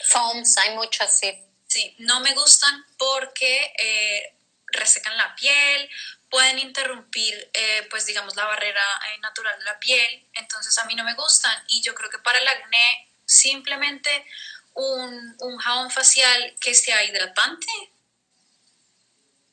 Foams, 0.08 0.56
hay 0.58 0.74
muchos 0.74 1.02
así. 1.02 1.32
Sí, 1.66 1.94
no 1.98 2.20
me 2.20 2.34
gustan 2.34 2.84
porque 2.98 3.74
eh, 3.78 4.34
resecan 4.68 5.16
la 5.16 5.34
piel, 5.34 5.90
pueden 6.30 6.58
interrumpir, 6.58 7.50
eh, 7.52 7.86
pues 7.90 8.06
digamos, 8.06 8.36
la 8.36 8.44
barrera 8.44 8.82
eh, 9.08 9.18
natural 9.20 9.58
de 9.58 9.64
la 9.64 9.78
piel, 9.78 10.26
entonces 10.34 10.76
a 10.78 10.84
mí 10.84 10.94
no 10.94 11.04
me 11.04 11.14
gustan. 11.14 11.56
Y 11.68 11.82
yo 11.82 11.94
creo 11.94 12.10
que 12.10 12.18
para 12.18 12.38
el 12.38 12.48
acné 12.48 13.08
simplemente 13.24 14.26
un, 14.74 15.36
un 15.40 15.58
jabón 15.58 15.90
facial 15.90 16.54
que 16.60 16.74
sea 16.74 17.02
hidratante 17.04 17.66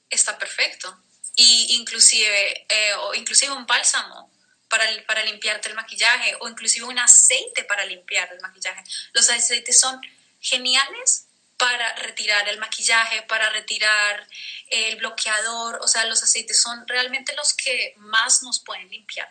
está 0.09 0.38
perfecto. 0.38 1.01
Y 1.36 1.78
inclusive, 1.78 2.68
o 2.99 3.14
inclusive 3.16 3.53
un 3.53 3.66
bálsamo 3.66 4.30
para, 4.72 4.86
para 5.05 5.24
limpiarte 5.24 5.69
el 5.69 5.76
maquillaje 5.76 6.36
o 6.39 6.47
inclusive 6.47 6.86
un 6.86 6.97
aceite 6.97 7.65
para 7.65 7.86
limpiar 7.86 8.32
el 8.32 8.39
maquillaje. 8.39 8.84
Los 9.11 9.30
aceites 9.30 9.80
son 9.80 10.01
geniales 10.39 11.28
para 11.57 11.93
retirar 11.97 12.49
el 12.49 12.57
maquillaje, 12.57 13.22
para 13.24 13.49
retirar 13.51 14.28
el 14.69 14.95
bloqueador, 14.95 15.80
o 15.84 15.88
sea, 15.88 16.05
los 16.05 16.24
aceites 16.24 16.59
son 16.59 16.88
realmente 16.88 17.36
los 17.36 17.53
que 17.53 17.93
más 17.97 18.41
nos 18.41 18.63
pueden 18.63 18.89
limpiar. 18.89 19.30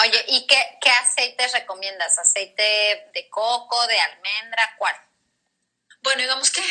Oye, 0.00 0.24
¿y 0.28 0.46
qué, 0.46 0.78
qué 0.82 0.90
aceites 0.90 1.52
recomiendas? 1.52 2.18
¿Aceite 2.18 3.08
de 3.14 3.28
coco, 3.30 3.86
de 3.86 3.98
almendra, 3.98 4.74
cuál? 4.76 4.94
Bueno, 6.02 6.20
digamos 6.20 6.50
que 6.50 6.62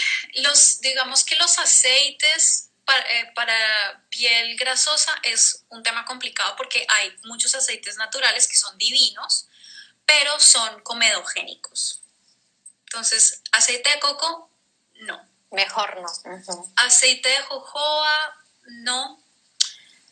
los, 0.41 0.82
digamos 0.82 1.24
que 1.24 1.38
los 1.38 1.58
aceites 1.58 2.70
para, 2.86 3.00
eh, 3.00 3.32
para, 3.36 4.04
piel 4.10 4.56
grasosa 4.58 5.14
es 5.24 5.64
un 5.70 5.84
tema 5.84 6.06
complicado 6.06 6.56
porque 6.56 6.86
hay 6.88 7.16
muchos 7.24 7.56
aceites 7.56 7.98
naturales 7.98 8.48
que 8.48 8.56
son 8.56 8.78
divinos, 8.78 9.48
pero 10.06 10.40
son 10.40 10.82
comedogénicos. 10.82 12.02
Entonces, 12.86 13.42
aceite 13.52 13.90
de 13.90 14.00
coco 14.00 14.50
no. 15.02 15.28
Mejor 15.52 16.02
no. 16.02 16.72
Aceite 16.78 17.30
de 17.30 17.42
jojoa, 17.44 18.36
no. 18.64 19.24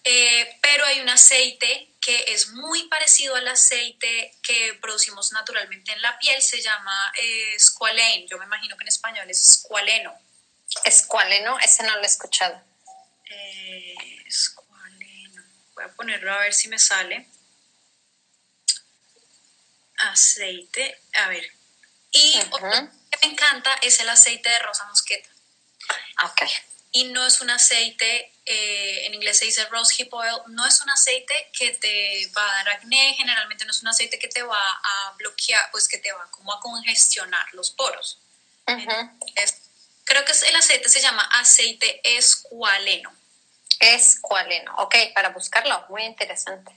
Eh, 0.03 0.59
pero 0.61 0.85
hay 0.85 0.99
un 1.01 1.09
aceite 1.09 1.93
que 1.99 2.33
es 2.33 2.49
muy 2.49 2.87
parecido 2.87 3.35
al 3.35 3.47
aceite 3.47 4.35
que 4.41 4.77
producimos 4.81 5.31
naturalmente 5.31 5.91
en 5.91 6.01
la 6.01 6.17
piel, 6.17 6.41
se 6.41 6.61
llama 6.61 7.13
eh, 7.21 7.59
squalane. 7.59 8.25
Yo 8.27 8.37
me 8.39 8.45
imagino 8.45 8.75
que 8.75 8.83
en 8.83 8.87
español 8.87 9.29
es 9.29 9.59
squaleno. 9.59 10.15
Escualeno, 10.85 11.57
ese 11.59 11.83
no 11.83 11.95
lo 11.95 12.03
he 12.03 12.05
escuchado. 12.07 12.61
Eh, 13.29 13.95
squaleno. 14.29 15.43
Voy 15.75 15.83
a 15.85 15.89
ponerlo 15.89 16.33
a 16.33 16.39
ver 16.39 16.53
si 16.53 16.67
me 16.67 16.79
sale. 16.79 17.27
Aceite, 19.97 20.99
a 21.13 21.27
ver. 21.29 21.45
Y 22.11 22.39
otro 22.51 22.69
que 23.11 23.27
me 23.27 23.33
encanta 23.33 23.73
es 23.81 23.99
el 23.99 24.09
aceite 24.09 24.49
de 24.49 24.59
rosa 24.59 24.85
mosqueta. 24.85 25.29
Ok. 26.23 26.41
y 26.93 27.05
no 27.05 27.25
es 27.25 27.39
un 27.39 27.49
aceite, 27.49 28.33
eh, 28.45 29.05
en 29.05 29.13
inglés 29.13 29.37
se 29.37 29.45
dice 29.45 29.63
rose 29.67 29.95
hip 29.97 30.13
oil, 30.13 30.41
no 30.47 30.67
es 30.67 30.81
un 30.81 30.89
aceite 30.89 31.33
que 31.57 31.71
te 31.71 32.29
va 32.35 32.43
a 32.43 32.53
dar 32.55 32.69
acné, 32.71 33.13
generalmente 33.13 33.63
no 33.63 33.71
es 33.71 33.81
un 33.81 33.87
aceite 33.87 34.19
que 34.19 34.27
te 34.27 34.43
va 34.43 34.59
a 34.59 35.13
bloquear, 35.13 35.71
pues 35.71 35.87
que 35.87 35.99
te 35.99 36.11
va 36.11 36.29
como 36.31 36.51
a 36.53 36.59
congestionar 36.59 37.47
los 37.53 37.71
poros. 37.71 38.19
Ujú. 38.67 38.91
Es- 39.35 39.61
creo 40.05 40.23
que 40.25 40.31
es- 40.31 40.43
el 40.43 40.55
aceite 40.55 40.89
se 40.89 41.01
llama 41.01 41.23
aceite 41.39 42.01
escualeno. 42.17 43.11
Escualeno. 43.79 44.75
Ok, 44.77 44.95
para 45.15 45.29
buscarlo. 45.29 45.85
Muy 45.89 46.03
interesante. 46.03 46.71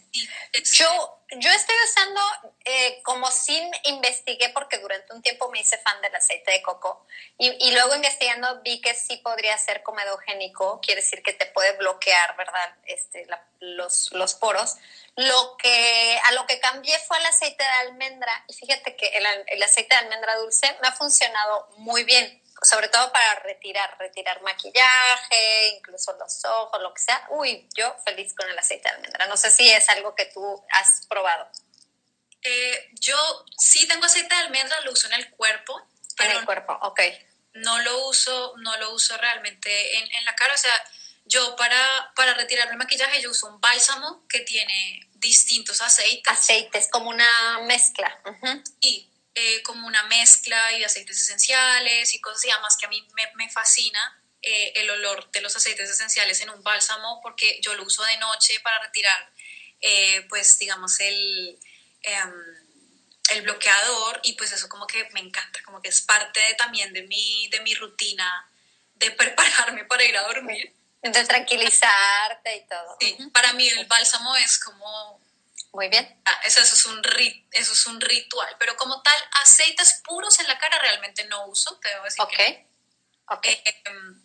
Es- 0.52 0.72
Yo, 0.72 1.20
yo 1.32 1.50
estoy 1.50 1.76
usando, 1.84 2.20
eh, 2.64 3.02
como 3.02 3.30
sí 3.30 3.60
investigué, 3.84 4.48
porque 4.50 4.78
durante 4.78 5.12
un 5.12 5.20
tiempo 5.20 5.50
me 5.50 5.60
hice 5.60 5.76
fan 5.78 6.00
del 6.00 6.14
aceite 6.14 6.50
de 6.52 6.62
coco, 6.62 7.06
y, 7.36 7.50
y 7.68 7.72
luego 7.72 7.94
investigando 7.94 8.62
vi 8.62 8.80
que 8.80 8.94
sí 8.94 9.18
podría 9.18 9.58
ser 9.58 9.82
comedogénico, 9.82 10.80
quiere 10.80 11.02
decir 11.02 11.22
que 11.22 11.34
te 11.34 11.46
puede 11.46 11.72
bloquear, 11.72 12.36
¿verdad? 12.36 12.74
Este, 12.86 13.26
la- 13.26 13.44
los, 13.60 14.10
los 14.12 14.34
poros. 14.34 14.76
Lo 15.16 15.56
que, 15.58 16.18
a 16.24 16.32
lo 16.32 16.46
que 16.46 16.58
cambié 16.58 16.98
fue 17.00 17.18
al 17.18 17.26
aceite 17.26 17.62
de 17.62 17.70
almendra, 17.88 18.44
y 18.48 18.54
fíjate 18.54 18.96
que 18.96 19.08
el, 19.08 19.26
el 19.48 19.62
aceite 19.62 19.94
de 19.94 20.00
almendra 20.00 20.36
dulce 20.36 20.74
me 20.80 20.88
ha 20.88 20.92
funcionado 20.92 21.68
muy 21.76 22.04
bien, 22.04 22.40
sobre 22.62 22.88
todo 22.88 23.12
para 23.12 23.40
retirar, 23.40 23.96
retirar 23.98 24.40
maquillaje, 24.42 25.68
incluso 25.76 26.12
los 26.18 26.44
ojos, 26.44 26.80
lo 26.80 26.94
que 26.94 27.02
sea. 27.02 27.26
Uy, 27.30 27.68
yo 27.76 27.94
feliz 28.04 28.34
con 28.34 28.48
el 28.48 28.58
aceite 28.58 28.88
de 28.88 28.94
almendra. 28.94 29.26
No 29.26 29.36
sé 29.36 29.50
si 29.50 29.70
es 29.70 29.88
algo 29.88 30.14
que 30.14 30.26
tú 30.26 30.64
has 30.70 31.06
probado 31.08 31.50
eh, 32.44 32.90
yo 33.00 33.16
sí 33.58 33.88
tengo 33.88 34.04
aceite 34.04 34.34
de 34.34 34.42
almendra, 34.42 34.80
lo 34.82 34.92
uso 34.92 35.06
en 35.08 35.14
el 35.14 35.30
cuerpo, 35.30 35.78
en 35.78 35.86
pero 36.16 36.38
el 36.38 36.44
cuerpo. 36.44 36.78
Ok. 36.82 37.00
no 37.54 37.78
lo 37.80 38.08
uso, 38.08 38.54
no 38.58 38.76
lo 38.78 38.92
uso 38.92 39.16
realmente 39.16 39.98
en, 39.98 40.12
en 40.12 40.24
la 40.24 40.36
cara. 40.36 40.52
O 40.54 40.58
sea, 40.58 40.74
yo 41.24 41.56
para, 41.56 42.12
para 42.14 42.34
retirar 42.34 42.68
el 42.68 42.76
maquillaje 42.76 43.22
yo 43.22 43.30
uso 43.30 43.46
un 43.46 43.60
bálsamo 43.60 44.26
que 44.28 44.40
tiene 44.40 45.08
distintos 45.14 45.80
aceites 45.80 46.30
Aceites, 46.30 46.88
como 46.90 47.08
una 47.08 47.60
mezcla. 47.60 48.20
Y 48.80 49.08
eh, 49.34 49.62
como 49.62 49.86
una 49.86 50.02
mezcla 50.04 50.72
y 50.78 50.84
aceites 50.84 51.20
esenciales 51.20 52.14
y 52.14 52.20
cosas 52.20 52.44
y 52.44 52.50
además 52.50 52.76
que 52.76 52.86
a 52.86 52.88
mí 52.88 53.06
me, 53.14 53.30
me 53.34 53.50
fascina 53.50 54.22
eh, 54.42 54.72
el 54.76 54.90
olor 54.90 55.30
de 55.32 55.40
los 55.40 55.56
aceites 55.56 55.88
esenciales 55.90 56.40
en 56.40 56.50
un 56.50 56.62
bálsamo 56.62 57.20
porque 57.22 57.60
yo 57.62 57.74
lo 57.74 57.84
uso 57.84 58.02
de 58.04 58.16
noche 58.18 58.60
para 58.60 58.78
retirar 58.80 59.32
eh, 59.80 60.24
pues 60.28 60.58
digamos 60.58 61.00
el, 61.00 61.58
em, 62.02 62.32
el 63.30 63.42
bloqueador 63.42 64.20
y 64.22 64.34
pues 64.34 64.52
eso 64.52 64.68
como 64.68 64.86
que 64.86 65.08
me 65.12 65.20
encanta, 65.20 65.60
como 65.64 65.80
que 65.82 65.88
es 65.88 66.00
parte 66.02 66.40
de- 66.40 66.54
también 66.54 66.92
de 66.92 67.02
mi, 67.02 67.48
de 67.48 67.60
mi 67.60 67.74
rutina 67.74 68.48
de 68.94 69.10
prepararme 69.10 69.84
para 69.86 70.04
ir 70.04 70.16
a 70.16 70.22
dormir. 70.22 70.72
De 71.02 71.24
tranquilizarte 71.24 72.56
y 72.56 72.66
todo. 72.66 72.96
Sí, 73.00 73.16
para 73.32 73.52
mí 73.52 73.68
el 73.68 73.84
bálsamo 73.86 74.34
es 74.36 74.58
como 74.58 75.20
Muy 75.74 75.88
bien. 75.88 76.20
Ah, 76.24 76.40
eso, 76.44 76.60
eso 76.60 76.74
es 76.74 76.86
un 76.86 77.02
rit- 77.02 77.46
eso 77.52 77.72
es 77.72 77.86
un 77.86 78.00
ritual, 78.00 78.56
pero 78.58 78.76
como 78.76 79.02
tal, 79.02 79.18
aceites 79.42 80.00
puros 80.04 80.38
en 80.38 80.46
la 80.48 80.58
cara 80.58 80.78
realmente 80.78 81.24
no 81.24 81.46
uso, 81.46 81.76
te 81.80 81.88
debo 81.90 82.04
decir 82.04 82.22
Ok. 82.22 82.30
que 82.36 82.66
no. 83.28 83.34
Ok. 83.36 83.46
Eh, 83.46 83.82
em, 83.84 84.22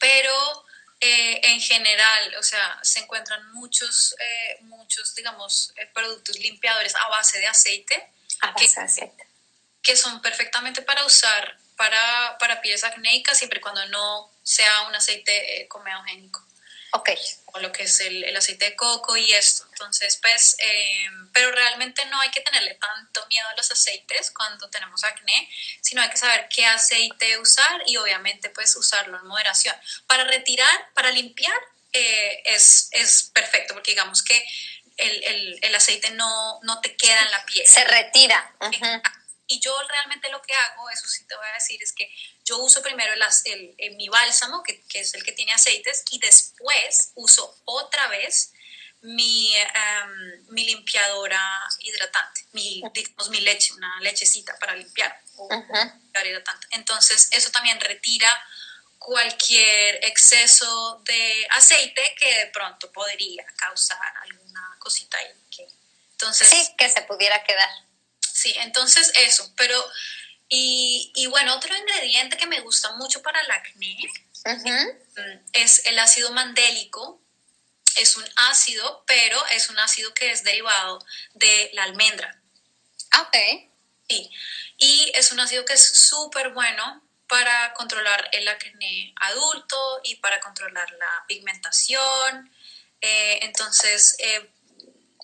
pero 0.00 0.64
eh, 1.00 1.40
en 1.44 1.60
general, 1.60 2.34
o 2.38 2.42
sea, 2.42 2.78
se 2.82 3.00
encuentran 3.00 3.52
muchos, 3.52 4.14
eh, 4.18 4.58
muchos, 4.62 5.14
digamos, 5.14 5.72
eh, 5.76 5.86
productos 5.94 6.38
limpiadores 6.38 6.94
a 6.96 7.08
base 7.08 7.38
de 7.38 7.46
aceite 7.46 8.12
A 8.40 8.50
base 8.52 8.66
que- 8.66 8.74
de 8.80 8.86
aceite. 8.86 9.28
que 9.82 9.96
son 9.96 10.20
perfectamente 10.22 10.82
para 10.82 11.04
usar 11.04 11.58
para, 11.76 12.38
para 12.38 12.60
pieles 12.60 12.84
acnéicas 12.84 13.36
siempre 13.36 13.58
y 13.58 13.60
cuando 13.62 13.84
no 13.88 14.30
sea 14.44 14.82
un 14.82 14.94
aceite 14.94 15.60
eh, 15.62 15.68
comedogénico 15.68 16.43
Ok. 16.96 17.10
o 17.46 17.58
lo 17.60 17.70
que 17.72 17.82
es 17.84 18.00
el, 18.00 18.24
el 18.24 18.36
aceite 18.36 18.64
de 18.66 18.76
coco 18.76 19.16
y 19.16 19.32
esto. 19.32 19.64
Entonces, 19.72 20.16
pues, 20.22 20.56
eh, 20.58 21.06
pero 21.32 21.50
realmente 21.52 22.04
no 22.06 22.20
hay 22.20 22.30
que 22.30 22.40
tenerle 22.40 22.74
tanto 22.74 23.26
miedo 23.26 23.46
a 23.48 23.54
los 23.56 23.70
aceites 23.70 24.30
cuando 24.30 24.68
tenemos 24.70 25.02
acné, 25.04 25.48
sino 25.80 26.02
hay 26.02 26.08
que 26.10 26.16
saber 26.16 26.48
qué 26.48 26.64
aceite 26.66 27.38
usar 27.38 27.82
y 27.86 27.96
obviamente 27.96 28.48
pues 28.50 28.74
usarlo 28.76 29.18
en 29.18 29.26
moderación. 29.26 29.74
Para 30.06 30.24
retirar, 30.24 30.92
para 30.94 31.10
limpiar, 31.10 31.56
eh, 31.92 32.42
es, 32.46 32.88
es 32.92 33.30
perfecto 33.34 33.74
porque 33.74 33.92
digamos 33.92 34.22
que 34.22 34.44
el, 34.96 35.24
el- 35.24 35.58
el 35.62 35.74
aceite 35.74 36.10
no, 36.12 36.60
no 36.62 36.80
te 36.80 36.96
queda 36.96 37.20
en 37.22 37.30
la 37.32 37.44
piel. 37.44 37.66
Se 37.66 37.84
retira. 37.84 38.52
Ujú. 38.60 39.02
Y 39.46 39.60
yo 39.60 39.76
realmente 39.88 40.28
lo 40.30 40.40
que 40.42 40.54
hago, 40.54 40.88
eso 40.90 41.06
sí 41.06 41.24
te 41.26 41.36
voy 41.36 41.46
a 41.46 41.54
decir, 41.54 41.82
es 41.82 41.92
que 41.92 42.10
yo 42.44 42.58
uso 42.58 42.80
primero 42.82 43.12
el, 43.12 43.22
el- 43.44 43.74
el- 43.78 43.96
mi 43.96 44.08
bálsamo, 44.08 44.62
que, 44.62 44.82
que 44.84 45.00
es 45.00 45.12
el 45.14 45.22
que 45.22 45.32
tiene 45.32 45.52
aceites, 45.52 46.02
y 46.10 46.18
después 46.18 47.12
uso 47.14 47.60
otra 47.66 48.08
vez 48.08 48.52
mi, 49.02 49.54
em, 49.54 50.46
mi 50.48 50.64
limpiadora 50.64 51.40
hidratante, 51.80 52.46
mi, 52.52 52.82
digamos, 52.94 53.28
mi 53.28 53.40
leche, 53.40 53.74
una 53.74 54.00
lechecita 54.00 54.56
para 54.58 54.74
limpiar, 54.74 55.20
o 55.36 55.44
Ujú. 55.44 55.74
limpiadora 55.74 56.30
hidratante. 56.30 56.66
Entonces, 56.70 57.28
eso 57.32 57.50
también 57.50 57.78
retira 57.80 58.30
cualquier 58.98 60.02
exceso 60.04 61.00
de 61.04 61.46
aceite 61.50 62.14
que 62.18 62.34
de 62.38 62.46
pronto 62.46 62.90
podría 62.90 63.44
causar 63.56 63.98
alguna 64.22 64.76
cosita 64.78 65.18
ahí. 65.18 65.28
que- 65.50 65.68
entonces, 66.12 66.48
Sí, 66.48 66.74
que 66.78 66.88
se 66.88 67.02
pudiera 67.02 67.44
quedar. 67.44 67.68
Sí, 68.44 68.54
entonces 68.58 69.10
eso, 69.16 69.50
pero 69.56 69.82
y, 70.50 71.10
y 71.14 71.28
bueno, 71.28 71.54
otro 71.54 71.74
ingrediente 71.74 72.36
que 72.36 72.46
me 72.46 72.60
gusta 72.60 72.92
mucho 72.92 73.22
para 73.22 73.40
el 73.40 73.50
acné 73.50 73.96
mm, 74.44 75.46
es 75.54 75.86
el 75.86 75.98
ácido 75.98 76.30
mandélico. 76.30 77.22
Es 77.96 78.18
un 78.18 78.24
ácido, 78.36 79.02
pero 79.06 79.42
es 79.46 79.70
un 79.70 79.78
ácido 79.78 80.12
que 80.12 80.30
es 80.30 80.44
derivado 80.44 81.02
de 81.32 81.70
la 81.72 81.84
almendra. 81.84 82.38
Ah, 83.12 83.22
Ok. 83.22 83.36
Sí, 84.10 84.30
y 84.76 85.12
es 85.14 85.32
un 85.32 85.40
ácido 85.40 85.64
que 85.64 85.72
es 85.72 85.82
súper 85.82 86.50
bueno 86.50 87.02
para 87.26 87.72
controlar 87.72 88.28
el 88.32 88.46
acné 88.46 89.14
adulto 89.16 90.00
y 90.04 90.16
para 90.16 90.38
controlar 90.40 90.92
la 90.92 91.24
pigmentación. 91.26 92.54
Eh, 93.00 93.38
entonces, 93.40 94.16
eh, 94.18 94.50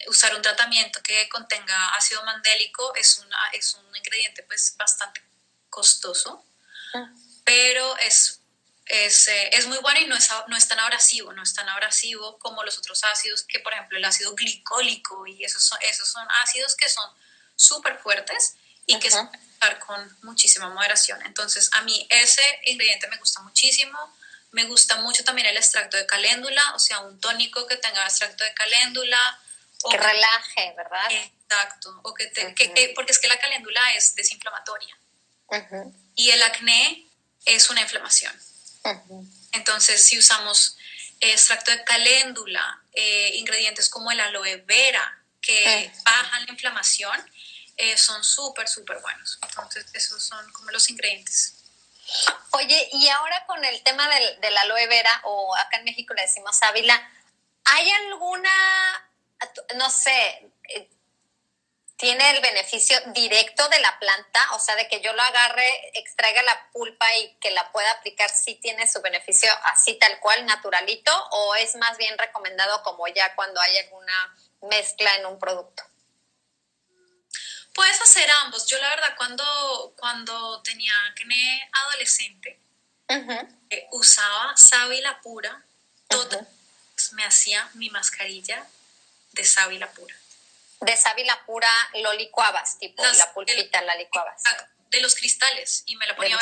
usar 0.09 0.35
un 0.35 0.43
tratamiento 0.43 1.03
que 1.03 1.29
contenga 1.29 1.95
ácido 1.95 2.23
mandélico 2.25 2.95
es, 2.95 3.19
una, 3.19 3.37
es 3.53 3.75
un 3.75 3.97
ingrediente 3.97 4.43
pues 4.45 4.75
bastante 4.77 5.23
costoso, 5.69 6.45
Ah. 6.93 7.09
pero 7.45 7.97
es, 7.99 8.41
es, 8.87 9.29
eh, 9.29 9.51
es 9.53 9.67
muy 9.67 9.79
bueno 9.79 10.01
y 10.01 10.07
no 10.07 10.17
es, 10.17 10.29
no 10.49 10.57
es 10.57 10.67
tan 10.67 10.79
abrasivo, 10.81 11.33
no 11.33 11.43
es 11.43 11.55
tan 11.55 11.69
abrasivo 11.69 12.39
como 12.39 12.65
los 12.65 12.79
otros 12.79 13.05
ácidos, 13.05 13.45
que 13.45 13.61
por 13.61 13.73
ejemplo 13.73 13.97
el 13.97 14.05
ácido 14.05 14.35
glicólico 14.35 15.27
y 15.27 15.45
esos 15.45 15.63
son, 15.63 15.79
esos 15.83 16.09
son 16.09 16.27
ácidos 16.43 16.75
que 16.75 16.89
son 16.89 17.09
súper 17.55 17.99
fuertes 17.99 18.55
y 18.87 18.99
que 18.99 19.11
se 19.11 19.19
Ajá. 19.19 19.31
usar 19.57 19.79
con 19.79 20.19
muchísima 20.23 20.69
moderación. 20.71 21.21
Entonces 21.25 21.69
a 21.73 21.83
mí 21.83 22.07
ese 22.11 22.43
ingrediente 22.65 23.07
me 23.09 23.19
gusta 23.19 23.41
muchísimo. 23.43 23.99
Me 24.53 24.65
gusta 24.65 24.97
mucho 24.97 25.23
también 25.23 25.47
el 25.47 25.57
extracto 25.57 25.97
de 25.97 26.07
caléndula, 26.07 26.75
o 26.75 26.81
sea, 26.81 26.99
un 27.01 27.21
tónico 27.21 27.69
que 27.69 27.77
tenga 27.77 28.05
extracto 28.05 28.43
de 28.43 28.53
caléndula. 28.55 29.41
O 29.83 29.91
Que 29.91 29.97
relaje, 29.99 30.75
¿verdad? 30.77 31.11
Exacto, 31.11 32.01
o 32.05 32.15
que 32.15 32.27
te- 32.27 32.55
que- 32.55 32.73
que- 32.75 32.93
porque 32.95 33.13
es 33.13 33.19
que 33.19 33.29
la 33.29 33.39
caléndula 33.39 33.95
es 33.95 34.15
desinflamatoria 34.15 34.97
y 36.15 36.31
el 36.31 36.43
acné 36.43 37.07
es 37.45 37.71
una 37.71 37.81
inflamación. 37.81 38.33
Entonces, 39.53 40.05
si 40.07 40.19
usamos 40.19 40.77
extracto 41.21 41.71
de 41.71 41.85
caléndula, 41.85 42.83
eh, 42.93 43.33
ingredientes 43.35 43.89
como 43.89 44.11
el 44.11 44.21
aloe 44.21 44.57
vera, 44.67 45.19
que 45.43 45.65
bajan 46.05 46.45
la 46.47 46.53
inflamación, 46.53 47.33
eh, 47.77 47.97
son 47.97 48.23
súper, 48.23 48.69
súper 48.69 48.99
buenos. 49.01 49.39
Entonces, 49.43 49.87
esos 49.95 50.23
son 50.23 50.51
como 50.53 50.71
los 50.71 50.89
ingredientes. 50.91 51.55
Oye, 52.53 52.89
y 52.93 53.09
ahora 53.09 53.45
con 53.47 53.65
el 53.65 53.83
tema 53.83 54.09
del, 54.09 54.41
del 54.41 54.57
aloe 54.59 54.87
vera, 54.87 55.21
o 55.25 55.55
acá 55.57 55.79
en 55.79 55.85
México 55.85 56.13
le 56.15 56.23
decimos 56.23 56.57
sábila, 56.57 57.11
¿hay 57.65 57.91
alguna, 57.91 58.51
no 59.77 59.91
sé, 59.91 60.51
eh, 60.69 60.89
tiene 61.97 62.31
el 62.31 62.41
beneficio 62.41 62.99
directo 63.13 63.69
de 63.69 63.79
la 63.81 63.99
planta? 63.99 64.55
O 64.55 64.59
sea, 64.59 64.75
de 64.77 64.89
que 64.89 65.01
yo 65.01 65.13
lo 65.13 65.23
agarre, 65.23 65.67
extraiga 65.99 66.43
la 66.43 66.71
pulpa 66.73 67.07
y 67.17 67.35
que 67.41 67.51
la 67.51 67.71
pueda 67.73 67.91
aplicar, 67.93 68.31
¿sí 68.31 68.55
tiene 68.55 68.89
su 68.89 69.03
beneficio 69.03 69.51
así 69.65 69.95
tal 69.95 70.19
cual, 70.21 70.47
naturalito? 70.47 71.13
¿O 71.33 71.55
es 71.57 71.77
más 71.77 71.99
bien 71.99 72.17
recomendado 72.17 72.83
como 72.83 73.07
ya 73.09 73.35
cuando 73.35 73.61
hay 73.61 73.77
alguna 73.79 74.35
mezcla 74.63 75.15
en 75.17 75.27
un 75.27 75.39
producto? 75.39 75.83
Puedes 77.75 78.01
hacer 78.01 78.29
ambos. 78.43 78.67
Yo 78.67 78.79
la 78.79 78.89
verdad 78.89 79.15
cuando, 79.17 79.95
cuando 79.99 80.63
tenía 80.63 80.93
acné 81.11 81.71
adolescente, 81.73 82.59
eh, 83.09 83.89
usaba 83.93 84.57
sábila 84.57 85.21
pura, 85.21 85.63
todo, 86.09 86.47
me 87.13 87.25
hacía 87.25 87.69
mi 87.75 87.91
mascarilla 87.91 88.67
de 89.33 89.45
sábila 89.45 89.91
pura. 89.93 90.15
De 90.81 90.97
sábila 90.97 91.45
pura 91.45 91.71
lo 91.95 92.13
licuabas, 92.15 92.79
tipo 92.79 93.03
la 93.05 93.33
pulpita 93.33 93.83
la 93.83 93.95
licuabas. 93.97 94.43
De 94.89 95.01
los 95.01 95.15
cristales 95.15 95.83
y 95.87 95.97
me 95.97 96.07
la 96.07 96.17
ponía 96.17 96.39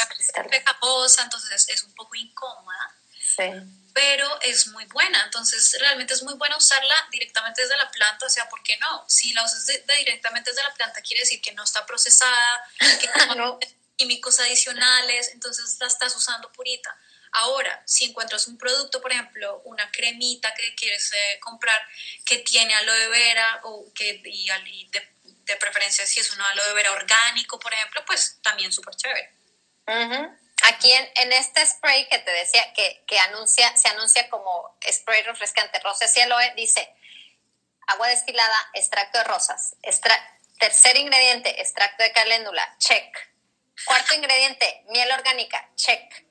pegajosa, 0.49 1.23
entonces 1.23 1.69
es 1.69 1.83
un 1.83 1.95
poco 1.95 2.15
incómoda. 2.15 2.95
Sí. 3.37 3.51
Pero 3.93 4.41
es 4.43 4.69
muy 4.69 4.85
buena, 4.87 5.23
entonces 5.25 5.77
realmente 5.81 6.15
es 6.15 6.23
muy 6.23 6.35
buena 6.35 6.57
usarla 6.57 6.95
directamente 7.11 7.63
desde 7.63 7.77
la 7.77 7.91
planta, 7.91 8.27
o 8.27 8.31
sea, 8.31 8.49
¿por 8.49 8.63
qué 8.63 8.77
no? 8.79 9.05
Si 9.09 9.33
la 9.33 9.45
usas 9.45 9.67
directamente 9.67 10.51
desde 10.51 10.63
la 10.63 10.73
planta, 10.73 11.03
quiere 11.03 11.21
decir 11.21 11.41
que 11.41 11.53
no 11.53 11.65
está 11.65 11.85
procesada, 11.85 12.63
que 12.79 13.09
no 13.37 13.59
químicos 13.97 14.39
adicionales, 14.39 15.31
entonces 15.35 15.77
la 15.81 15.89
estás 15.89 16.15
usando 16.15 16.51
purita. 16.53 16.97
Ahora, 17.33 17.83
si 17.87 18.07
encuentras 18.07 18.47
un 18.49 18.59
producto, 18.59 19.01
por 19.01 19.13
ejemplo, 19.13 19.61
una 19.65 19.91
cremita 19.91 20.53
que 20.55 20.75
quieres 20.75 21.13
eh, 21.13 21.39
comprar 21.41 21.81
que 22.25 22.39
tiene 22.39 22.75
aloe 22.75 23.09
vera 23.09 23.61
o 23.65 23.93
que 23.95 24.21
y, 24.25 24.49
de, 24.91 25.57
preferencia 25.57 26.07
si 26.07 26.21
es 26.21 26.31
un 26.31 26.41
aloe 26.41 26.75
vera 26.75 26.93
orgánico, 26.93 27.59
por 27.59 27.73
ejemplo, 27.73 28.05
pues 28.07 28.39
también 28.43 28.73
súper 28.73 28.95
chévere. 28.97 29.33
Aquí 30.65 30.93
en, 30.93 31.33
este 31.33 31.65
spray 31.65 32.09
que 32.09 32.19
te 32.19 32.31
decía 32.31 32.73
que, 32.75 33.03
que, 33.07 33.19
anuncia, 33.19 33.75
se 33.77 33.89
anuncia 33.89 34.29
como 34.29 34.77
spray 34.91 35.23
refrescante 35.23 35.81
rosas 35.81 36.15
y 36.17 36.21
aloe, 36.21 36.55
dice 36.57 36.95
agua 37.89 38.09
destilada, 38.09 38.71
extracto 38.75 39.19
de 39.19 39.25
rosas, 39.25 39.75
tercer 40.59 40.97
ingrediente, 40.97 41.61
extracto 41.61 42.03
de 42.03 42.13
caléndula, 42.13 42.77
check. 42.79 43.17
Cuarto 43.87 44.15
ingrediente, 44.15 44.85
miel 44.89 45.11
orgánica, 45.13 45.71
check. 45.77 46.28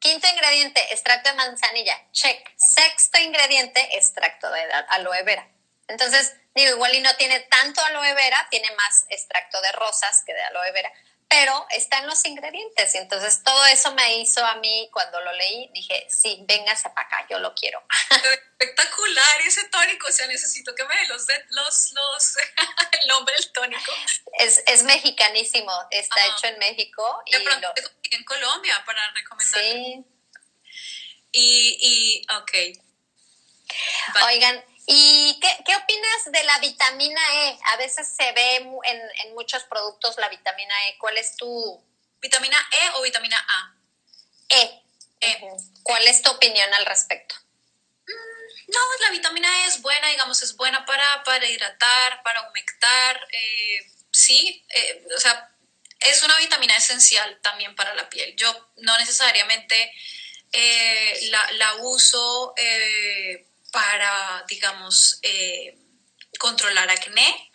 Quinto 0.00 0.26
ingrediente, 0.26 0.80
extracto 0.92 1.28
de 1.28 1.36
manzanilla, 1.36 2.10
check. 2.12 2.52
Sexto 2.56 3.18
ingrediente, 3.18 3.96
extracto 3.98 4.50
de 4.50 4.62
aloe 4.88 5.22
vera. 5.24 5.46
Entonces, 5.88 6.36
digo, 6.54 6.70
igual 6.70 6.94
y 6.94 7.00
no 7.00 7.14
tiene 7.16 7.40
tanto 7.40 7.82
aloe 7.82 8.14
vera, 8.14 8.46
tiene 8.50 8.70
más 8.76 9.04
extracto 9.10 9.60
de 9.60 9.72
rosas 9.72 10.22
que 10.24 10.32
de 10.32 10.42
aloe 10.42 10.72
vera, 10.72 10.90
pero 11.30 11.64
está 11.70 11.98
en 11.98 12.08
los 12.08 12.24
ingredientes. 12.26 12.92
Y 12.92 12.98
entonces 12.98 13.40
todo 13.44 13.64
eso 13.66 13.94
me 13.94 14.16
hizo 14.18 14.44
a 14.44 14.56
mí, 14.56 14.90
cuando 14.92 15.20
lo 15.20 15.32
leí, 15.32 15.70
dije, 15.72 16.04
sí, 16.10 16.44
véngase 16.46 16.90
para 16.90 17.06
acá, 17.06 17.26
yo 17.30 17.38
lo 17.38 17.54
quiero. 17.54 17.80
Espectacular 18.58 19.40
ese 19.46 19.68
tónico, 19.68 20.08
o 20.08 20.12
sea, 20.12 20.26
necesito 20.26 20.74
que 20.74 20.84
me 20.84 20.96
dé 20.96 21.06
los, 21.06 21.24
los, 21.50 21.92
los, 21.92 22.36
el 23.00 23.08
nombre 23.08 23.32
del 23.36 23.52
tónico. 23.52 23.92
Es, 24.40 24.60
es 24.66 24.82
mexicanísimo, 24.82 25.72
está 25.92 26.26
hecho 26.26 26.48
en 26.48 26.58
México. 26.58 27.22
De 27.30 27.38
y 27.38 27.44
pronto 27.44 27.74
en 28.10 28.24
Colombia 28.24 28.82
para 28.84 29.00
recomendar. 29.12 29.62
Sí. 29.62 30.04
Y, 31.30 31.76
y 31.80 32.26
ok. 32.34 32.52
Oigan, 34.26 34.64
¿y 34.92 35.38
qué, 35.40 35.48
qué, 35.64 35.76
opinas 35.76 36.24
de 36.26 36.42
la 36.42 36.58
vitamina 36.58 37.20
E? 37.44 37.58
A 37.72 37.76
veces 37.76 38.08
se 38.08 38.32
ve 38.32 38.56
en, 38.56 39.00
en 39.24 39.34
muchos 39.34 39.62
productos 39.64 40.16
la 40.18 40.28
vitamina 40.28 40.74
E. 40.88 40.98
¿Cuál 40.98 41.16
es 41.16 41.36
tu...? 41.36 41.80
¿Vitamina 42.20 42.56
E 42.72 42.90
o 42.96 43.02
vitamina 43.02 43.38
A? 43.38 43.74
E. 44.48 44.82
e. 45.20 45.40
¿Cuál 45.84 46.06
es 46.08 46.22
tu 46.22 46.30
opinión 46.30 46.74
al 46.74 46.86
respecto? 46.86 47.36
Mm, 48.06 48.72
no, 48.72 48.80
la 49.00 49.10
vitamina 49.10 49.48
E 49.62 49.66
es 49.68 49.80
buena, 49.80 50.08
digamos, 50.08 50.42
es 50.42 50.56
buena 50.56 50.84
para, 50.84 51.22
para 51.22 51.46
hidratar, 51.46 52.22
para 52.24 52.48
humectar. 52.48 53.28
Eh, 53.32 53.92
sí, 54.10 54.66
eh, 54.74 55.06
o 55.16 55.20
sea, 55.20 55.50
es 56.00 56.22
una 56.24 56.36
vitamina 56.38 56.76
esencial 56.76 57.38
también 57.42 57.76
para 57.76 57.94
la 57.94 58.08
piel. 58.08 58.34
Yo 58.34 58.72
no 58.78 58.98
necesariamente 58.98 59.94
eh, 60.52 61.30
la, 61.52 61.74
uso 61.76 62.54
eh, 62.56 63.46
para, 63.72 64.44
digamos, 64.48 65.18
eh, 65.22 65.76
controlar 66.38 66.88
acné, 66.90 67.50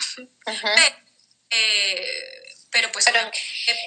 pero, 2.72 2.92
pues 2.92 3.08
en 3.08 3.32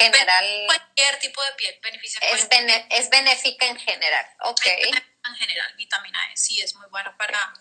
general 0.00 0.64
cualquier 0.66 1.18
tipo 1.18 1.42
de 1.44 1.52
piel 1.52 1.78
beneficia 1.82 2.20
es, 2.20 2.48
es 2.90 3.10
benéfica 3.10 3.66
en 3.66 3.78
general 3.78 4.26
ok. 4.40 4.66
En 4.66 5.34
general 5.36 5.74
vitamina 5.76 6.32
E 6.32 6.36
sí 6.38 6.60
es 6.62 6.74
muy 6.74 6.88
buena 6.88 7.14
para 7.18 7.52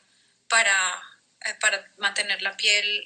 para 0.47 1.03
para 1.59 1.85
mantener 1.97 2.41
la 2.41 2.55
piel 2.55 3.05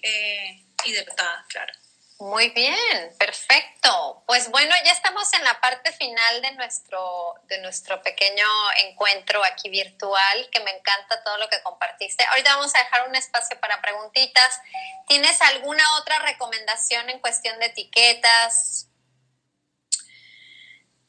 hidratada 0.86 1.46
claro 1.50 1.74
muy 2.22 2.50
bien, 2.50 3.16
perfecto. 3.18 4.24
Pues 4.28 4.52
bueno, 4.52 4.76
ya 4.86 4.92
estamos 4.92 5.34
en 5.34 5.44
la 5.44 5.60
parte 5.60 5.92
final 5.92 6.40
de 6.44 6.52
nuestro, 6.52 7.34
de 7.46 7.58
nuestro 7.62 8.00
pequeño 8.04 8.46
encuentro 8.84 9.44
aquí 9.44 9.70
virtual, 9.70 10.48
que 10.52 10.60
me 10.60 10.70
encanta 10.70 11.24
todo 11.24 11.38
lo 11.40 11.50
que 11.50 11.64
compartiste. 11.64 12.24
Ahorita 12.26 12.56
vamos 12.56 12.76
a 12.76 12.78
dejar 12.78 13.10
un 13.10 13.16
espacio 13.16 13.60
para 13.60 13.82
preguntitas. 13.82 14.62
¿Tienes 15.08 15.42
alguna 15.42 15.84
otra 15.98 16.20
recomendación 16.20 17.10
en 17.10 17.20
cuestión 17.20 17.58
de 17.60 17.66
etiquetas? 17.66 18.88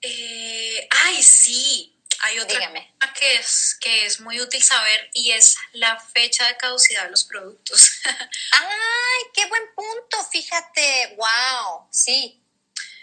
Eh, 0.00 0.88
ay, 1.04 1.22
sí. 1.22 2.01
Hay 2.24 2.38
otra 2.38 2.72
que 3.14 3.34
es, 3.34 3.76
que 3.80 4.06
es 4.06 4.20
muy 4.20 4.40
útil 4.40 4.62
saber 4.62 5.10
y 5.12 5.32
es 5.32 5.56
la 5.72 5.98
fecha 5.98 6.46
de 6.46 6.56
caducidad 6.56 7.04
de 7.04 7.10
los 7.10 7.24
productos. 7.24 8.00
¡Ay, 8.04 9.22
qué 9.34 9.46
buen 9.46 9.62
punto! 9.74 10.24
Fíjate, 10.30 11.16
wow, 11.16 11.88
sí. 11.90 12.40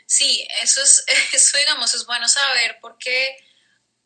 Sí, 0.06 0.48
eso 0.62 0.82
es, 0.82 1.04
eso 1.34 1.58
digamos, 1.58 1.94
es 1.94 2.06
bueno 2.06 2.28
saber 2.28 2.80
porque, 2.82 3.38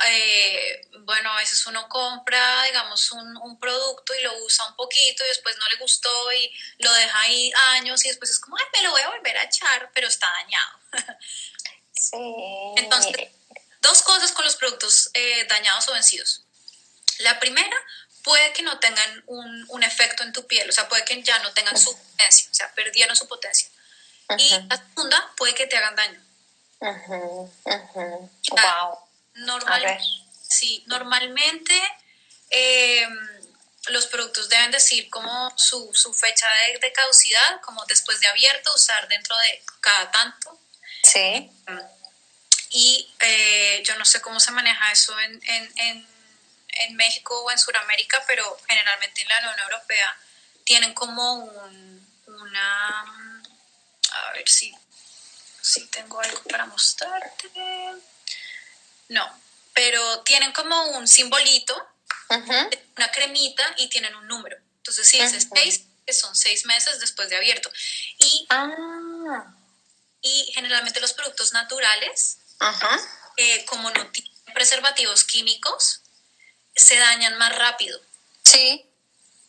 eh, 0.06 0.88
bueno, 1.00 1.32
a 1.32 1.38
veces 1.38 1.66
uno 1.68 1.88
compra, 1.90 2.64
digamos, 2.64 3.12
un, 3.12 3.38
un, 3.38 3.60
producto 3.60 4.14
y 4.16 4.22
lo 4.22 4.36
usa 4.44 4.68
un 4.68 4.76
poquito 4.76 5.24
y 5.24 5.28
después 5.28 5.56
no 5.58 5.68
le 5.70 5.76
gustó 5.78 6.32
y 6.34 6.52
lo 6.80 6.92
deja 6.92 7.22
ahí 7.22 7.52
años 7.76 8.04
y 8.04 8.10
después 8.10 8.32
es 8.32 8.40
como, 8.40 8.58
ay, 8.58 8.66
me 8.74 8.82
lo 8.82 8.92
voy 8.92 9.02
a 9.02 9.10
volver 9.10 9.38
a 9.38 9.44
echar, 9.44 9.92
pero 9.94 10.08
está 10.08 10.30
dañado. 10.30 10.80
Sí. 11.96 12.18
Entonces, 12.76 13.30
Dos 13.84 14.02
cosas 14.02 14.32
con 14.32 14.46
los 14.46 14.56
productos 14.56 15.10
eh, 15.14 15.46
dañados 15.50 15.88
o 15.90 15.94
vencidos. 15.94 16.42
La 17.20 17.38
primera, 17.40 17.78
puede 18.24 18.54
que 18.54 18.64
no 18.64 18.80
tengan 18.80 19.24
un, 19.28 19.84
efecto 19.84 20.24
en 20.24 20.32
tu 20.32 20.48
piel, 20.48 20.70
o 20.70 20.72
sea, 20.72 20.88
puede 20.88 21.04
que 21.04 21.22
ya 21.22 21.38
no 21.40 21.52
tengan 21.52 21.78
su 21.78 21.94
potencia, 21.96 22.50
o 22.50 22.54
sea, 22.54 22.74
perdieron 22.74 23.16
su 23.16 23.28
potencia. 23.28 23.68
Y 24.38 24.50
la 24.70 24.78
segunda, 24.78 25.34
puede 25.36 25.54
que 25.54 25.68
te 25.68 25.76
hagan 25.78 25.96
daño. 25.96 26.24
Wow. 28.50 29.00
Normal, 29.36 30.00
sí, 30.48 30.84
normalmente 30.88 31.74
em, 32.50 33.44
los 33.88 34.08
productos 34.08 34.48
deben 34.48 34.72
decir 34.72 35.10
como 35.10 35.54
su, 35.58 35.92
fecha 36.14 36.48
de, 36.68 36.80
de, 36.80 36.94
caducidad, 36.94 37.60
como 37.62 37.84
después 37.86 38.22
de 38.22 38.28
abierto, 38.28 38.74
usar 38.74 39.08
dentro 39.10 39.36
de 39.38 39.64
cada 39.82 40.10
tanto. 40.12 40.58
Sí. 41.04 41.52
Em, 41.68 41.82
y 42.74 43.08
eh, 43.20 43.84
yo 43.86 43.96
no 43.98 44.04
sé 44.04 44.20
cómo 44.20 44.40
se 44.40 44.52
maneja 44.52 44.92
eso 44.92 45.18
en, 45.20 45.40
en, 45.46 46.08
en, 46.80 46.96
México 46.96 47.40
o 47.44 47.52
en 47.52 47.60
Sudamérica, 47.60 48.22
pero 48.28 48.60
generalmente 48.68 49.22
en 49.22 49.30
la 49.30 49.40
Unión 49.40 49.60
Europea 49.60 50.18
tienen 50.66 50.94
como 50.94 51.36
un, 51.36 52.08
una... 52.26 53.42
A 54.12 54.32
ver 54.34 54.50
si, 54.50 54.74
si 55.62 55.86
tengo 55.88 56.20
algo 56.20 56.42
para 56.44 56.66
mostrarte. 56.66 57.50
No, 59.10 59.42
pero 59.74 60.22
tienen 60.22 60.52
como 60.52 60.98
un 60.98 61.08
simbolito, 61.08 61.76
una 62.30 63.12
cremita 63.12 63.76
y 63.78 63.88
tienen 63.88 64.16
un 64.16 64.28
número. 64.28 64.58
Entonces, 64.78 65.08
si 65.08 65.20
es 65.20 65.48
seis, 65.54 65.86
son 66.12 66.36
seis 66.36 66.66
meses 66.66 67.00
después 67.00 67.30
de 67.30 67.38
abierto. 67.38 67.72
Y, 68.18 68.48
ah. 68.50 69.54
y 70.22 70.52
generalmente 70.54 71.00
los 71.02 71.14
productos 71.14 71.54
naturales 71.54 72.40
eh, 73.38 73.66
como 73.66 73.90
no 73.92 74.08
tienen 74.12 74.32
preservativos 74.54 75.24
químicos, 75.24 76.02
se 76.76 76.98
dañan 76.98 77.38
más 77.38 77.56
rápido. 77.56 78.00
Sí. 78.44 78.90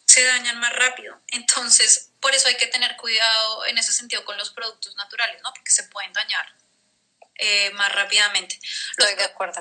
Se 0.07 0.23
dañan 0.25 0.61
más 0.61 0.73
rápido. 0.75 1.21
Entonces, 1.29 2.11
por 2.21 2.35
eso 2.35 2.49
hay 2.49 2.57
que 2.57 2.67
tener 2.67 2.97
cuidado 2.97 3.67
en 3.67 3.79
ese 3.79 3.93
sentido 3.93 4.25
con 4.25 4.37
los 4.37 4.51
productos 4.51 4.95
naturales, 4.97 5.41
¿no? 5.43 5.53
Porque 5.55 5.73
se 5.73 5.85
pueden 5.85 6.13
dañar 6.13 6.47
eh, 7.37 7.71
más 7.73 7.93
rápidamente. 7.93 8.59
Los 8.97 9.09
Estoy 9.09 9.19
de 9.19 9.25
acuerdo. 9.25 9.61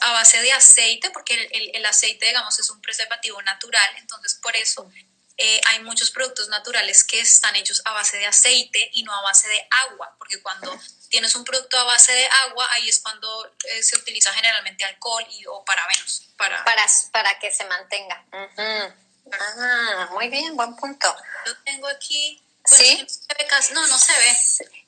A 0.00 0.12
base 0.12 0.42
de 0.42 0.52
aceite, 0.52 1.10
porque 1.10 1.48
el, 1.52 1.70
el, 1.74 1.86
aceite, 1.86 2.26
digamos, 2.26 2.58
es 2.58 2.68
un 2.70 2.80
preservativo 2.80 3.40
natural, 3.42 3.88
entonces 3.98 4.34
por 4.42 4.56
eso 4.56 4.90
eh, 5.42 5.58
hay 5.68 5.80
muchos 5.80 6.10
productos 6.10 6.48
naturales 6.48 7.02
que 7.02 7.18
están 7.18 7.56
hechos 7.56 7.80
a 7.86 7.92
base 7.92 8.18
de 8.18 8.26
aceite 8.26 8.90
y 8.92 9.02
no 9.04 9.14
a 9.14 9.22
base 9.22 9.48
de 9.48 9.66
agua, 9.88 10.14
porque 10.18 10.42
cuando 10.42 10.78
tienes 11.08 11.34
un 11.34 11.44
producto 11.44 11.78
a 11.78 11.84
base 11.84 12.12
de 12.12 12.26
agua, 12.46 12.68
ahí 12.72 12.90
es 12.90 13.00
cuando 13.00 13.50
eh, 13.64 13.82
se 13.82 13.96
utiliza 13.96 14.30
generalmente 14.34 14.84
alcohol 14.84 15.24
y, 15.30 15.46
o 15.46 15.64
parabenos. 15.64 16.28
Para... 16.36 16.62
para... 16.64 16.84
Para 17.10 17.38
que 17.38 17.50
se 17.50 17.64
mantenga. 17.64 18.22
Ah, 18.32 20.08
muy 20.12 20.28
bien, 20.28 20.54
buen 20.56 20.76
punto. 20.76 21.16
Lo 21.46 21.56
tengo 21.64 21.88
aquí. 21.88 22.42
¿Sí? 22.76 23.06
No, 23.72 23.86
no 23.86 23.98
se 23.98 24.12
ve. 24.18 24.36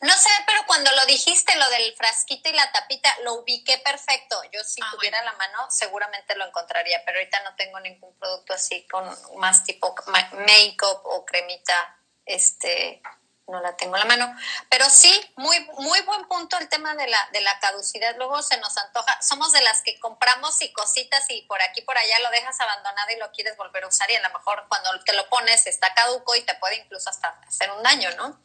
No 0.02 0.14
sé, 0.14 0.28
pero 0.46 0.64
cuando 0.66 0.90
lo 0.92 1.06
dijiste, 1.06 1.54
lo 1.56 1.68
del 1.70 1.94
frasquito 1.96 2.48
y 2.48 2.52
la 2.52 2.70
tapita, 2.72 3.14
lo 3.22 3.34
ubiqué 3.34 3.78
perfecto. 3.78 4.40
Yo 4.52 4.62
si 4.64 4.80
Ah, 4.82 4.88
tuviera 4.92 5.22
la 5.22 5.32
mano, 5.34 5.70
seguramente 5.70 6.34
lo 6.36 6.46
encontraría, 6.46 7.02
pero 7.04 7.18
ahorita 7.18 7.40
no 7.44 7.54
tengo 7.56 7.78
ningún 7.80 8.16
producto 8.18 8.54
así 8.54 8.86
con 8.88 9.04
más 9.38 9.64
tipo 9.64 9.94
ma- 10.06 10.30
make-up 10.46 11.00
o 11.04 11.24
cremita, 11.24 11.98
este, 12.26 13.02
no 13.48 13.60
la 13.60 13.76
tengo 13.76 13.96
en 13.96 14.00
la 14.00 14.06
mano. 14.06 14.36
Pero 14.70 14.88
sí, 14.88 15.12
muy, 15.36 15.58
muy 15.78 16.00
buen 16.02 16.26
punto 16.26 16.58
el 16.58 16.68
tema 16.68 16.94
de 16.94 17.06
la, 17.06 17.28
de 17.32 17.40
la 17.40 17.58
caducidad. 17.60 18.16
Luego 18.16 18.42
se 18.42 18.56
nos 18.58 18.76
antoja, 18.78 19.20
somos 19.22 19.52
de 19.52 19.62
las 19.62 19.82
que 19.82 19.98
compramos 20.00 20.60
y 20.62 20.72
cositas 20.72 21.24
y 21.28 21.42
por 21.42 21.60
aquí, 21.62 21.82
por 21.82 21.96
allá 21.98 22.20
lo 22.20 22.30
dejas 22.30 22.58
abandonado 22.60 23.10
y 23.12 23.18
lo 23.18 23.30
quieres 23.32 23.56
volver 23.56 23.84
a 23.84 23.88
usar 23.88 24.10
y 24.10 24.16
a 24.16 24.22
lo 24.22 24.30
mejor 24.30 24.64
cuando 24.68 24.90
te 25.04 25.12
lo 25.14 25.28
pones 25.28 25.66
está 25.66 25.92
caduco 25.94 26.34
y 26.34 26.42
te 26.42 26.54
puede 26.56 26.76
incluso 26.76 27.10
hasta 27.10 27.28
hacer 27.46 27.70
un 27.72 27.82
daño, 27.82 28.10
¿no? 28.16 28.40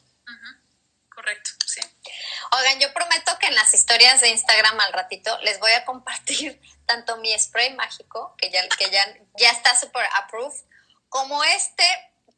Correcto, 1.14 1.50
sí. 1.66 1.80
Oigan, 2.52 2.78
yo 2.78 2.92
prometo 2.92 3.36
que 3.38 3.48
en 3.48 3.54
las 3.54 3.74
historias 3.74 4.20
de 4.20 4.28
Instagram 4.28 4.78
al 4.78 4.92
ratito 4.92 5.36
les 5.40 5.58
voy 5.58 5.72
a 5.72 5.84
compartir 5.84 6.60
tanto 6.86 7.16
mi 7.16 7.36
spray 7.38 7.74
mágico, 7.74 8.34
que 8.38 8.50
ya, 8.50 8.68
que 8.68 8.90
ya, 8.90 9.04
ya 9.34 9.50
está 9.50 9.74
super 9.74 10.06
approved, 10.14 10.64
como 11.08 11.42
este 11.42 11.84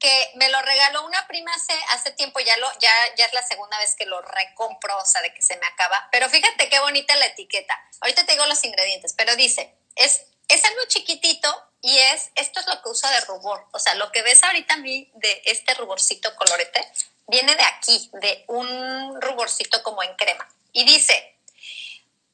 que 0.01 0.33
me 0.35 0.49
lo 0.49 0.61
regaló 0.63 1.05
una 1.05 1.27
prima 1.29 1.53
hace, 1.55 1.75
hace 1.91 2.11
tiempo, 2.13 2.41
ya, 2.41 2.57
lo, 2.57 2.67
ya, 2.81 2.91
ya 3.17 3.27
es 3.27 3.35
la 3.35 3.43
segunda 3.43 3.79
vez 3.79 3.95
que 3.95 4.07
lo 4.07 4.21
recompro, 4.23 4.97
o 4.97 5.05
sea, 5.05 5.21
de 5.21 5.33
que 5.35 5.43
se 5.43 5.57
me 5.59 5.67
acaba. 5.67 6.09
Pero 6.11 6.29
fíjate 6.31 6.69
qué 6.71 6.81
bonita 6.81 7.15
la 7.17 7.27
etiqueta. 7.27 7.79
Ahorita 8.01 8.25
te 8.25 8.33
digo 8.33 8.47
los 8.47 8.65
ingredientes, 8.65 9.13
pero 9.13 9.37
dice, 9.37 9.75
es, 9.97 10.23
es 10.49 10.65
algo 10.65 10.81
chiquitito 10.89 11.71
y 11.83 11.99
es, 11.99 12.31
esto 12.35 12.61
es 12.61 12.67
lo 12.67 12.83
que 12.83 12.89
uso 12.89 13.09
de 13.09 13.21
rubor. 13.21 13.67
O 13.73 13.79
sea, 13.79 13.95
lo 13.95 14.11
que 14.11 14.23
ves 14.23 14.43
ahorita 14.43 14.75
a 14.75 14.79
mí 14.79 15.11
de 15.15 15.43
este 15.45 15.75
ruborcito 15.75 16.35
colorete, 16.35 16.81
viene 17.27 17.55
de 17.55 17.63
aquí, 17.63 18.11
de 18.15 18.45
un 18.49 19.21
ruborcito 19.21 19.83
como 19.83 20.03
en 20.03 20.15
crema. 20.17 20.49
Y 20.73 20.85
dice, 20.85 21.37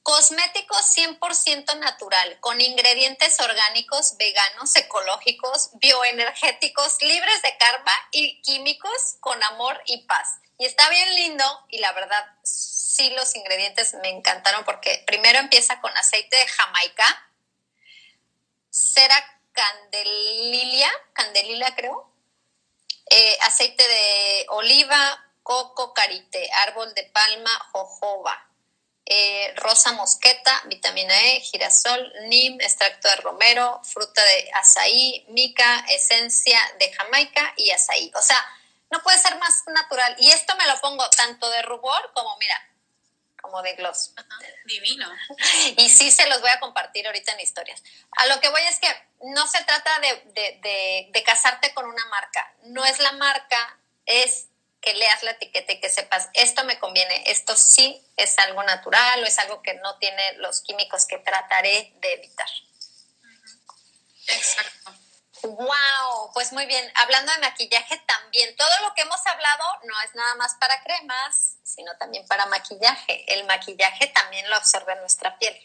cosmético 0.07 0.77
100% 0.77 1.81
natural, 1.81 2.39
con 2.39 2.61
ingredientes 2.61 3.41
orgánicos, 3.41 4.17
veganos, 4.17 4.77
ecológicos, 4.77 5.71
bioenergéticos, 5.81 7.03
libres 7.03 7.43
de 7.43 7.57
carba 7.59 7.91
y 8.13 8.41
químicos, 8.43 9.17
con 9.19 9.43
amor 9.43 9.83
y 9.87 10.07
paz. 10.07 10.39
Y 10.59 10.67
está 10.67 10.89
bien 10.91 11.13
lindo 11.13 11.45
y 11.71 11.79
la 11.79 11.91
verdad, 11.91 12.25
sí 12.45 13.11
los 13.17 13.35
ingredientes 13.35 13.95
me 13.95 14.11
encantaron 14.11 14.65
porque 14.65 15.03
primero 15.09 15.41
empieza 15.41 15.81
con 15.81 15.91
aceite 15.97 16.37
de 16.37 16.47
jamaica, 16.47 17.33
cera 18.71 19.41
candelilia, 19.51 20.89
candelila 21.15 21.75
creo, 21.75 22.09
eh, 23.11 23.39
aceite 23.43 23.83
de 23.83 24.47
oliva, 24.51 25.33
coco, 25.43 25.93
carite, 25.95 26.49
árbol 26.59 26.95
de 26.95 27.03
palma, 27.13 27.51
jojoba, 27.73 28.46
eh, 29.09 29.55
rosa 29.57 29.93
mosqueta, 29.93 30.63
vitamina 30.67 31.15
E, 31.15 31.41
girasol, 31.41 32.13
nim, 32.29 32.61
extracto 32.61 33.09
de 33.09 33.17
romero, 33.17 33.81
fruta 33.85 34.23
de 34.23 34.51
azaí, 34.55 35.25
mica, 35.29 35.85
esencia 35.89 36.61
de 36.81 36.93
jamaica 36.93 37.55
y 37.57 37.71
azaí. 37.71 38.11
O 38.17 38.23
sea, 38.23 38.45
no 38.91 39.01
puede 39.03 39.19
ser 39.19 39.39
más 39.39 39.63
natural. 39.69 40.17
Y 40.19 40.31
esto 40.33 40.57
me 40.57 40.67
lo 40.67 40.81
pongo 40.81 41.09
tanto 41.11 41.49
de 41.51 41.63
rubor 41.63 42.11
como, 42.15 42.37
mira, 42.39 42.61
como 43.41 43.63
de 43.63 43.75
gloss. 43.75 44.13
Divino. 44.65 45.09
Y 45.77 45.89
sí 45.89 46.11
se 46.11 46.27
los 46.27 46.41
voy 46.41 46.51
a 46.51 46.59
compartir 46.59 47.07
ahorita 47.07 47.33
en 47.33 47.41
historias. 47.41 47.83
A 48.19 48.27
lo 48.27 48.41
que 48.41 48.49
voy 48.49 48.63
es 48.63 48.81
que 48.81 48.89
no 49.23 49.47
se 49.47 49.63
trata 49.65 50.01
de, 50.01 50.09
de, 50.33 50.59
de, 50.63 51.09
de 51.13 51.23
casarte 51.23 51.73
con 51.75 51.85
una 51.87 52.05
marca. 52.07 52.55
No 52.65 52.85
es 52.85 52.99
la 52.99 53.13
marca, 53.13 53.79
es 54.05 54.49
que 54.81 54.95
leas 54.95 55.23
la 55.23 55.33
etiqueta 55.33 55.73
y 55.73 55.81
que 55.81 55.91
sepas, 55.91 56.29
esto 56.35 56.65
me 56.65 56.79
conviene, 56.79 57.25
esto 57.27 57.57
sí 57.57 58.01
es 58.17 58.39
algo 58.39 58.63
natural 58.63 59.23
o 59.23 59.27
es 59.27 59.39
algo 59.39 59.63
que 59.63 59.75
no 59.75 59.99
tiene 59.99 60.35
los 60.35 60.63
químicos 60.63 61.07
que 61.07 61.19
trataré 61.19 61.93
de 61.97 62.13
evitar. 62.13 62.49
Exacto. 64.29 64.93
Wow, 65.43 66.33
pues 66.35 66.53
muy 66.53 66.67
bien. 66.67 66.91
Hablando 66.95 67.33
de 67.33 67.39
maquillaje 67.39 67.99
también, 68.07 68.57
todo 68.57 68.71
lo 68.83 68.95
que 68.95 69.03
hemos 69.03 69.25
hablado 69.27 69.65
no 69.85 70.01
es 70.03 70.15
nada 70.15 70.35
más 70.37 70.55
para 70.59 70.83
cremas, 70.83 71.59
sino 71.63 71.97
también 71.99 72.27
para 72.27 72.47
maquillaje. 72.47 73.33
El 73.33 73.45
maquillaje 73.45 74.09
también 74.09 74.49
lo 74.49 74.57
absorbe 74.57 74.97
nuestra 74.97 75.39
piel. 75.39 75.57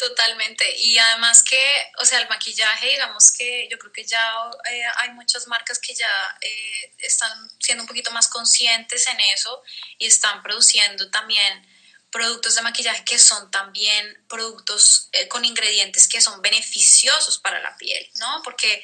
Totalmente. 0.00 0.64
Y 0.78 0.96
además 0.96 1.42
que, 1.42 1.62
o 1.98 2.06
sea, 2.06 2.20
el 2.20 2.28
maquillaje, 2.30 2.88
digamos 2.88 3.30
que 3.32 3.68
yo 3.70 3.78
creo 3.78 3.92
que 3.92 4.06
ya 4.06 4.32
eh, 4.70 4.82
hay 4.96 5.10
muchas 5.10 5.46
marcas 5.46 5.78
que 5.78 5.94
ya 5.94 6.38
eh, 6.40 6.94
están 7.00 7.30
siendo 7.58 7.82
un 7.82 7.86
poquito 7.86 8.10
más 8.10 8.26
conscientes 8.28 9.06
en 9.08 9.20
eso 9.36 9.62
y 9.98 10.06
están 10.06 10.42
produciendo 10.42 11.10
también 11.10 11.66
productos 12.10 12.54
de 12.54 12.62
maquillaje 12.62 13.04
que 13.04 13.18
son 13.18 13.50
también 13.50 14.24
productos 14.26 15.10
eh, 15.12 15.28
con 15.28 15.44
ingredientes 15.44 16.08
que 16.08 16.22
son 16.22 16.40
beneficiosos 16.40 17.38
para 17.38 17.60
la 17.60 17.76
piel, 17.76 18.10
¿no? 18.14 18.40
Porque 18.42 18.82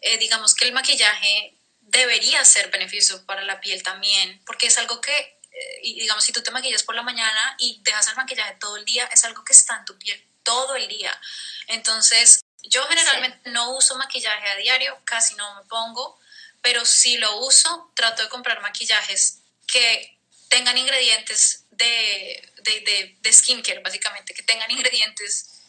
eh, 0.00 0.16
digamos 0.16 0.54
que 0.54 0.64
el 0.64 0.72
maquillaje 0.72 1.52
debería 1.82 2.42
ser 2.46 2.70
beneficioso 2.70 3.26
para 3.26 3.42
la 3.42 3.60
piel 3.60 3.82
también, 3.82 4.42
porque 4.46 4.68
es 4.68 4.78
algo 4.78 5.02
que, 5.02 5.38
digamos, 5.82 6.24
si 6.24 6.32
tú 6.32 6.42
te 6.42 6.50
maquillas 6.50 6.82
por 6.82 6.94
la 6.94 7.02
mañana 7.02 7.56
y 7.58 7.78
dejas 7.82 8.08
el 8.08 8.16
maquillaje 8.16 8.56
todo 8.58 8.78
el 8.78 8.86
día, 8.86 9.04
es 9.12 9.22
algo 9.26 9.44
que 9.44 9.52
está 9.52 9.76
en 9.76 9.84
tu 9.84 9.98
piel 9.98 10.26
todo 10.46 10.76
el 10.76 10.88
día. 10.88 11.12
Entonces, 11.66 12.40
yo 12.62 12.82
generalmente 12.86 13.38
sí. 13.44 13.50
no 13.50 13.76
uso 13.76 13.96
maquillaje 13.96 14.48
a 14.48 14.56
diario, 14.56 14.98
casi 15.04 15.34
no 15.34 15.54
me 15.56 15.68
pongo, 15.68 16.18
pero 16.62 16.86
si 16.86 17.18
lo 17.18 17.36
uso, 17.40 17.92
trato 17.94 18.22
de 18.22 18.28
comprar 18.30 18.62
maquillajes 18.62 19.40
que 19.66 20.18
tengan 20.48 20.78
ingredientes 20.78 21.64
de, 21.70 22.52
de, 22.62 22.80
de, 22.80 23.16
de 23.20 23.32
skincare, 23.32 23.80
básicamente, 23.80 24.32
que 24.32 24.42
tengan 24.42 24.70
ingredientes 24.70 25.60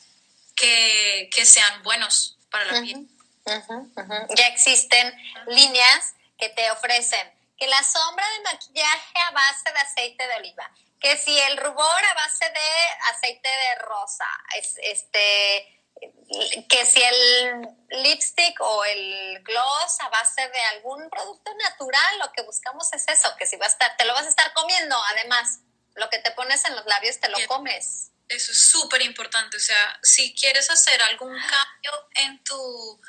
que, 0.56 1.30
que 1.34 1.46
sean 1.46 1.84
buenos 1.84 2.38
para 2.50 2.66
la 2.66 2.74
uh 2.74 2.76
-huh, 2.78 2.86
piel. 2.86 2.98
Uh 2.98 3.52
-huh, 3.52 3.92
uh 3.96 4.08
-huh. 4.08 4.36
Ya 4.38 4.48
existen 4.48 5.14
líneas 5.48 6.14
que 6.40 6.50
te 6.50 6.72
ofrecen 6.72 7.32
que 7.58 7.68
la 7.68 7.84
sombra 7.84 8.26
de 8.34 8.40
maquillaje 8.42 9.20
a 9.28 9.32
base 9.32 9.72
de 9.72 9.80
aceite 9.80 10.28
de 10.28 10.36
oliva, 10.36 10.72
que 11.00 11.18
si 11.18 11.38
el 11.38 11.58
rubor 11.58 12.06
a 12.06 12.14
base 12.14 12.46
de 12.50 13.14
aceite 13.14 13.50
de 13.50 13.76
rosa, 13.76 14.28
es, 14.58 14.76
este, 14.82 15.78
que 16.70 16.86
si 16.86 17.02
el 17.02 17.68
lipstick 18.04 18.60
o 18.62 18.86
el 18.86 19.42
gloss 19.44 20.00
a 20.02 20.10
base 20.10 20.48
de 20.50 20.62
algún 20.76 21.10
producto 21.10 21.54
natural, 21.56 22.20
lo 22.20 22.32
que 22.32 22.42
buscamos 22.44 22.92
es 22.94 23.08
eso, 23.08 23.36
que 23.38 23.46
si 23.46 23.56
vas 23.58 23.70
a 23.70 23.72
estar, 23.72 23.98
te 23.98 24.06
lo 24.06 24.14
vas 24.14 24.26
a 24.26 24.30
estar 24.30 24.54
comiendo, 24.54 24.96
además, 25.12 25.60
lo 25.96 26.10
que 26.10 26.20
te 26.20 26.32
pones 26.32 26.64
en 26.66 26.76
los 26.76 26.86
labios 26.86 27.20
te 27.20 27.30
lo 27.30 27.38
comes. 27.48 28.12
Eso 28.30 28.52
es 28.52 28.70
súper 28.70 29.02
importante, 29.04 29.58
o 29.58 29.60
sea, 29.60 30.00
si 30.04 30.36
quieres 30.36 30.70
hacer 30.70 31.02
algún 31.02 31.30
cambio 31.30 32.10
en 32.16 32.44
tu 32.44 33.02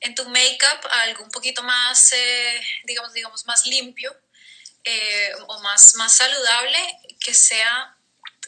en 0.00 0.14
tu 0.14 0.26
make-up, 0.30 0.88
algo 0.90 1.24
un 1.24 1.30
poquito 1.30 1.62
más, 1.62 2.12
eh, 2.12 2.60
digamos, 2.84 3.12
digamos, 3.12 3.44
más 3.46 3.66
limpio 3.66 4.16
eh, 4.82 5.32
o 5.46 5.60
más, 5.60 5.94
más 5.96 6.16
saludable, 6.16 6.78
que 7.20 7.34
sea, 7.34 7.96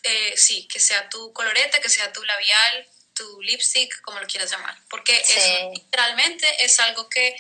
eh, 0.02 0.34
sí, 0.36 0.66
que 0.68 0.80
sea 0.80 1.08
tu 1.08 1.32
colorete, 1.32 1.80
que 1.80 1.88
sea 1.88 2.12
tu 2.12 2.22
labial, 2.24 2.88
tu 3.14 3.40
lipstick, 3.42 4.00
como 4.02 4.18
lo 4.20 4.26
quieras 4.26 4.50
llamar, 4.50 4.76
porque 4.88 5.22
Sí. 5.24 5.34
eso 5.36 5.70
literalmente 5.74 6.64
es 6.64 6.80
algo 6.80 7.08
que, 7.08 7.36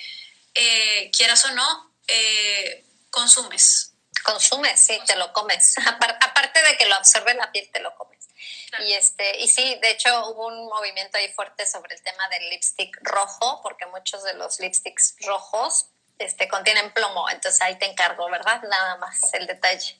eh, 0.54 1.10
quieras 1.16 1.44
o 1.46 1.50
no, 1.52 1.92
eh, 2.08 2.84
consumes. 3.10 3.88
Consumes, 4.22 4.78
sí, 4.78 5.00
te 5.06 5.16
lo 5.16 5.32
comes. 5.32 5.76
Apar- 5.78 6.18
Aparte 6.20 6.62
de 6.62 6.76
que 6.76 6.86
lo 6.86 6.94
absorbe 6.94 7.34
la 7.34 7.50
piel, 7.50 7.68
te 7.72 7.80
lo 7.80 7.94
comes. 7.96 8.28
Claro. 8.68 8.84
Y 8.84 8.92
este, 8.92 9.38
y 9.38 9.48
sí, 9.48 9.78
de 9.82 9.90
hecho 9.90 10.28
hubo 10.28 10.46
un 10.46 10.66
movimiento 10.66 11.18
ahí 11.18 11.32
fuerte 11.32 11.66
sobre 11.66 11.94
el 11.94 12.02
tema 12.02 12.28
del 12.28 12.48
lipstick 12.50 12.96
rojo, 13.02 13.60
porque 13.62 13.86
muchos 13.86 14.22
de 14.24 14.34
los 14.34 14.60
lipsticks 14.60 15.16
rojos 15.20 15.86
este, 16.18 16.46
contienen 16.48 16.92
plomo, 16.92 17.28
entonces 17.30 17.60
ahí 17.62 17.76
te 17.78 17.86
encargo, 17.86 18.30
¿verdad? 18.30 18.62
Nada 18.62 18.96
más 18.98 19.18
el 19.34 19.46
detalle. 19.46 19.98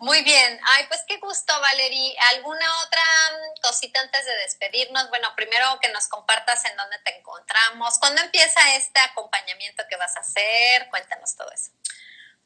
Muy 0.00 0.22
bien, 0.22 0.60
ay, 0.64 0.86
pues 0.88 1.00
qué 1.06 1.18
gusto, 1.18 1.58
Valerie. 1.60 2.16
¿Alguna 2.30 2.66
otra 2.82 3.02
mm, 3.32 3.60
cosita 3.62 4.00
antes 4.00 4.24
de 4.24 4.36
despedirnos? 4.38 5.08
Bueno, 5.10 5.32
primero 5.36 5.78
que 5.80 5.88
nos 5.90 6.08
compartas 6.08 6.64
en 6.64 6.76
dónde 6.76 6.98
te 7.04 7.16
encontramos. 7.16 7.98
¿Cuándo 7.98 8.22
empieza 8.22 8.74
este 8.76 9.00
acompañamiento 9.00 9.84
que 9.88 9.96
vas 9.96 10.16
a 10.16 10.20
hacer? 10.20 10.88
Cuéntanos 10.90 11.36
todo 11.36 11.50
eso. 11.52 11.70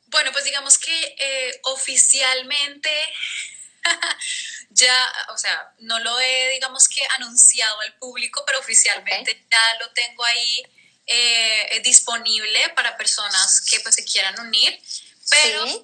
Bueno, 0.07 0.33
pues 0.33 0.45
digamos 0.45 0.79
que 0.79 1.17
eh, 1.19 1.61
oficialmente 1.65 2.91
ya, 4.71 5.13
o 5.31 5.39
sea, 5.39 5.75
no 5.79 5.99
lo 6.01 6.21
he, 6.21 6.51
digamos 6.51 6.89
que 6.89 7.07
anunciado 7.17 7.81
al 7.81 7.95
público, 7.99 8.43
pero 8.47 8.61
oficialmente 8.61 9.47
ya 9.51 9.79
lo 9.81 9.91
tengo 9.93 10.25
ahí 10.25 10.63
eh, 11.07 11.81
disponible 11.85 12.71
para 12.71 12.97
personas 12.97 13.61
que 13.71 13.81
pues 13.81 13.95
se 13.95 14.05
quieran 14.05 14.39
unir, 14.41 14.81
pero 15.31 15.67
Sí. 15.67 15.83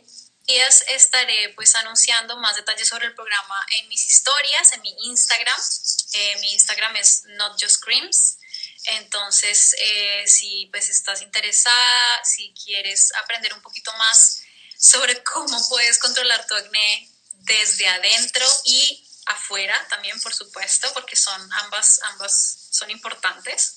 Días 0.51 0.85
estaré 0.89 1.53
pues 1.55 1.75
anunciando 1.77 2.37
más 2.39 2.57
detalles 2.57 2.89
sobre 2.89 3.07
el 3.07 3.15
programa 3.15 3.67
en 3.79 3.89
mis 3.89 4.07
historias, 4.07 4.73
en 4.73 4.83
mi 4.83 4.95
Instagram. 5.05 5.61
Eh, 6.13 6.37
mi 6.41 6.53
Instagram 6.55 6.97
es 6.97 7.25
Not 7.27 7.61
Just 7.61 7.83
Creams. 7.83 8.39
Entonces, 8.85 9.77
eh, 9.79 10.25
si 10.27 10.69
pues 10.73 10.89
estás 10.89 11.23
interesada, 11.23 12.25
si 12.25 12.53
quieres 12.65 13.13
aprender 13.23 13.53
un 13.55 13.61
poquito 13.61 13.93
más 13.97 14.43
sobre 14.77 15.23
cómo 15.23 15.69
puedes 15.69 15.99
controlar 15.99 16.47
tu 16.47 16.55
acné 16.55 17.09
desde 17.33 17.87
adentro 17.87 18.47
y 18.65 19.07
afuera 19.27 19.87
también, 19.89 20.19
por 20.21 20.35
supuesto, 20.35 20.93
porque 20.95 21.15
son 21.15 21.53
ambas, 21.65 22.01
ambas 22.05 22.69
son 22.71 22.91
importantes, 22.91 23.77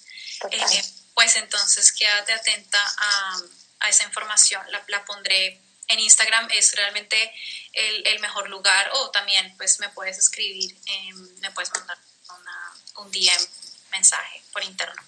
eh, 0.49 0.83
pues 1.13 1.35
entonces 1.35 1.91
quédate 1.91 2.33
atenta 2.33 2.81
a, 2.97 3.41
a 3.81 3.89
esa 3.89 4.03
información. 4.05 4.63
La, 4.71 4.83
la, 4.87 5.05
pondré 5.05 5.61
en 5.93 5.99
Instagram, 5.99 6.47
es 6.51 6.75
realmente 6.75 7.33
el, 7.73 8.07
el, 8.07 8.19
mejor 8.19 8.49
lugar 8.49 8.89
o 8.93 9.11
también 9.11 9.55
pues 9.57 9.79
me 9.79 9.89
puedes 9.89 10.17
escribir, 10.17 10.75
eh, 10.85 11.13
me 11.39 11.51
puedes 11.51 11.71
mandar 11.71 11.97
una, 12.29 12.73
un 12.97 13.11
DM 13.11 13.47
mensaje 13.91 14.43
por 14.51 14.63
interno. 14.63 15.01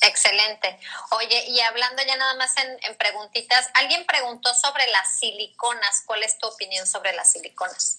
Excelente. 0.00 0.78
Oye, 1.10 1.44
y 1.48 1.60
hablando 1.60 2.02
ya 2.04 2.16
nada 2.16 2.34
más 2.34 2.56
en, 2.58 2.78
en, 2.82 2.96
preguntitas, 2.96 3.70
alguien 3.74 4.04
preguntó 4.06 4.52
sobre 4.54 4.86
las 4.90 5.18
siliconas. 5.18 6.02
¿Cuál 6.04 6.22
es 6.22 6.36
tu 6.38 6.46
opinión 6.46 6.86
sobre 6.86 7.12
las 7.14 7.32
siliconas? 7.32 7.98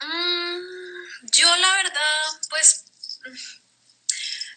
Mm, 0.00 1.26
yo 1.32 1.56
la 1.56 1.72
verdad, 1.74 2.40
pues, 2.48 2.84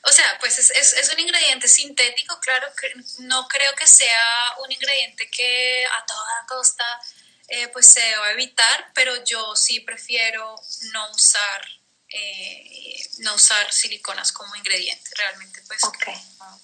o 0.07 0.11
sea, 0.11 0.37
pues 0.39 0.57
es, 0.57 0.71
es, 0.71 0.93
es, 0.93 1.13
un 1.13 1.19
ingrediente 1.19 1.67
sintético, 1.67 2.39
claro 2.39 2.67
que 2.79 2.93
no 3.19 3.47
creo 3.47 3.73
que 3.75 3.85
sea 3.85 4.55
un 4.59 4.71
ingrediente 4.71 5.29
que 5.29 5.85
a 5.85 6.05
toda 6.05 6.45
costa 6.47 7.01
eh, 7.49 7.67
pues 7.69 7.87
se 7.87 8.17
va 8.17 8.27
a 8.27 8.31
evitar, 8.31 8.91
pero 8.93 9.23
yo 9.25 9.55
sí 9.55 9.81
prefiero 9.81 10.55
no 10.93 11.11
usar 11.11 11.65
eh, 12.09 13.09
no 13.19 13.35
usar 13.35 13.71
siliconas 13.73 14.31
como 14.31 14.55
ingrediente, 14.55 15.09
realmente 15.17 15.61
pues 15.67 15.83
okay. 15.83 16.15
no, 16.39 16.61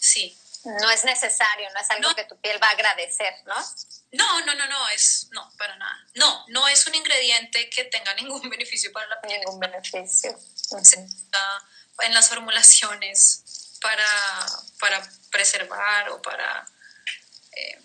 sí. 0.00 0.36
No 0.62 0.90
es 0.90 1.04
necesario, 1.04 1.70
no 1.72 1.80
es 1.80 1.90
algo 1.90 2.10
No. 2.10 2.14
que 2.14 2.24
tu 2.24 2.38
piel 2.38 2.62
va 2.62 2.68
a 2.68 2.72
agradecer, 2.72 3.34
¿no? 3.46 3.54
No, 4.12 4.44
no, 4.44 4.54
no, 4.54 4.66
no, 4.66 4.88
es, 4.90 5.28
no, 5.30 5.50
para 5.56 5.74
nada. 5.76 6.06
No, 6.16 6.44
no 6.48 6.68
es 6.68 6.86
un 6.86 6.94
ingrediente 6.94 7.70
que 7.70 7.84
tenga 7.84 8.12
ningún 8.20 8.46
beneficio 8.50 8.92
para 8.92 9.06
la 9.06 9.20
piel. 9.22 9.38
Ningún 9.40 9.58
beneficio. 9.58 10.38
Está 10.78 11.62
en 12.02 12.14
las 12.14 12.28
formulaciones 12.28 13.78
para, 13.80 14.46
para 14.78 15.10
preservar 15.30 16.10
o 16.10 16.22
para, 16.22 16.66
eh, 17.56 17.80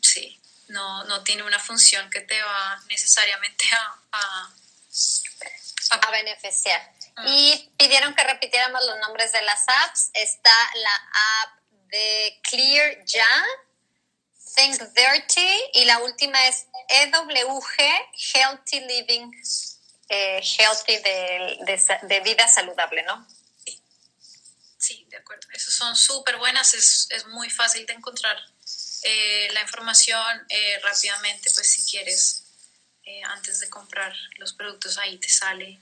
sí, 0.00 0.40
no, 0.68 1.04
no 1.04 1.22
tiene 1.24 1.42
una 1.42 1.58
función 1.58 2.08
que 2.10 2.20
te 2.20 2.40
va 2.42 2.82
necesariamente 2.88 3.64
a... 3.72 4.00
a, 4.12 4.54
a 5.90 6.10
beneficiar. 6.10 6.80
Ah. 7.16 7.24
Y 7.26 7.72
pidieron 7.76 8.14
que 8.14 8.22
repitiéramos 8.24 8.84
los 8.84 8.98
nombres 9.00 9.32
de 9.32 9.42
las 9.42 9.64
apps. 9.84 10.10
Está 10.14 10.54
la 10.74 10.94
app 11.42 11.60
de 11.88 12.40
Clear 12.48 13.04
Ya, 13.04 13.44
Think 14.54 14.80
Dirty, 14.94 15.62
y 15.74 15.84
la 15.84 15.98
última 15.98 16.46
es 16.46 16.66
EWG, 16.88 17.76
Healthy 18.34 18.80
Living, 18.80 19.30
eh, 20.08 20.40
Healthy 20.42 20.96
de, 20.98 21.58
de, 21.62 21.98
de 22.02 22.20
vida 22.20 22.48
saludable, 22.48 23.02
¿no? 23.02 23.26
Sí, 24.90 25.06
de 25.08 25.18
acuerdo. 25.18 25.46
Esas 25.52 25.72
son 25.72 25.94
súper 25.94 26.36
buenas, 26.38 26.74
es, 26.74 27.06
es, 27.10 27.24
muy 27.26 27.48
fácil 27.48 27.86
de 27.86 27.92
encontrar 27.92 28.36
eh, 29.04 29.48
la 29.52 29.60
información 29.60 30.44
eh, 30.48 30.80
rápidamente, 30.82 31.48
pues 31.54 31.70
si 31.70 31.88
quieres, 31.88 32.42
eh, 33.04 33.22
antes 33.22 33.60
de 33.60 33.70
comprar 33.70 34.12
los 34.38 34.52
productos, 34.52 34.98
ahí 34.98 35.16
te 35.18 35.28
sale 35.28 35.78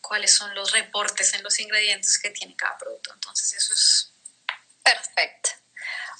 cuáles 0.00 0.32
son 0.32 0.54
los 0.54 0.72
reportes 0.72 1.34
en 1.34 1.42
los 1.42 1.60
ingredientes 1.60 2.18
que 2.18 2.30
tiene 2.30 2.56
cada 2.56 2.78
producto. 2.78 3.12
Entonces 3.12 3.52
eso 3.52 3.74
es... 3.74 4.12
Perfecto. 4.82 5.50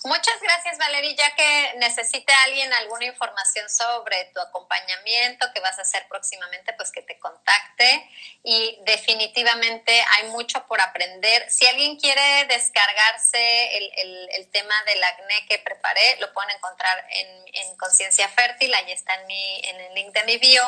Muchas 0.02 0.40
gracias, 0.40 0.78
Valeria. 0.78 1.14
Ya 1.14 1.36
que 1.36 1.74
necesite 1.76 2.32
alguien 2.46 2.72
alguna 2.72 3.04
información 3.04 3.68
sobre 3.68 4.24
tu 4.32 4.40
acompañamiento 4.40 5.46
que 5.52 5.60
vas 5.60 5.78
a 5.78 5.82
hacer 5.82 6.06
próximamente, 6.08 6.72
pues 6.72 6.90
que 6.90 7.02
te 7.02 7.18
contacte. 7.18 8.08
Y 8.42 8.78
definitivamente 8.86 10.02
hay 10.12 10.28
mucho 10.28 10.66
por 10.66 10.80
aprender. 10.80 11.50
Si 11.50 11.66
alguien 11.66 11.98
quiere 11.98 12.46
descargarse 12.46 13.76
el, 13.76 14.28
el, 14.32 14.50
tema 14.50 14.74
del 14.86 15.04
acné 15.04 15.46
que 15.46 15.58
preparé, 15.58 16.16
lo 16.18 16.32
pueden 16.32 16.56
encontrar 16.56 17.06
en, 17.10 17.44
en 17.52 17.76
Conciencia 17.76 18.26
Fértil. 18.28 18.72
Ahí 18.72 18.92
está 18.92 19.14
en, 19.16 19.26
mi, 19.26 19.60
en 19.64 19.80
el 19.80 19.94
link 19.94 20.14
de 20.14 20.24
mi 20.24 20.38
bio 20.38 20.62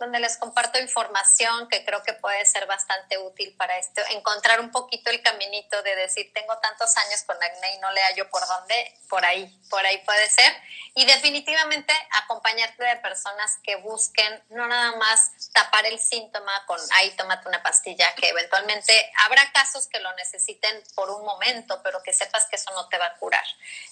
donde 0.00 0.18
les 0.18 0.38
comparto 0.38 0.80
información 0.80 1.68
que 1.68 1.84
creo 1.84 2.02
que 2.02 2.14
puede 2.14 2.44
ser 2.46 2.66
bastante 2.66 3.18
útil 3.18 3.54
para 3.56 3.78
esto, 3.78 4.00
encontrar 4.10 4.58
un 4.58 4.70
poquito 4.70 5.10
el 5.10 5.22
caminito 5.22 5.82
de 5.82 5.94
decir, 5.94 6.32
tengo 6.32 6.56
tantos 6.58 6.96
años 6.96 7.22
con 7.24 7.36
acné 7.40 7.74
y 7.74 7.78
no 7.78 7.90
le 7.92 8.00
hallo 8.00 8.28
por 8.30 8.44
dónde, 8.46 8.98
por 9.10 9.22
ahí, 9.26 9.46
por 9.68 9.84
ahí 9.84 9.98
puede 9.98 10.28
ser. 10.30 10.50
Y 10.94 11.04
definitivamente 11.04 11.92
acompañarte 12.22 12.82
de 12.82 12.96
personas 12.96 13.58
que 13.62 13.76
busquen 13.76 14.42
no 14.48 14.66
nada 14.66 14.96
más 14.96 15.50
tapar 15.52 15.84
el 15.84 16.00
síntoma 16.00 16.50
con, 16.66 16.80
ahí 16.96 17.10
tómate 17.10 17.46
una 17.48 17.62
pastilla, 17.62 18.14
que 18.14 18.30
eventualmente 18.30 19.12
habrá 19.26 19.52
casos 19.52 19.86
que 19.86 20.00
lo 20.00 20.10
necesiten 20.14 20.82
por 20.94 21.10
un 21.10 21.26
momento, 21.26 21.80
pero 21.82 22.02
que 22.02 22.14
sepas 22.14 22.46
que 22.46 22.56
eso 22.56 22.72
no 22.72 22.88
te 22.88 22.96
va 22.96 23.06
a 23.06 23.16
curar. 23.18 23.44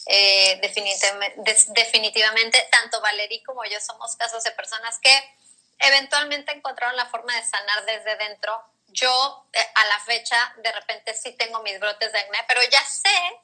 Eh, 0.07 0.59
definitivamente, 0.63 1.55
definitivamente, 1.69 2.67
tanto 2.73 3.03
Valerie 3.03 3.43
como 3.45 3.63
yo 3.67 3.79
somos 3.79 4.17
casos 4.17 4.43
de 4.43 4.53
personas 4.53 4.99
que 5.01 5.39
eventualmente 5.79 6.53
encontraron 6.53 6.97
la 6.97 7.07
forma 7.07 7.35
de 7.35 7.43
sanar 7.43 7.85
desde 7.85 8.17
dentro. 8.17 8.65
Yo 8.89 9.47
eh, 9.53 9.67
a 9.75 9.87
la 9.87 10.01
fecha 10.01 10.55
de 10.59 10.73
repente 10.73 11.15
sí 11.15 11.33
tengo 11.33 11.63
mis 11.63 11.79
brotes 11.79 12.13
de 12.13 12.19
acné, 12.19 12.39
pero 12.49 12.61
ya 12.71 12.83
sé, 12.85 13.41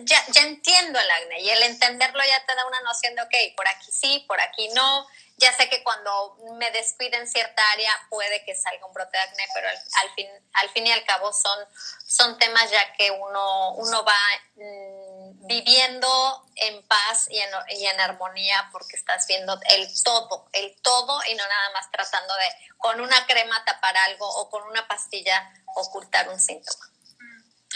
ya, 0.00 0.24
ya 0.28 0.42
entiendo 0.42 0.98
el 0.98 1.10
acné 1.10 1.40
y 1.40 1.50
el 1.50 1.62
entenderlo 1.64 2.22
ya 2.24 2.44
te 2.46 2.54
da 2.54 2.66
una 2.66 2.80
noción 2.82 3.14
de, 3.14 3.22
ok, 3.22 3.56
por 3.56 3.68
aquí 3.68 3.90
sí, 3.92 4.24
por 4.28 4.40
aquí 4.40 4.68
no. 4.74 5.06
Ya 5.40 5.56
sé 5.56 5.70
que 5.70 5.82
cuando 5.82 6.36
me 6.58 6.70
descuide 6.70 7.16
en 7.16 7.26
cierta 7.26 7.62
área 7.72 7.92
puede 8.10 8.44
que 8.44 8.54
salga 8.54 8.84
un 8.84 8.92
brote 8.92 9.16
de 9.16 9.22
acné, 9.22 9.46
pero 9.54 9.68
al, 9.68 10.14
fin, 10.14 10.28
al 10.52 10.68
fin 10.70 10.86
y 10.86 10.92
al 10.92 11.04
cabo 11.04 11.32
son, 11.32 11.58
son 12.06 12.38
temas 12.38 12.70
ya 12.70 12.92
que 12.92 13.10
uno, 13.10 13.72
uno 13.72 14.04
va 14.04 14.18
mmm, 14.56 15.46
viviendo 15.46 16.46
en 16.56 16.86
paz 16.86 17.26
y 17.30 17.38
en, 17.38 17.50
y 17.70 17.86
en, 17.86 18.00
armonía 18.00 18.68
porque 18.70 18.96
estás 18.96 19.26
viendo 19.26 19.58
el 19.70 19.88
todo, 20.04 20.48
el 20.52 20.76
todo 20.82 21.20
y 21.26 21.34
no 21.34 21.46
nada 21.46 21.70
más 21.72 21.90
tratando 21.90 22.34
de 22.34 22.46
con 22.76 23.00
una 23.00 23.26
crema 23.26 23.64
tapar 23.64 23.96
algo 23.96 24.28
o 24.28 24.50
con 24.50 24.62
una 24.64 24.86
pastilla 24.86 25.52
ocultar 25.74 26.28
un 26.28 26.38
síntoma. 26.38 26.90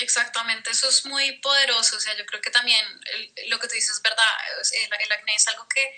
Exactamente, 0.00 0.70
eso 0.70 0.88
es 0.88 1.06
muy 1.06 1.38
poderoso. 1.38 1.96
O 1.96 2.00
sea, 2.00 2.14
yo 2.16 2.26
creo 2.26 2.40
que 2.40 2.50
también 2.50 2.84
lo 3.46 3.58
que 3.58 3.68
tú 3.68 3.74
dices 3.74 3.96
es 3.96 4.02
verdad. 4.02 4.24
El 4.72 5.12
acné 5.12 5.34
es 5.34 5.46
algo 5.48 5.68
que, 5.68 5.96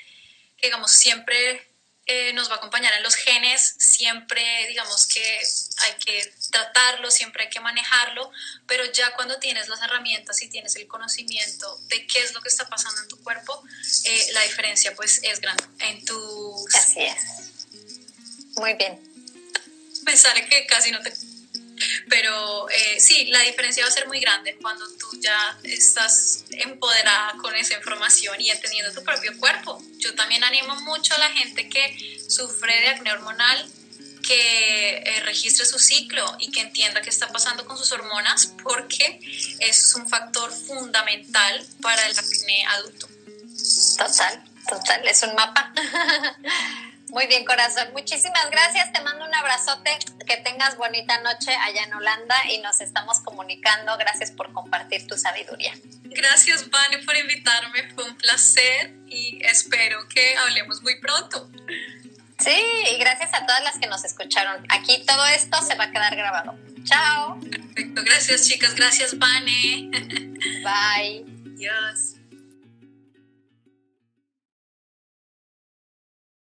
que 0.57 0.69
digamos, 0.69 0.93
siempre 0.93 1.67
eh, 2.07 2.33
nos 2.35 2.49
va 2.49 2.55
a 2.55 2.57
acompañar 2.59 2.93
en 2.95 3.03
los 3.03 3.17
genes, 3.17 3.75
siempre 3.79 4.67
digamos 4.69 5.07
que 5.07 5.41
hay 5.79 5.93
que 6.05 6.35
tratarlo, 6.53 7.11
siempre 7.11 7.45
hay 7.45 7.51
que 7.51 7.59
manejarlo, 7.59 8.31
pero 8.67 8.85
ya 8.93 9.13
cuando 9.15 9.39
tienes 9.39 9.69
las 9.69 9.83
herramientas 9.83 10.41
y 10.43 10.49
tienes 10.49 10.77
el 10.77 10.87
conocimiento 10.87 11.81
de 11.89 12.07
qué 12.07 12.23
es 12.23 12.33
lo 12.33 12.41
que 12.41 12.49
está 12.49 12.69
pasando 12.69 13.03
en 13.03 13.09
tu 13.09 13.21
cuerpo, 13.25 13.61
eh, 14.05 14.27
la 14.35 14.43
diferencia 14.43 14.95
pues 14.95 15.21
es 15.25 15.41
grande. 15.41 15.65
En 15.81 16.05
tu... 16.05 16.67
Así 16.75 17.01
es. 17.01 17.17
Muy 18.55 18.75
bien. 18.75 19.01
Me 20.05 20.17
sale 20.17 20.49
que 20.49 20.65
casi 20.67 20.93
no 20.93 21.03
te 21.03 21.13
pero 22.09 22.69
eh, 22.71 23.01
sí, 23.01 23.27
la 23.27 23.41
diferencia 23.41 23.85
va 23.85 23.89
a 23.89 23.93
ser 23.93 24.07
muy 24.07 24.21
grande 24.21 24.57
cuando 24.61 24.87
tú 24.97 25.07
ya 25.21 25.59
estás 25.63 26.45
empoderada 26.51 27.35
con 27.41 27.55
esa 27.55 27.75
información 27.75 28.41
y 28.41 28.51
entendiendo 28.51 28.93
tu 28.93 29.03
propio 29.03 29.37
cuerpo. 29.39 29.83
Yo 29.99 30.15
también 30.15 30.45
animo 30.45 30.75
mucho 30.83 31.15
a 31.15 31.19
la 31.19 31.31
gente 31.31 31.69
que 31.69 32.21
sufre 32.29 32.81
de 32.81 32.89
acné 32.89 33.13
hormonal 33.13 33.71
que 34.27 34.97
eh, 34.97 35.23
registre 35.25 35.65
su 35.65 35.79
ciclo 35.79 36.37
y 36.41 36.51
que 36.51 36.61
entienda 36.61 37.01
qué 37.01 37.11
está 37.11 37.29
pasando 37.29 37.65
con 37.65 37.79
sus 37.79 37.93
hormonas 37.93 38.55
porque 38.63 39.21
eso 39.61 39.87
es 39.87 39.95
un 39.95 40.09
factor 40.09 40.53
fundamental 40.53 41.65
para 41.81 42.07
el 42.07 42.19
acné 42.19 42.67
adulto. 42.67 43.09
Total, 43.97 44.45
total, 44.69 45.07
es 45.07 45.23
un 45.23 45.35
mapa. 45.35 45.73
Muy 47.11 47.27
bien, 47.27 47.45
corazón. 47.45 47.89
Muchísimas 47.93 48.51
gracias. 48.51 48.93
Te 48.93 49.01
mando 49.01 49.25
un 49.25 49.35
abrazote. 49.35 49.99
Que 50.27 50.37
tengas 50.39 50.77
bonita 50.77 51.21
noche 51.23 51.55
allá 51.55 51.85
en 51.85 51.95
Holanda 51.95 52.35
y 52.51 52.59
nos 52.59 52.81
estamos 52.81 53.21
comunicando. 53.21 53.97
Gracias 53.97 54.33
por 54.33 54.53
compartir 54.53 55.07
tu 55.07 55.17
sabiduría. 55.17 55.73
Gracias, 56.03 56.69
Vane, 56.69 56.99
por 57.05 57.17
invitarme. 57.17 57.89
Fue 57.95 58.05
un 58.05 58.17
placer 58.17 58.95
y 59.07 59.39
espero 59.45 60.09
que 60.09 60.37
hablemos 60.37 60.83
muy 60.83 60.99
pronto. 61.01 61.49
Sí, 62.39 62.61
y 62.91 62.99
gracias 62.99 63.33
a 63.35 63.47
todas 63.47 63.63
las 63.63 63.79
que 63.79 63.87
nos 63.87 64.05
escucharon. 64.05 64.67
Aquí 64.69 65.05
todo 65.07 65.25
esto 65.27 65.63
se 65.63 65.75
va 65.75 65.85
a 65.85 65.91
quedar 65.91 66.17
grabado. 66.17 66.59
Chao. 66.85 67.41
Perfecto. 67.41 68.03
Gracias, 68.05 68.49
chicas. 68.49 68.75
Gracias, 68.75 69.17
Vane. 69.19 69.91
Bye. 70.63 71.25
Adiós. 71.55 72.16